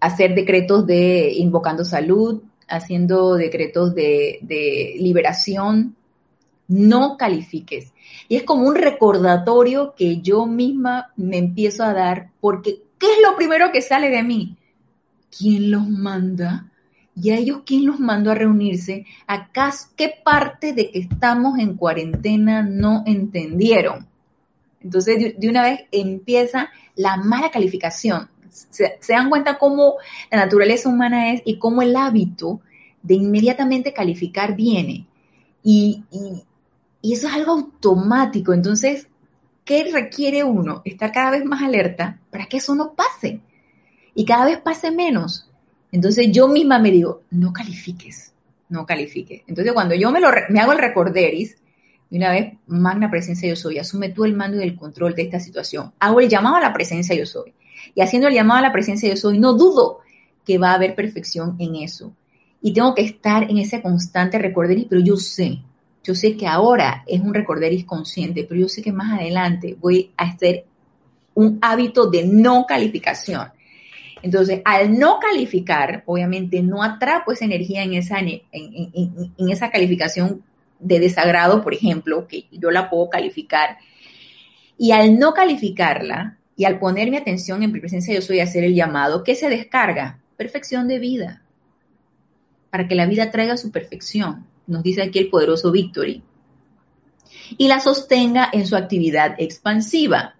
hacer 0.00 0.34
decretos 0.34 0.86
de 0.86 1.32
invocando 1.34 1.84
salud, 1.84 2.42
haciendo 2.66 3.34
decretos 3.34 3.94
de, 3.94 4.38
de 4.42 4.96
liberación, 4.98 5.96
no 6.66 7.16
califiques. 7.16 7.92
Y 8.28 8.36
es 8.36 8.42
como 8.42 8.66
un 8.68 8.74
recordatorio 8.74 9.94
que 9.96 10.20
yo 10.20 10.46
misma 10.46 11.12
me 11.16 11.38
empiezo 11.38 11.84
a 11.84 11.92
dar, 11.92 12.30
porque 12.40 12.82
¿qué 12.98 13.06
es 13.12 13.18
lo 13.22 13.36
primero 13.36 13.70
que 13.72 13.82
sale 13.82 14.10
de 14.10 14.22
mí? 14.22 14.56
¿Quién 15.36 15.70
los 15.70 15.88
manda? 15.88 16.70
¿Y 17.14 17.30
a 17.30 17.36
ellos 17.36 17.62
quién 17.66 17.86
los 17.86 17.98
mandó 17.98 18.30
a 18.30 18.34
reunirse? 18.34 19.04
¿Acaso 19.26 19.88
qué 19.96 20.14
parte 20.24 20.72
de 20.72 20.90
que 20.90 21.00
estamos 21.00 21.58
en 21.58 21.74
cuarentena 21.74 22.62
no 22.62 23.02
entendieron? 23.06 24.06
Entonces, 24.80 25.34
de, 25.36 25.48
una 25.48 25.62
vez 25.62 25.80
empieza 25.90 26.70
la 26.94 27.16
mala 27.16 27.50
calificación. 27.50 28.28
Se, 28.50 28.98
dan 29.08 29.30
cuenta 29.30 29.58
cómo 29.58 29.94
la 30.30 30.38
naturaleza 30.38 30.88
humana 30.88 31.32
es 31.32 31.42
y 31.44 31.58
cómo 31.58 31.82
el 31.82 31.96
hábito 31.96 32.60
de 33.02 33.14
inmediatamente 33.14 33.92
calificar 33.92 34.54
viene. 34.54 35.06
Y, 35.64 36.04
y 37.02 37.12
eso 37.12 37.26
es 37.26 37.34
algo 37.34 37.52
automático. 37.52 38.52
Entonces, 38.52 39.08
¿qué 39.64 39.90
requiere 39.92 40.44
uno? 40.44 40.82
Estar 40.84 41.10
cada 41.10 41.32
vez 41.32 41.44
más 41.44 41.62
alerta 41.62 42.20
para 42.30 42.46
que 42.46 42.58
eso 42.58 42.76
no 42.76 42.94
pase 42.94 43.40
y 44.18 44.24
cada 44.24 44.46
vez 44.46 44.58
pase 44.58 44.90
menos. 44.90 45.48
Entonces 45.92 46.32
yo 46.32 46.48
misma 46.48 46.80
me 46.80 46.90
digo, 46.90 47.22
no 47.30 47.52
califiques, 47.52 48.32
no 48.68 48.84
califiques. 48.84 49.42
Entonces 49.46 49.72
cuando 49.72 49.94
yo 49.94 50.10
me, 50.10 50.18
lo, 50.18 50.28
me 50.48 50.58
hago 50.58 50.72
el 50.72 50.78
recorderis, 50.78 51.56
y 52.10 52.16
una 52.16 52.32
vez, 52.32 52.54
magna 52.66 53.12
presencia 53.12 53.48
yo 53.48 53.54
soy, 53.54 53.78
asume 53.78 54.08
tú 54.08 54.24
el 54.24 54.34
mando 54.34 54.58
y 54.58 54.64
el 54.64 54.74
control 54.74 55.14
de 55.14 55.22
esta 55.22 55.38
situación. 55.38 55.92
Hago 56.00 56.18
el 56.18 56.28
llamado 56.28 56.56
a 56.56 56.60
la 56.60 56.72
presencia 56.72 57.14
yo 57.14 57.26
soy. 57.26 57.54
Y 57.94 58.00
haciendo 58.00 58.26
el 58.26 58.34
llamado 58.34 58.58
a 58.58 58.62
la 58.62 58.72
presencia 58.72 59.08
yo 59.08 59.16
soy, 59.16 59.38
no 59.38 59.52
dudo 59.52 60.00
que 60.44 60.58
va 60.58 60.72
a 60.72 60.74
haber 60.74 60.96
perfección 60.96 61.54
en 61.60 61.76
eso. 61.76 62.12
Y 62.60 62.72
tengo 62.72 62.96
que 62.96 63.02
estar 63.02 63.48
en 63.48 63.58
ese 63.58 63.80
constante 63.80 64.36
recorderis, 64.40 64.86
pero 64.90 65.00
yo 65.00 65.16
sé, 65.16 65.60
yo 66.02 66.16
sé 66.16 66.36
que 66.36 66.48
ahora 66.48 67.04
es 67.06 67.20
un 67.20 67.34
recorderis 67.34 67.84
consciente, 67.84 68.42
pero 68.48 68.62
yo 68.62 68.68
sé 68.68 68.82
que 68.82 68.90
más 68.90 69.20
adelante 69.20 69.76
voy 69.78 70.10
a 70.16 70.24
hacer 70.24 70.64
un 71.34 71.60
hábito 71.62 72.10
de 72.10 72.26
no 72.26 72.66
calificación. 72.66 73.52
Entonces, 74.22 74.62
al 74.64 74.98
no 74.98 75.18
calificar, 75.20 76.02
obviamente 76.06 76.62
no 76.62 76.82
atrapo 76.82 77.32
esa 77.32 77.44
energía 77.44 77.82
en 77.82 77.94
esa, 77.94 78.18
en, 78.18 79.32
esa 79.48 79.70
calificación 79.70 80.42
de 80.80 81.00
desagrado, 81.00 81.62
por 81.62 81.74
ejemplo, 81.74 82.26
que 82.26 82.46
yo 82.50 82.70
la 82.70 82.90
puedo 82.90 83.08
calificar, 83.08 83.78
y 84.76 84.92
al 84.92 85.18
no 85.18 85.34
calificarla 85.34 86.38
y 86.56 86.64
al 86.64 86.78
poner 86.78 87.10
mi 87.10 87.16
atención 87.16 87.62
en 87.62 87.72
mi 87.72 87.80
presencia 87.80 88.14
yo 88.14 88.22
soy 88.22 88.40
hacer 88.40 88.64
el 88.64 88.74
llamado, 88.74 89.24
¿qué 89.24 89.34
se 89.34 89.48
descarga? 89.48 90.20
Perfección 90.36 90.88
de 90.88 90.98
vida, 90.98 91.42
para 92.70 92.86
que 92.86 92.94
la 92.94 93.06
vida 93.06 93.30
traiga 93.30 93.56
su 93.56 93.70
perfección, 93.70 94.46
nos 94.66 94.82
dice 94.82 95.02
aquí 95.02 95.18
el 95.18 95.30
poderoso 95.30 95.72
Victory, 95.72 96.22
y 97.56 97.68
la 97.68 97.80
sostenga 97.80 98.48
en 98.52 98.66
su 98.66 98.76
actividad 98.76 99.34
expansiva. 99.38 100.37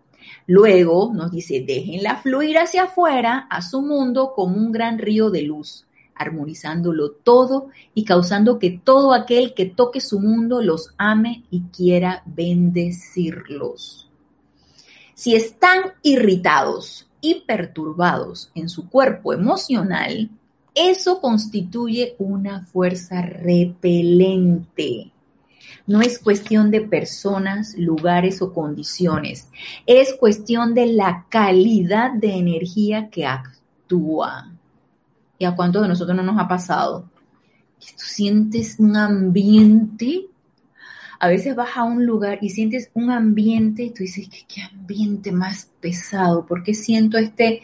Luego 0.49 1.12
nos 1.14 1.30
dice, 1.30 1.62
déjenla 1.64 2.16
fluir 2.16 2.59
hacia 2.59 2.84
afuera, 2.84 3.46
a 3.51 3.62
su 3.62 3.82
mundo, 3.82 4.32
como 4.34 4.57
un 4.57 4.72
gran 4.72 4.99
río 4.99 5.30
de 5.30 5.42
luz 5.42 5.84
armonizándolo 6.18 7.12
todo 7.12 7.68
y 7.94 8.05
causando 8.05 8.59
que 8.59 8.70
todo 8.70 9.14
aquel 9.14 9.55
que 9.55 9.66
toque 9.66 10.01
su 10.01 10.20
mundo 10.20 10.61
los 10.61 10.94
ame 10.99 11.44
y 11.51 11.62
quiera 11.62 12.22
bendecirlos. 12.26 14.11
Si 15.14 15.34
están 15.34 15.94
irritados 16.03 17.09
y 17.20 17.42
perturbados 17.46 18.51
en 18.55 18.68
su 18.68 18.88
cuerpo 18.88 19.32
emocional, 19.32 20.30
eso 20.74 21.20
constituye 21.20 22.14
una 22.18 22.64
fuerza 22.66 23.22
repelente. 23.22 25.12
No 25.89 26.03
es 26.03 26.18
cuestión 26.18 26.70
de 26.70 26.82
personas, 26.82 27.74
lugares 27.78 28.43
o 28.43 28.53
condiciones. 28.53 29.49
Es 29.86 30.12
cuestión 30.12 30.74
de 30.74 30.86
la 30.93 31.24
calidad 31.30 32.12
de 32.12 32.36
energía 32.36 33.09
que 33.09 33.24
actúa. 33.24 34.53
¿Y 35.39 35.47
a 35.47 35.57
cuántos 35.57 35.80
de 35.80 35.89
nosotros 35.89 36.14
no 36.14 36.22
nos 36.22 36.39
ha 36.39 36.47
pasado? 36.47 37.11
Tú 37.80 38.05
sientes 38.05 38.76
un 38.78 38.99
ambiente, 38.99 40.26
a 41.18 41.28
veces 41.28 41.57
vas 41.57 41.74
a 41.74 41.84
un 41.84 42.05
lugar 42.05 42.39
y 42.43 42.51
sientes 42.51 42.91
un 42.93 43.11
ambiente 43.11 43.84
y 43.84 43.91
tú 43.91 44.03
dices, 44.03 44.28
¿qué, 44.28 44.61
ambiente 44.61 45.32
más 45.32 45.70
pesado? 45.80 46.45
¿Por 46.45 46.64
qué 46.64 46.74
siento 46.74 47.16
este, 47.16 47.62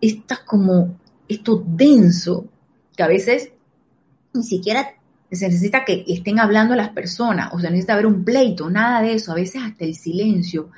esta 0.00 0.42
como, 0.46 0.96
esto 1.28 1.62
denso? 1.66 2.48
Que 2.96 3.02
a 3.02 3.08
veces 3.08 3.52
ni 4.32 4.42
siquiera 4.42 4.95
se 5.30 5.48
necesita 5.48 5.84
que 5.84 6.04
estén 6.06 6.38
hablando 6.38 6.74
las 6.74 6.90
personas, 6.90 7.52
o 7.52 7.58
sea, 7.58 7.70
necesita 7.70 7.94
haber 7.94 8.06
un 8.06 8.24
pleito, 8.24 8.70
nada 8.70 9.02
de 9.02 9.14
eso, 9.14 9.32
a 9.32 9.36
veces 9.36 9.62
hasta 9.62 9.84
el 9.84 9.94
silencio 9.94 10.70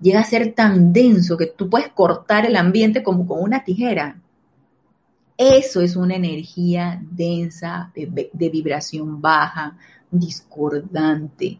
llega 0.00 0.20
a 0.20 0.24
ser 0.24 0.52
tan 0.52 0.92
denso 0.92 1.36
que 1.36 1.46
tú 1.46 1.70
puedes 1.70 1.88
cortar 1.88 2.46
el 2.46 2.56
ambiente 2.56 3.02
como 3.02 3.26
con 3.26 3.40
una 3.40 3.64
tijera 3.64 4.16
eso 5.36 5.80
es 5.80 5.96
una 5.96 6.14
energía 6.14 7.02
densa, 7.10 7.90
de, 7.94 8.48
vibración 8.50 9.20
baja, 9.20 9.76
discordante. 10.10 11.58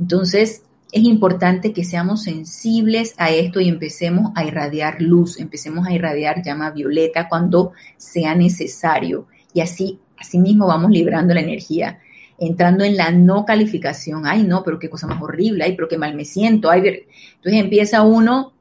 Entonces, 0.00 0.62
es 0.90 1.04
importante 1.04 1.72
que 1.72 1.84
seamos 1.84 2.24
sensibles 2.24 3.14
a 3.18 3.30
esto 3.30 3.60
y 3.60 3.68
empecemos 3.68 4.32
a 4.34 4.44
irradiar 4.44 5.00
luz, 5.00 5.38
empecemos 5.38 5.86
a 5.86 5.92
irradiar 5.92 6.42
llama 6.42 6.70
violeta 6.70 7.28
cuando 7.28 7.72
sea 7.96 8.34
necesario. 8.34 9.26
Y 9.54 9.60
así, 9.60 10.00
así 10.22 10.38
mismo 10.38 10.66
vamos 10.66 10.90
librando 10.90 11.34
la 11.34 11.40
energía, 11.40 12.00
entrando 12.38 12.84
en 12.84 12.96
la 12.96 13.10
no 13.10 13.44
calificación. 13.44 14.26
Ay, 14.26 14.42
no, 14.44 14.64
pero 14.64 14.78
qué 14.78 14.88
cosa 14.88 15.06
más 15.06 15.20
horrible, 15.20 15.64
ay, 15.64 15.76
pero 15.76 15.88
qué 15.88 15.98
mal 15.98 16.14
me 16.14 16.24
siento. 16.24 16.70
Ay, 16.70 16.80
entonces 16.80 17.60
empieza 17.60 18.02
uno, 18.02 18.54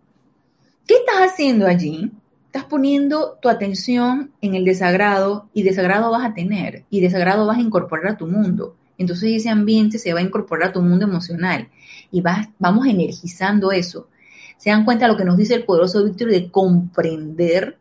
¿qué 0.86 0.96
estás 0.96 1.32
haciendo 1.32 1.68
allí? 1.68 2.12
estás 2.52 2.66
poniendo 2.66 3.38
tu 3.42 3.48
atención 3.48 4.32
en 4.42 4.56
el 4.56 4.66
desagrado 4.66 5.48
y 5.54 5.64
desagrado 5.64 6.12
vas 6.12 6.26
a 6.26 6.34
tener 6.34 6.84
y 6.90 7.00
desagrado 7.00 7.48
vas 7.48 7.58
a 7.58 7.62
incorporar 7.62 8.08
a 8.12 8.18
tu 8.18 8.28
mundo. 8.28 8.76
Entonces 8.98 9.32
ese 9.32 9.50
ambiente 9.50 9.98
se 9.98 10.12
va 10.12 10.20
a 10.20 10.24
incorporar 10.24 10.68
a 10.68 10.74
tu 10.74 10.82
mundo 10.82 11.06
emocional 11.06 11.70
y 12.12 12.20
vas, 12.20 12.50
vamos 12.60 12.88
energizando 12.88 13.72
eso. 13.72 14.10
Se 14.58 14.70
dan 14.70 14.84
cuenta 14.84 15.06
de 15.06 15.14
lo 15.14 15.18
que 15.18 15.24
nos 15.24 15.38
dice 15.38 15.56
el 15.56 15.64
poderoso 15.64 16.04
Víctor 16.04 16.28
de 16.28 16.52
comprender 16.52 17.78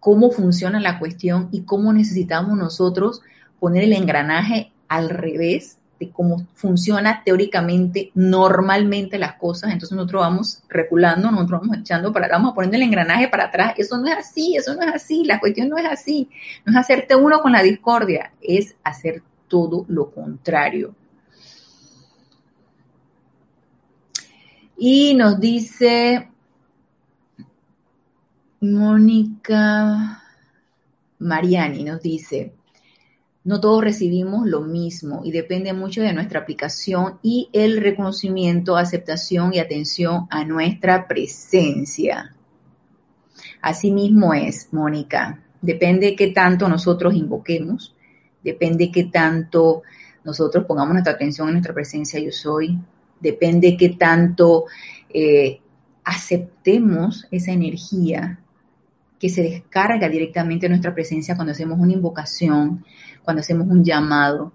cómo 0.00 0.30
funciona 0.30 0.80
la 0.80 0.98
cuestión 0.98 1.48
y 1.52 1.62
cómo 1.62 1.92
necesitamos 1.92 2.58
nosotros 2.58 3.20
poner 3.60 3.84
el 3.84 3.92
engranaje 3.92 4.72
al 4.88 5.10
revés 5.10 5.76
de 6.00 6.10
cómo 6.10 6.46
funciona 6.54 7.22
teóricamente, 7.22 8.10
normalmente 8.14 9.18
las 9.18 9.34
cosas, 9.34 9.70
entonces 9.70 9.94
nosotros 9.94 10.22
vamos 10.22 10.62
reculando, 10.70 11.30
nosotros 11.30 11.60
vamos 11.60 11.76
echando 11.76 12.10
para 12.10 12.26
vamos 12.26 12.54
poniendo 12.54 12.78
el 12.78 12.84
engranaje 12.84 13.28
para 13.28 13.44
atrás, 13.44 13.74
eso 13.76 13.98
no 13.98 14.08
es 14.08 14.16
así, 14.16 14.56
eso 14.56 14.74
no 14.74 14.82
es 14.82 14.94
así, 14.94 15.24
la 15.24 15.38
cuestión 15.38 15.68
no 15.68 15.76
es 15.76 15.84
así, 15.84 16.30
no 16.64 16.72
es 16.72 16.78
hacerte 16.78 17.14
uno 17.14 17.42
con 17.42 17.52
la 17.52 17.62
discordia, 17.62 18.32
es 18.40 18.74
hacer 18.82 19.22
todo 19.46 19.84
lo 19.88 20.10
contrario. 20.10 20.94
Y 24.78 25.12
nos 25.12 25.38
dice 25.38 26.29
Mónica 28.62 30.22
Mariani, 31.18 31.82
nos 31.82 32.02
dice, 32.02 32.52
no 33.42 33.58
todos 33.58 33.82
recibimos 33.82 34.46
lo 34.46 34.60
mismo 34.60 35.22
y 35.24 35.32
depende 35.32 35.72
mucho 35.72 36.02
de 36.02 36.12
nuestra 36.12 36.40
aplicación 36.40 37.18
y 37.22 37.48
el 37.54 37.80
reconocimiento, 37.80 38.76
aceptación 38.76 39.54
y 39.54 39.60
atención 39.60 40.26
a 40.28 40.44
nuestra 40.44 41.08
presencia. 41.08 42.36
Así 43.62 43.90
mismo 43.90 44.34
es, 44.34 44.68
Mónica. 44.72 45.42
Depende 45.62 46.14
qué 46.14 46.28
tanto 46.28 46.68
nosotros 46.68 47.14
invoquemos, 47.14 47.94
depende 48.44 48.92
qué 48.92 49.04
tanto 49.04 49.82
nosotros 50.22 50.66
pongamos 50.66 50.92
nuestra 50.92 51.14
atención 51.14 51.48
en 51.48 51.54
nuestra 51.54 51.72
presencia 51.72 52.20
yo 52.20 52.30
soy, 52.30 52.78
depende 53.20 53.78
qué 53.78 53.88
tanto 53.90 54.66
eh, 55.08 55.60
aceptemos 56.04 57.26
esa 57.30 57.52
energía 57.52 58.38
que 59.20 59.28
se 59.28 59.42
descarga 59.42 60.08
directamente 60.08 60.66
en 60.66 60.72
nuestra 60.72 60.94
presencia 60.94 61.36
cuando 61.36 61.52
hacemos 61.52 61.78
una 61.78 61.92
invocación, 61.92 62.84
cuando 63.22 63.40
hacemos 63.40 63.68
un 63.68 63.84
llamado. 63.84 64.52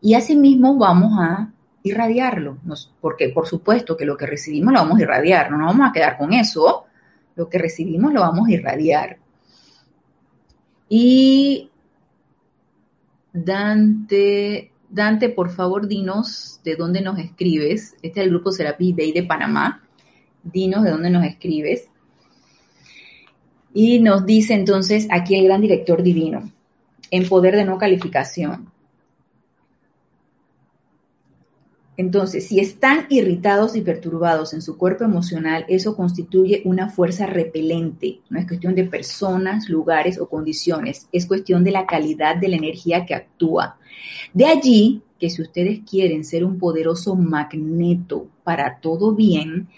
Y 0.00 0.14
asimismo 0.14 0.78
vamos 0.78 1.12
a 1.20 1.50
irradiarlo, 1.82 2.58
porque 3.00 3.28
por 3.30 3.46
supuesto 3.46 3.96
que 3.96 4.06
lo 4.06 4.16
que 4.16 4.26
recibimos 4.26 4.72
lo 4.72 4.80
vamos 4.80 4.98
a 4.98 5.02
irradiar, 5.02 5.50
no 5.50 5.58
nos 5.58 5.66
vamos 5.66 5.90
a 5.90 5.92
quedar 5.92 6.16
con 6.16 6.32
eso, 6.32 6.84
lo 7.34 7.48
que 7.48 7.58
recibimos 7.58 8.12
lo 8.12 8.20
vamos 8.20 8.48
a 8.48 8.52
irradiar. 8.52 9.18
Y 10.88 11.70
Dante, 13.32 14.70
Dante, 14.88 15.30
por 15.30 15.50
favor, 15.50 15.88
dinos 15.88 16.60
de 16.64 16.76
dónde 16.76 17.00
nos 17.00 17.18
escribes. 17.18 17.94
Este 18.02 18.20
es 18.20 18.26
el 18.26 18.30
grupo 18.30 18.52
Serapi 18.52 18.92
Bay 18.92 19.12
de 19.12 19.24
Panamá. 19.24 19.82
Dinos 20.44 20.84
de 20.84 20.90
dónde 20.90 21.10
nos 21.10 21.24
escribes. 21.24 21.88
Y 23.78 23.98
nos 23.98 24.24
dice 24.24 24.54
entonces 24.54 25.06
aquí 25.10 25.34
el 25.34 25.44
gran 25.44 25.60
director 25.60 26.02
divino 26.02 26.50
en 27.10 27.28
poder 27.28 27.54
de 27.54 27.66
no 27.66 27.76
calificación. 27.76 28.72
Entonces, 31.98 32.46
si 32.48 32.58
están 32.58 33.04
irritados 33.10 33.76
y 33.76 33.82
perturbados 33.82 34.54
en 34.54 34.62
su 34.62 34.78
cuerpo 34.78 35.04
emocional, 35.04 35.66
eso 35.68 35.94
constituye 35.94 36.62
una 36.64 36.88
fuerza 36.88 37.26
repelente. 37.26 38.20
No 38.30 38.38
es 38.38 38.46
cuestión 38.46 38.74
de 38.74 38.84
personas, 38.84 39.68
lugares 39.68 40.18
o 40.18 40.26
condiciones, 40.26 41.06
es 41.12 41.26
cuestión 41.26 41.62
de 41.62 41.72
la 41.72 41.84
calidad 41.84 42.36
de 42.36 42.48
la 42.48 42.56
energía 42.56 43.04
que 43.04 43.14
actúa. 43.14 43.76
De 44.32 44.46
allí 44.46 45.02
que 45.20 45.28
si 45.28 45.42
ustedes 45.42 45.80
quieren 45.80 46.24
ser 46.24 46.46
un 46.46 46.58
poderoso 46.58 47.14
magneto 47.14 48.26
para 48.42 48.80
todo 48.80 49.14
bien, 49.14 49.68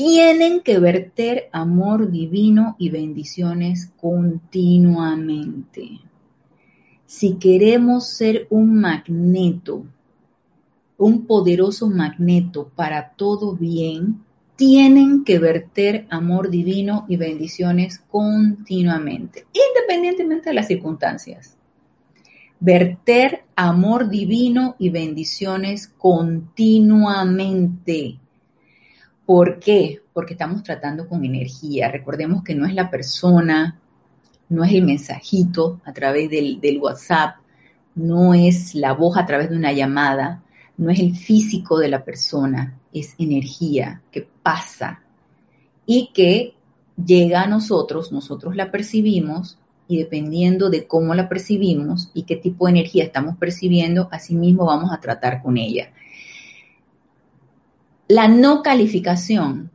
tienen 0.00 0.60
que 0.60 0.78
verter 0.78 1.50
amor 1.52 2.10
divino 2.10 2.74
y 2.78 2.88
bendiciones 2.88 3.92
continuamente 4.00 6.00
si 7.10 7.34
queremos 7.34 8.16
ser 8.16 8.46
un 8.50 8.80
magneto, 8.80 9.84
un 10.96 11.26
poderoso 11.26 11.88
magneto 11.88 12.70
para 12.76 13.14
todo 13.14 13.56
bien, 13.56 14.22
tienen 14.54 15.24
que 15.24 15.40
verter 15.40 16.06
amor 16.08 16.50
divino 16.50 17.06
y 17.08 17.16
bendiciones 17.16 17.98
continuamente, 17.98 19.44
independientemente 19.52 20.50
de 20.50 20.54
las 20.54 20.68
circunstancias. 20.68 21.56
Verter 22.60 23.42
amor 23.56 24.08
divino 24.08 24.76
y 24.78 24.90
bendiciones 24.90 25.88
continuamente. 25.88 28.20
¿Por 29.30 29.60
qué? 29.60 30.02
Porque 30.12 30.32
estamos 30.32 30.64
tratando 30.64 31.06
con 31.06 31.24
energía. 31.24 31.88
Recordemos 31.88 32.42
que 32.42 32.56
no 32.56 32.66
es 32.66 32.74
la 32.74 32.90
persona, 32.90 33.78
no 34.48 34.64
es 34.64 34.72
el 34.72 34.82
mensajito 34.82 35.80
a 35.84 35.92
través 35.92 36.28
del, 36.28 36.80
WhatsApp, 36.82 37.36
no 37.94 38.34
es 38.34 38.74
la 38.74 38.92
voz 38.92 39.16
a 39.16 39.26
través 39.26 39.48
de 39.48 39.56
una 39.56 39.70
llamada, 39.70 40.42
no 40.76 40.90
es 40.90 40.98
el 40.98 41.14
físico 41.14 41.78
de 41.78 41.86
la 41.86 42.04
persona, 42.04 42.76
es 42.92 43.14
energía 43.18 44.02
que 44.10 44.26
pasa 44.42 45.00
y 45.86 46.10
que 46.12 46.54
llega 46.96 47.42
a 47.42 47.46
nosotros, 47.46 48.10
nosotros 48.10 48.56
la 48.56 48.72
percibimos 48.72 49.60
y 49.86 49.98
dependiendo 49.98 50.70
de 50.70 50.88
cómo 50.88 51.14
la 51.14 51.28
percibimos 51.28 52.10
y 52.14 52.24
qué 52.24 52.34
tipo 52.34 52.66
de 52.66 52.72
energía 52.72 53.04
estamos 53.04 53.36
percibiendo, 53.36 54.08
así 54.10 54.34
mismo 54.34 54.64
vamos 54.64 54.90
a 54.92 54.98
tratar 54.98 55.40
con 55.40 55.56
ella. 55.56 55.92
La 58.10 58.26
no 58.26 58.64
calificación 58.64 59.70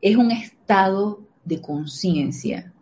es 0.00 0.16
un 0.16 0.32
estado 0.32 1.20
de 1.44 1.60
conciencia. 1.60 2.72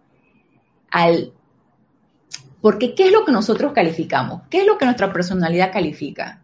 Porque 2.62 2.94
¿qué 2.94 3.08
es 3.08 3.12
lo 3.12 3.26
que 3.26 3.32
nosotros 3.32 3.74
calificamos? 3.74 4.44
¿Qué 4.48 4.62
es 4.62 4.66
lo 4.66 4.78
que 4.78 4.86
nuestra 4.86 5.12
personalidad 5.12 5.74
califica? 5.74 6.40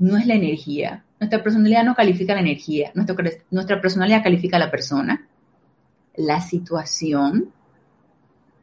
No 0.00 0.16
es 0.16 0.26
la 0.26 0.34
energía. 0.34 1.04
Nuestra 1.20 1.44
personalidad 1.44 1.84
no 1.84 1.94
califica 1.94 2.34
la 2.34 2.40
energía. 2.40 2.90
Nuestra, 2.94 3.14
nuestra 3.52 3.80
personalidad 3.80 4.24
califica 4.24 4.58
la 4.58 4.72
persona, 4.72 5.28
la 6.16 6.40
situación, 6.40 7.52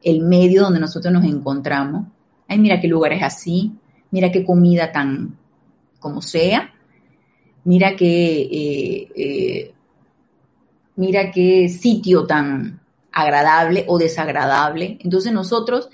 el 0.01 0.19
medio 0.19 0.63
donde 0.63 0.81
nosotros 0.81 1.13
nos 1.13 1.23
encontramos. 1.23 2.07
Ay, 2.49 2.59
mira 2.59 2.81
qué 2.81 2.89
lugar 2.89 3.13
es 3.13 3.23
así, 3.23 3.71
mira 4.11 4.33
qué 4.33 4.43
comida 4.43 4.91
tan 4.91 5.37
como 6.01 6.21
sea, 6.21 6.72
mira 7.63 7.95
qué, 7.95 8.41
eh, 8.41 9.09
eh, 9.15 9.73
mira 10.95 11.31
qué 11.31 11.69
sitio 11.69 12.25
tan 12.25 12.81
agradable 13.11 13.85
o 13.87 13.97
desagradable. 13.97 14.97
Entonces 15.01 15.31
nosotros, 15.31 15.89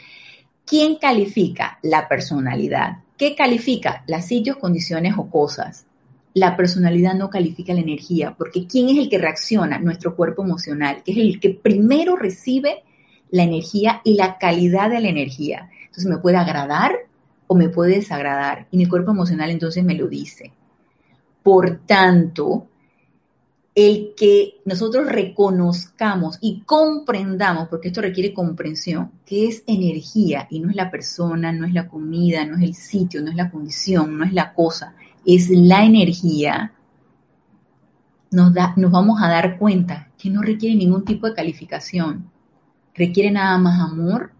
¿quién 0.66 0.96
califica 0.96 1.80
la 1.82 2.08
personalidad? 2.08 3.00
¿Qué 3.18 3.36
califica? 3.36 4.04
Las 4.08 4.28
sitios, 4.28 4.58
condiciones 4.58 5.16
o 5.18 5.30
cosas. 5.30 5.86
La 6.34 6.56
personalidad 6.56 7.16
no 7.16 7.30
califica 7.30 7.74
la 7.74 7.82
energía, 7.82 8.36
porque 8.38 8.66
¿quién 8.66 8.88
es 8.90 8.98
el 8.98 9.10
que 9.10 9.18
reacciona? 9.18 9.80
Nuestro 9.80 10.16
cuerpo 10.16 10.44
emocional, 10.44 11.04
que 11.04 11.12
es 11.12 11.18
el 11.18 11.40
que 11.40 11.50
primero 11.50 12.16
recibe 12.16 12.84
la 13.30 13.44
energía 13.44 14.02
y 14.04 14.14
la 14.14 14.38
calidad 14.38 14.90
de 14.90 15.02
la 15.02 15.10
energía. 15.10 15.70
Entonces 15.86 16.06
me 16.06 16.20
puede 16.20 16.38
agradar 16.38 16.94
o 17.48 17.56
me 17.56 17.70
puede 17.70 17.96
desagradar 17.96 18.68
y 18.72 18.78
mi 18.78 18.86
cuerpo 18.86 19.12
emocional 19.12 19.50
entonces 19.50 19.84
me 19.84 19.96
lo 19.96 20.08
dice. 20.08 20.54
Por 21.44 21.82
tanto, 21.86 22.68
el 23.76 24.14
que 24.18 24.56
nosotros 24.66 25.08
reconozcamos 25.08 26.38
y 26.42 26.62
comprendamos, 26.62 27.70
porque 27.70 27.90
esto 27.90 28.02
requiere 28.02 28.34
comprensión, 28.34 29.12
que 29.26 29.48
es 29.48 29.64
energía 29.68 30.48
y 30.50 30.60
no 30.60 30.70
es 30.70 30.76
la 30.76 30.92
persona, 30.92 31.52
no 31.52 31.66
es 31.66 31.74
la 31.74 31.88
comida, 31.88 32.46
no 32.46 32.58
es 32.58 32.64
el 32.64 32.76
sitio, 32.76 33.22
no 33.22 33.30
es 33.30 33.36
la 33.36 33.50
condición, 33.50 34.18
no 34.18 34.26
es 34.26 34.34
la 34.34 34.54
cosa, 34.54 34.96
es 35.26 35.50
la 35.50 35.86
energía, 35.86 36.74
nos, 38.32 38.54
da, 38.54 38.74
nos 38.76 38.92
vamos 38.92 39.22
a 39.22 39.30
dar 39.30 39.58
cuenta 39.58 40.10
que 40.18 40.30
no 40.30 40.42
requiere 40.42 40.76
ningún 40.76 41.06
tipo 41.06 41.28
de 41.28 41.34
calificación 41.34 42.30
requiere 43.00 43.32
nada 43.32 43.58
más 43.58 43.80
amor 43.80 44.32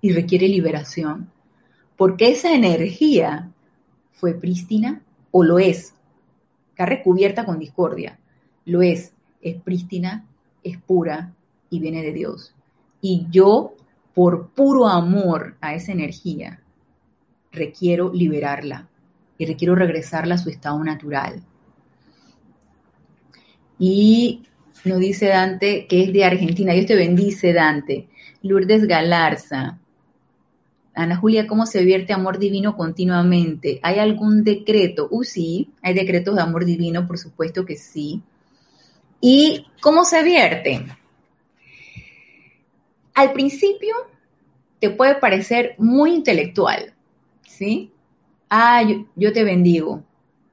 y 0.00 0.12
requiere 0.12 0.46
liberación. 0.46 1.30
Porque 1.96 2.28
esa 2.28 2.52
energía 2.52 3.50
fue 4.12 4.34
prístina 4.34 5.00
o 5.30 5.42
lo 5.42 5.58
es. 5.58 5.94
Está 6.74 6.86
recubierta 6.86 7.44
con 7.44 7.60
discordia. 7.60 8.18
Lo 8.64 8.82
es. 8.82 9.12
Es 9.40 9.62
prístina, 9.62 10.26
es 10.64 10.76
pura 10.76 11.32
y 11.70 11.78
viene 11.78 12.02
de 12.02 12.12
Dios. 12.12 12.52
Y 13.00 13.28
yo, 13.30 13.76
por 14.12 14.48
puro 14.48 14.88
amor 14.88 15.56
a 15.60 15.74
esa 15.74 15.92
energía, 15.92 16.60
requiero 17.52 18.12
liberarla 18.12 18.88
y 19.38 19.46
requiero 19.46 19.76
regresarla 19.76 20.34
a 20.34 20.38
su 20.38 20.50
estado 20.50 20.82
natural. 20.82 21.44
Y 23.78 24.42
nos 24.84 24.98
dice 24.98 25.28
Dante 25.28 25.86
que 25.86 26.02
es 26.02 26.12
de 26.12 26.24
Argentina. 26.24 26.72
Dios 26.72 26.86
te 26.86 26.96
bendice, 26.96 27.52
Dante. 27.52 28.08
Lourdes 28.42 28.88
Galarza. 28.88 29.78
Ana 30.94 31.16
Julia, 31.16 31.46
¿cómo 31.46 31.66
se 31.66 31.84
vierte 31.84 32.12
amor 32.12 32.38
divino 32.38 32.76
continuamente? 32.76 33.80
¿Hay 33.82 33.98
algún 33.98 34.44
decreto? 34.44 35.08
Uh, 35.10 35.24
sí, 35.24 35.70
hay 35.82 35.92
decretos 35.94 36.36
de 36.36 36.42
amor 36.42 36.64
divino, 36.64 37.06
por 37.06 37.18
supuesto 37.18 37.64
que 37.64 37.76
sí. 37.76 38.22
¿Y 39.20 39.66
cómo 39.80 40.04
se 40.04 40.22
vierte? 40.22 40.86
Al 43.14 43.32
principio 43.32 43.94
te 44.78 44.90
puede 44.90 45.16
parecer 45.16 45.74
muy 45.78 46.12
intelectual, 46.14 46.92
¿sí? 47.46 47.90
Ah, 48.48 48.82
yo, 49.16 49.32
te 49.32 49.42
bendigo. 49.42 50.04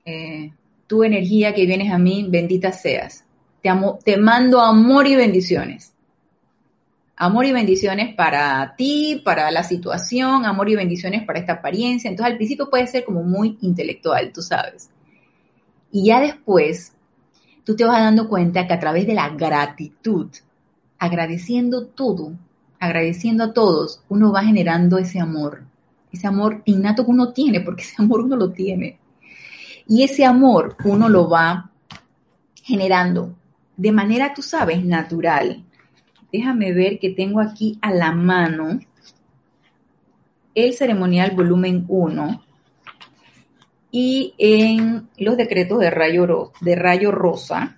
Eh, 0.06 0.52
tu 0.88 1.04
energía 1.04 1.54
que 1.54 1.66
vienes 1.66 1.92
a 1.92 2.00
mí, 2.00 2.26
bendita 2.30 2.72
seas. 2.72 3.26
Te, 3.62 3.70
amo, 3.70 4.00
te 4.04 4.18
mando 4.18 4.60
amor 4.60 5.06
y 5.06 5.16
bendiciones. 5.16 5.94
Amor 7.16 7.46
y 7.46 7.52
bendiciones 7.52 8.16
para 8.16 8.76
ti, 8.76 9.22
para 9.24 9.52
la 9.52 9.64
situación, 9.64 10.46
amor 10.46 10.70
y 10.70 10.76
bendiciones 10.76 11.24
para 11.24 11.40
esta 11.40 11.54
apariencia. 11.54 12.10
Entonces 12.10 12.32
al 12.32 12.38
principio 12.38 12.70
puede 12.70 12.88
ser 12.88 13.06
como 13.06 13.24
muy 13.24 13.58
intelectual, 13.62 14.32
tú 14.34 14.42
sabes. 14.42 14.90
Y 15.92 16.06
ya 16.06 16.20
después 16.20 16.94
tú 17.64 17.76
te 17.76 17.86
vas 17.86 18.00
dando 18.00 18.28
cuenta 18.28 18.68
que 18.68 18.74
a 18.74 18.80
través 18.80 19.06
de 19.06 19.14
la 19.14 19.30
gratitud, 19.30 20.30
agradeciendo 20.98 21.86
todo, 21.86 22.34
agradeciendo 22.80 23.44
a 23.44 23.54
todos, 23.54 24.02
uno 24.10 24.32
va 24.32 24.44
generando 24.44 24.98
ese 24.98 25.20
amor, 25.20 25.64
ese 26.12 26.28
amor 26.28 26.62
innato 26.66 27.06
que 27.06 27.12
uno 27.12 27.34
tiene, 27.34 27.62
porque 27.62 27.84
ese 27.84 28.02
amor 28.02 28.22
uno 28.22 28.36
lo 28.36 28.52
tiene. 28.52 29.00
Y 29.88 30.04
ese 30.04 30.26
amor 30.26 30.76
uno 30.84 31.10
lo 31.10 31.30
va 31.30 31.70
generando 32.64 33.36
de 33.78 33.92
manera, 33.92 34.34
tú 34.34 34.42
sabes, 34.42 34.86
natural. 34.86 35.64
Déjame 36.32 36.74
ver 36.74 37.00
que 37.00 37.10
tengo 37.10 37.42
aquí 37.42 37.78
a 37.82 37.92
la 37.92 38.12
mano 38.12 38.80
el 40.56 40.74
ceremonial 40.74 41.32
volumen 41.32 41.86
1 41.88 42.44
y 43.92 44.34
en 44.38 45.10
los 45.18 45.36
decretos 45.38 45.80
de 45.80 45.90
rayo, 45.90 46.52
de 46.62 47.12
rosa 47.12 47.78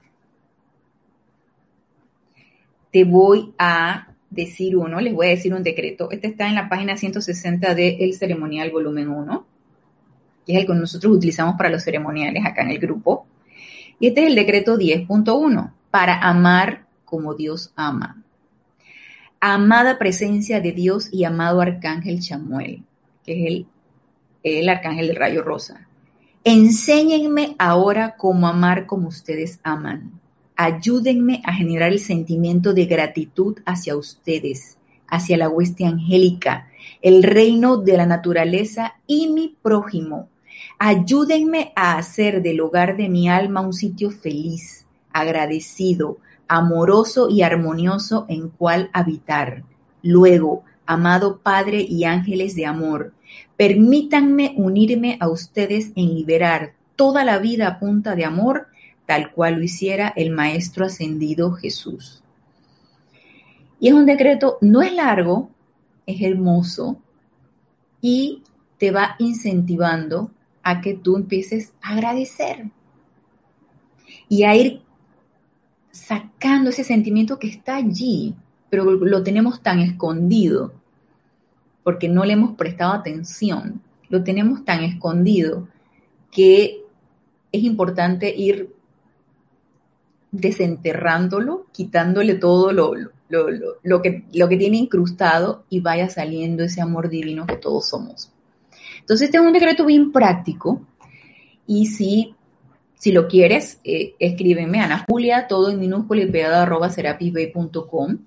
te 2.92 3.04
voy 3.04 3.54
a 3.58 4.10
decir 4.30 4.78
uno, 4.78 5.00
les 5.02 5.14
voy 5.14 5.28
a 5.28 5.30
decir 5.32 5.54
un 5.54 5.64
decreto. 5.64 6.12
Este 6.12 6.28
está 6.28 6.48
en 6.48 6.56
la 6.56 6.70
página 6.70 6.96
160 6.96 7.74
del 7.74 8.14
ceremonial 8.14 8.70
volumen 8.70 9.10
1, 9.10 9.46
que 10.46 10.54
es 10.54 10.60
el 10.60 10.68
que 10.68 10.74
nosotros 10.74 11.16
utilizamos 11.16 11.56
para 11.56 11.70
los 11.70 11.84
ceremoniales 11.84 12.46
acá 12.46 12.62
en 12.62 12.70
el 12.70 12.80
grupo. 12.80 13.26
Y 14.00 14.08
este 14.08 14.22
es 14.22 14.28
el 14.28 14.36
decreto 14.36 14.78
10.1 14.78 15.72
para 15.90 16.20
amar 16.20 16.86
como 17.06 17.34
Dios 17.34 17.72
ama. 17.76 18.23
Amada 19.46 20.00
presencia 20.00 20.62
de 20.62 20.72
Dios 20.72 21.10
y 21.12 21.26
amado 21.26 21.60
arcángel 21.60 22.22
Chamuel, 22.22 22.82
que 23.26 23.34
es 23.34 23.46
el, 23.46 23.66
el 24.42 24.70
arcángel 24.70 25.08
del 25.08 25.18
rayo 25.18 25.44
rosa. 25.44 25.86
Enséñenme 26.46 27.54
ahora 27.60 28.16
cómo 28.16 28.48
amar 28.48 28.86
como 28.86 29.10
ustedes 29.10 29.60
aman. 29.62 30.18
Ayúdenme 30.56 31.42
a 31.44 31.52
generar 31.52 31.92
el 31.92 32.00
sentimiento 32.00 32.74
de 32.74 32.86
gratitud 32.86 33.58
hacia 33.66 33.98
ustedes, 33.98 34.78
hacia 35.10 35.36
la 35.36 35.50
hueste 35.50 35.86
angélica, 35.86 36.70
el 37.02 37.22
reino 37.22 37.76
de 37.76 37.98
la 37.98 38.06
naturaleza 38.06 38.96
y 39.08 39.28
mi 39.28 39.58
prójimo. 39.62 40.30
Ayúdenme 40.80 41.74
a 41.76 41.98
hacer 41.98 42.44
del 42.44 42.62
hogar 42.62 42.96
de 42.96 43.10
mi 43.10 43.28
alma 43.28 43.60
un 43.60 43.74
sitio 43.74 44.10
feliz, 44.10 44.86
agradecido, 45.12 46.20
amoroso 46.54 47.30
y 47.30 47.42
armonioso 47.42 48.28
en 48.30 48.50
cual 48.50 48.92
habitar. 48.94 49.64
Luego, 50.04 50.64
amado 50.86 51.40
Padre 51.40 51.82
y 51.82 52.04
ángeles 52.04 52.56
de 52.56 52.68
amor, 52.68 53.14
permítanme 53.58 54.54
unirme 54.56 55.18
a 55.20 55.30
ustedes 55.30 55.92
en 55.96 56.14
liberar 56.14 56.74
toda 56.96 57.26
la 57.26 57.40
vida 57.40 57.68
a 57.68 57.80
punta 57.80 58.14
de 58.14 58.26
amor, 58.26 58.68
tal 59.08 59.32
cual 59.32 59.56
lo 59.56 59.64
hiciera 59.64 60.14
el 60.16 60.30
Maestro 60.30 60.86
ascendido 60.86 61.54
Jesús. 61.54 62.22
Y 63.80 63.88
es 63.88 63.96
un 63.96 64.06
decreto, 64.06 64.60
no 64.62 64.84
es 64.84 64.94
largo, 64.94 65.50
es 66.06 66.22
hermoso 66.22 67.02
y 68.00 68.44
te 68.78 68.92
va 68.92 69.16
incentivando 69.18 70.30
a 70.62 70.82
que 70.82 70.94
tú 70.94 71.16
empieces 71.16 71.74
a 71.82 71.94
agradecer 71.94 72.70
y 74.30 74.44
a 74.44 74.56
ir 74.56 74.84
sacando 75.94 76.72
ese 76.72 76.84
sentimiento 76.84 77.38
que 77.38 77.48
está 77.48 77.76
allí, 77.76 78.36
pero 78.70 78.84
lo 78.84 79.24
tenemos 79.24 79.62
tan 79.62 79.80
escondido, 79.80 80.74
porque 81.84 82.10
no 82.10 82.26
le 82.26 82.34
hemos 82.34 82.56
prestado 82.56 82.94
atención, 82.94 83.80
lo 84.10 84.24
tenemos 84.24 84.66
tan 84.66 84.84
escondido 84.84 85.68
que 86.32 86.82
es 87.52 87.64
importante 87.64 88.36
ir 88.36 88.74
desenterrándolo, 90.32 91.68
quitándole 91.72 92.34
todo 92.34 92.74
lo, 92.74 92.94
lo, 93.30 94.02
que, 94.02 94.26
lo 94.34 94.50
que 94.50 94.58
tiene 94.58 94.78
incrustado 94.78 95.64
y 95.70 95.80
vaya 95.80 96.10
saliendo 96.10 96.64
ese 96.64 96.82
amor 96.82 97.10
divino 97.10 97.46
que 97.46 97.58
todos 97.58 97.88
somos. 97.88 98.32
Entonces, 99.00 99.26
este 99.28 99.38
es 99.38 99.44
un 99.44 99.54
decreto 99.54 99.86
bien 99.86 100.12
práctico 100.12 100.82
y 101.68 101.86
si 101.86 102.36
si 103.04 103.12
lo 103.12 103.28
quieres, 103.28 103.82
eh, 103.84 104.16
escríbeme 104.18 104.80
Ana 104.80 105.04
Julia, 105.10 105.48
todo 105.50 105.70
en 105.70 105.78
minúscula 105.78 106.22
y 106.22 106.32
pegado 106.32 106.62
arroba 106.62 106.90
serapisb.com 106.90 108.20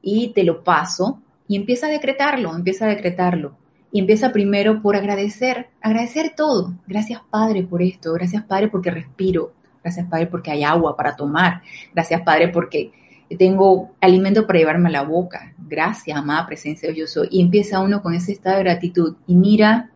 y 0.00 0.28
te 0.28 0.44
lo 0.44 0.62
paso 0.62 1.20
y 1.48 1.56
empieza 1.56 1.88
a 1.88 1.90
decretarlo, 1.90 2.54
empieza 2.54 2.84
a 2.84 2.88
decretarlo. 2.88 3.56
Y 3.90 3.98
empieza 3.98 4.30
primero 4.30 4.80
por 4.80 4.94
agradecer, 4.94 5.70
agradecer 5.80 6.34
todo. 6.36 6.72
Gracias 6.86 7.20
Padre 7.28 7.64
por 7.64 7.82
esto, 7.82 8.12
gracias 8.12 8.44
Padre 8.44 8.68
porque 8.68 8.92
respiro, 8.92 9.52
gracias 9.82 10.06
Padre 10.08 10.28
porque 10.28 10.52
hay 10.52 10.62
agua 10.62 10.96
para 10.96 11.16
tomar, 11.16 11.62
gracias 11.92 12.22
Padre 12.22 12.50
porque 12.50 12.92
tengo 13.36 13.90
alimento 14.00 14.46
para 14.46 14.60
llevarme 14.60 14.88
a 14.88 14.92
la 14.92 15.02
boca, 15.02 15.52
gracias 15.58 16.16
amada 16.16 16.46
presencia 16.46 16.90
de 16.90 16.94
yo 16.94 17.08
soy. 17.08 17.26
Y 17.32 17.40
empieza 17.42 17.80
uno 17.80 18.02
con 18.02 18.14
ese 18.14 18.30
estado 18.30 18.58
de 18.58 18.62
gratitud 18.62 19.16
y 19.26 19.34
mira 19.34 19.90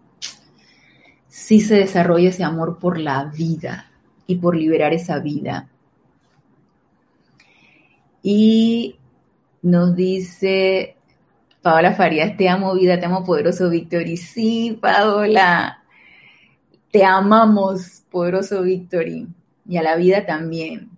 si 1.29 1.61
se 1.61 1.77
desarrolla 1.77 2.31
ese 2.31 2.43
amor 2.43 2.81
por 2.81 2.99
la 2.99 3.27
vida 3.27 3.87
y 4.31 4.37
por 4.37 4.57
liberar 4.57 4.93
esa 4.93 5.19
vida. 5.19 5.69
Y 8.23 8.97
nos 9.63 9.97
dice 9.97 10.97
Paola 11.63 11.95
Farías, 11.95 12.37
te 12.37 12.49
amo 12.49 12.75
vida, 12.75 13.01
te 13.01 13.07
amo 13.07 13.25
poderoso 13.25 13.69
Victory. 13.69 14.17
Sí, 14.17 14.79
Paola, 14.81 15.83
te 16.93 17.05
amamos 17.05 18.03
poderoso 18.11 18.63
Victory. 18.63 19.27
Y 19.69 19.77
a 19.77 19.83
la 19.83 19.97
vida 19.97 20.25
también. 20.27 20.91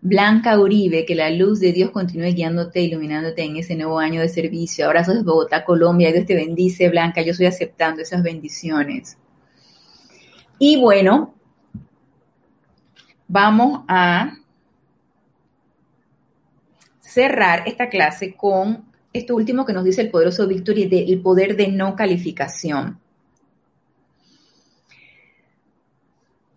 Blanca 0.00 0.58
Uribe, 0.58 1.04
que 1.06 1.14
la 1.14 1.30
luz 1.30 1.58
de 1.60 1.72
Dios 1.72 1.90
continúe 1.90 2.32
guiándote, 2.34 2.80
iluminándote 2.80 3.42
en 3.42 3.56
ese 3.56 3.74
nuevo 3.74 3.98
año 3.98 4.20
de 4.20 4.28
servicio. 4.28 4.86
Abrazos 4.86 5.16
de 5.16 5.22
Bogotá, 5.22 5.64
Colombia. 5.64 6.12
Dios 6.12 6.26
te 6.26 6.34
bendice, 6.34 6.90
Blanca. 6.90 7.22
Yo 7.22 7.32
estoy 7.32 7.46
aceptando 7.46 8.02
esas 8.02 8.22
bendiciones. 8.22 9.16
Y 10.58 10.80
bueno, 10.80 11.34
vamos 13.28 13.84
a 13.88 14.36
cerrar 17.00 17.62
esta 17.66 17.88
clase 17.88 18.34
con 18.34 18.84
esto 19.12 19.36
último 19.36 19.64
que 19.64 19.72
nos 19.72 19.84
dice 19.84 20.02
el 20.02 20.10
poderoso 20.10 20.48
Victory 20.48 20.86
del 20.86 21.20
poder 21.20 21.56
de 21.56 21.68
no 21.68 21.94
calificación. 21.94 22.98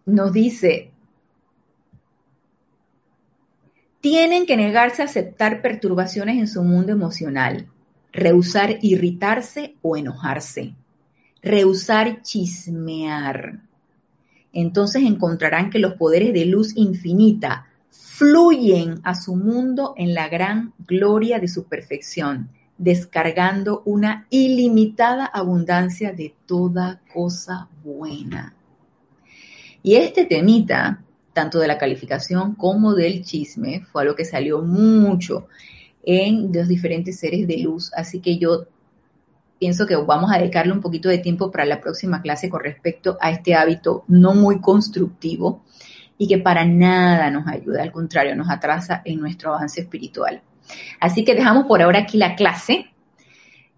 Nos 0.05 0.33
dice, 0.33 0.91
tienen 4.01 4.45
que 4.45 4.57
negarse 4.57 5.01
a 5.03 5.05
aceptar 5.05 5.61
perturbaciones 5.61 6.37
en 6.37 6.47
su 6.47 6.63
mundo 6.63 6.91
emocional, 6.91 7.67
rehusar 8.11 8.79
irritarse 8.81 9.75
o 9.81 9.97
enojarse, 9.97 10.73
rehusar 11.43 12.21
chismear. 12.23 13.66
Entonces 14.53 15.03
encontrarán 15.03 15.69
que 15.69 15.79
los 15.79 15.93
poderes 15.93 16.33
de 16.33 16.45
luz 16.45 16.75
infinita 16.75 17.67
fluyen 17.89 18.99
a 19.03 19.13
su 19.13 19.35
mundo 19.35 19.93
en 19.97 20.13
la 20.13 20.27
gran 20.27 20.73
gloria 20.87 21.39
de 21.39 21.47
su 21.47 21.65
perfección, 21.65 22.49
descargando 22.77 23.83
una 23.85 24.25
ilimitada 24.29 25.25
abundancia 25.25 26.13
de 26.13 26.33
toda 26.45 27.01
cosa 27.13 27.69
buena. 27.83 28.55
Y 29.83 29.95
este 29.95 30.25
temita, 30.25 31.03
tanto 31.33 31.59
de 31.59 31.67
la 31.67 31.77
calificación 31.77 32.55
como 32.55 32.95
del 32.95 33.23
chisme, 33.23 33.85
fue 33.91 34.01
algo 34.01 34.15
que 34.15 34.25
salió 34.25 34.61
mucho 34.61 35.47
en 36.03 36.51
los 36.51 36.67
diferentes 36.67 37.19
seres 37.19 37.47
de 37.47 37.57
luz, 37.57 37.91
así 37.95 38.19
que 38.19 38.37
yo 38.37 38.65
pienso 39.59 39.85
que 39.85 39.95
vamos 39.95 40.31
a 40.31 40.37
dedicarle 40.37 40.73
un 40.73 40.81
poquito 40.81 41.09
de 41.09 41.17
tiempo 41.17 41.51
para 41.51 41.65
la 41.65 41.81
próxima 41.81 42.21
clase 42.21 42.49
con 42.49 42.61
respecto 42.61 43.17
a 43.21 43.31
este 43.31 43.55
hábito 43.55 44.03
no 44.07 44.33
muy 44.33 44.59
constructivo 44.59 45.63
y 46.17 46.27
que 46.27 46.37
para 46.37 46.65
nada 46.65 47.29
nos 47.29 47.47
ayuda, 47.47 47.83
al 47.83 47.91
contrario, 47.91 48.35
nos 48.35 48.49
atrasa 48.49 49.01
en 49.05 49.19
nuestro 49.19 49.53
avance 49.53 49.81
espiritual. 49.81 50.41
Así 50.99 51.23
que 51.23 51.35
dejamos 51.35 51.65
por 51.65 51.81
ahora 51.81 51.99
aquí 51.99 52.17
la 52.17 52.35
clase 52.35 52.87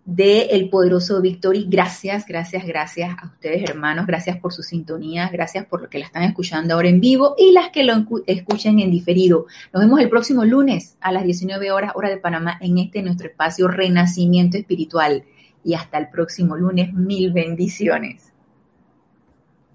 de 0.06 0.42
El 0.52 0.70
Poderoso 0.70 1.22
Victory. 1.22 1.68
Gracias, 1.70 2.26
gracias, 2.26 2.66
gracias 2.66 3.16
a 3.22 3.28
ustedes 3.28 3.70
hermanos, 3.70 4.08
gracias 4.08 4.38
por 4.38 4.52
su 4.52 4.64
sintonía, 4.64 5.30
gracias 5.32 5.66
por 5.66 5.82
lo 5.84 5.90
que 5.90 6.00
la 6.00 6.06
están 6.06 6.24
escuchando 6.24 6.74
ahora 6.74 6.90
en 6.90 7.00
vivo 7.00 7.36
y 7.38 7.52
las 7.52 7.70
que 7.70 7.84
lo 7.84 7.94
escuchen 8.26 8.80
en 8.80 8.90
diferido. 8.90 9.46
Nos 9.72 9.84
vemos 9.84 10.00
el 10.00 10.10
próximo 10.10 10.46
lunes 10.46 10.98
a 11.02 11.12
las 11.12 11.26
19 11.26 11.72
horas, 11.72 11.92
hora 11.94 12.10
de 12.10 12.18
Panamá, 12.18 12.58
en 12.60 12.80
este 12.80 13.04
nuestro 13.04 13.28
espacio 13.28 13.68
Renacimiento 13.68 14.58
Espiritual. 14.58 15.26
Y 15.64 15.74
hasta 15.74 15.98
el 15.98 16.10
próximo 16.10 16.56
lunes, 16.56 16.94
mil 16.94 17.32
bendiciones. 17.32 18.29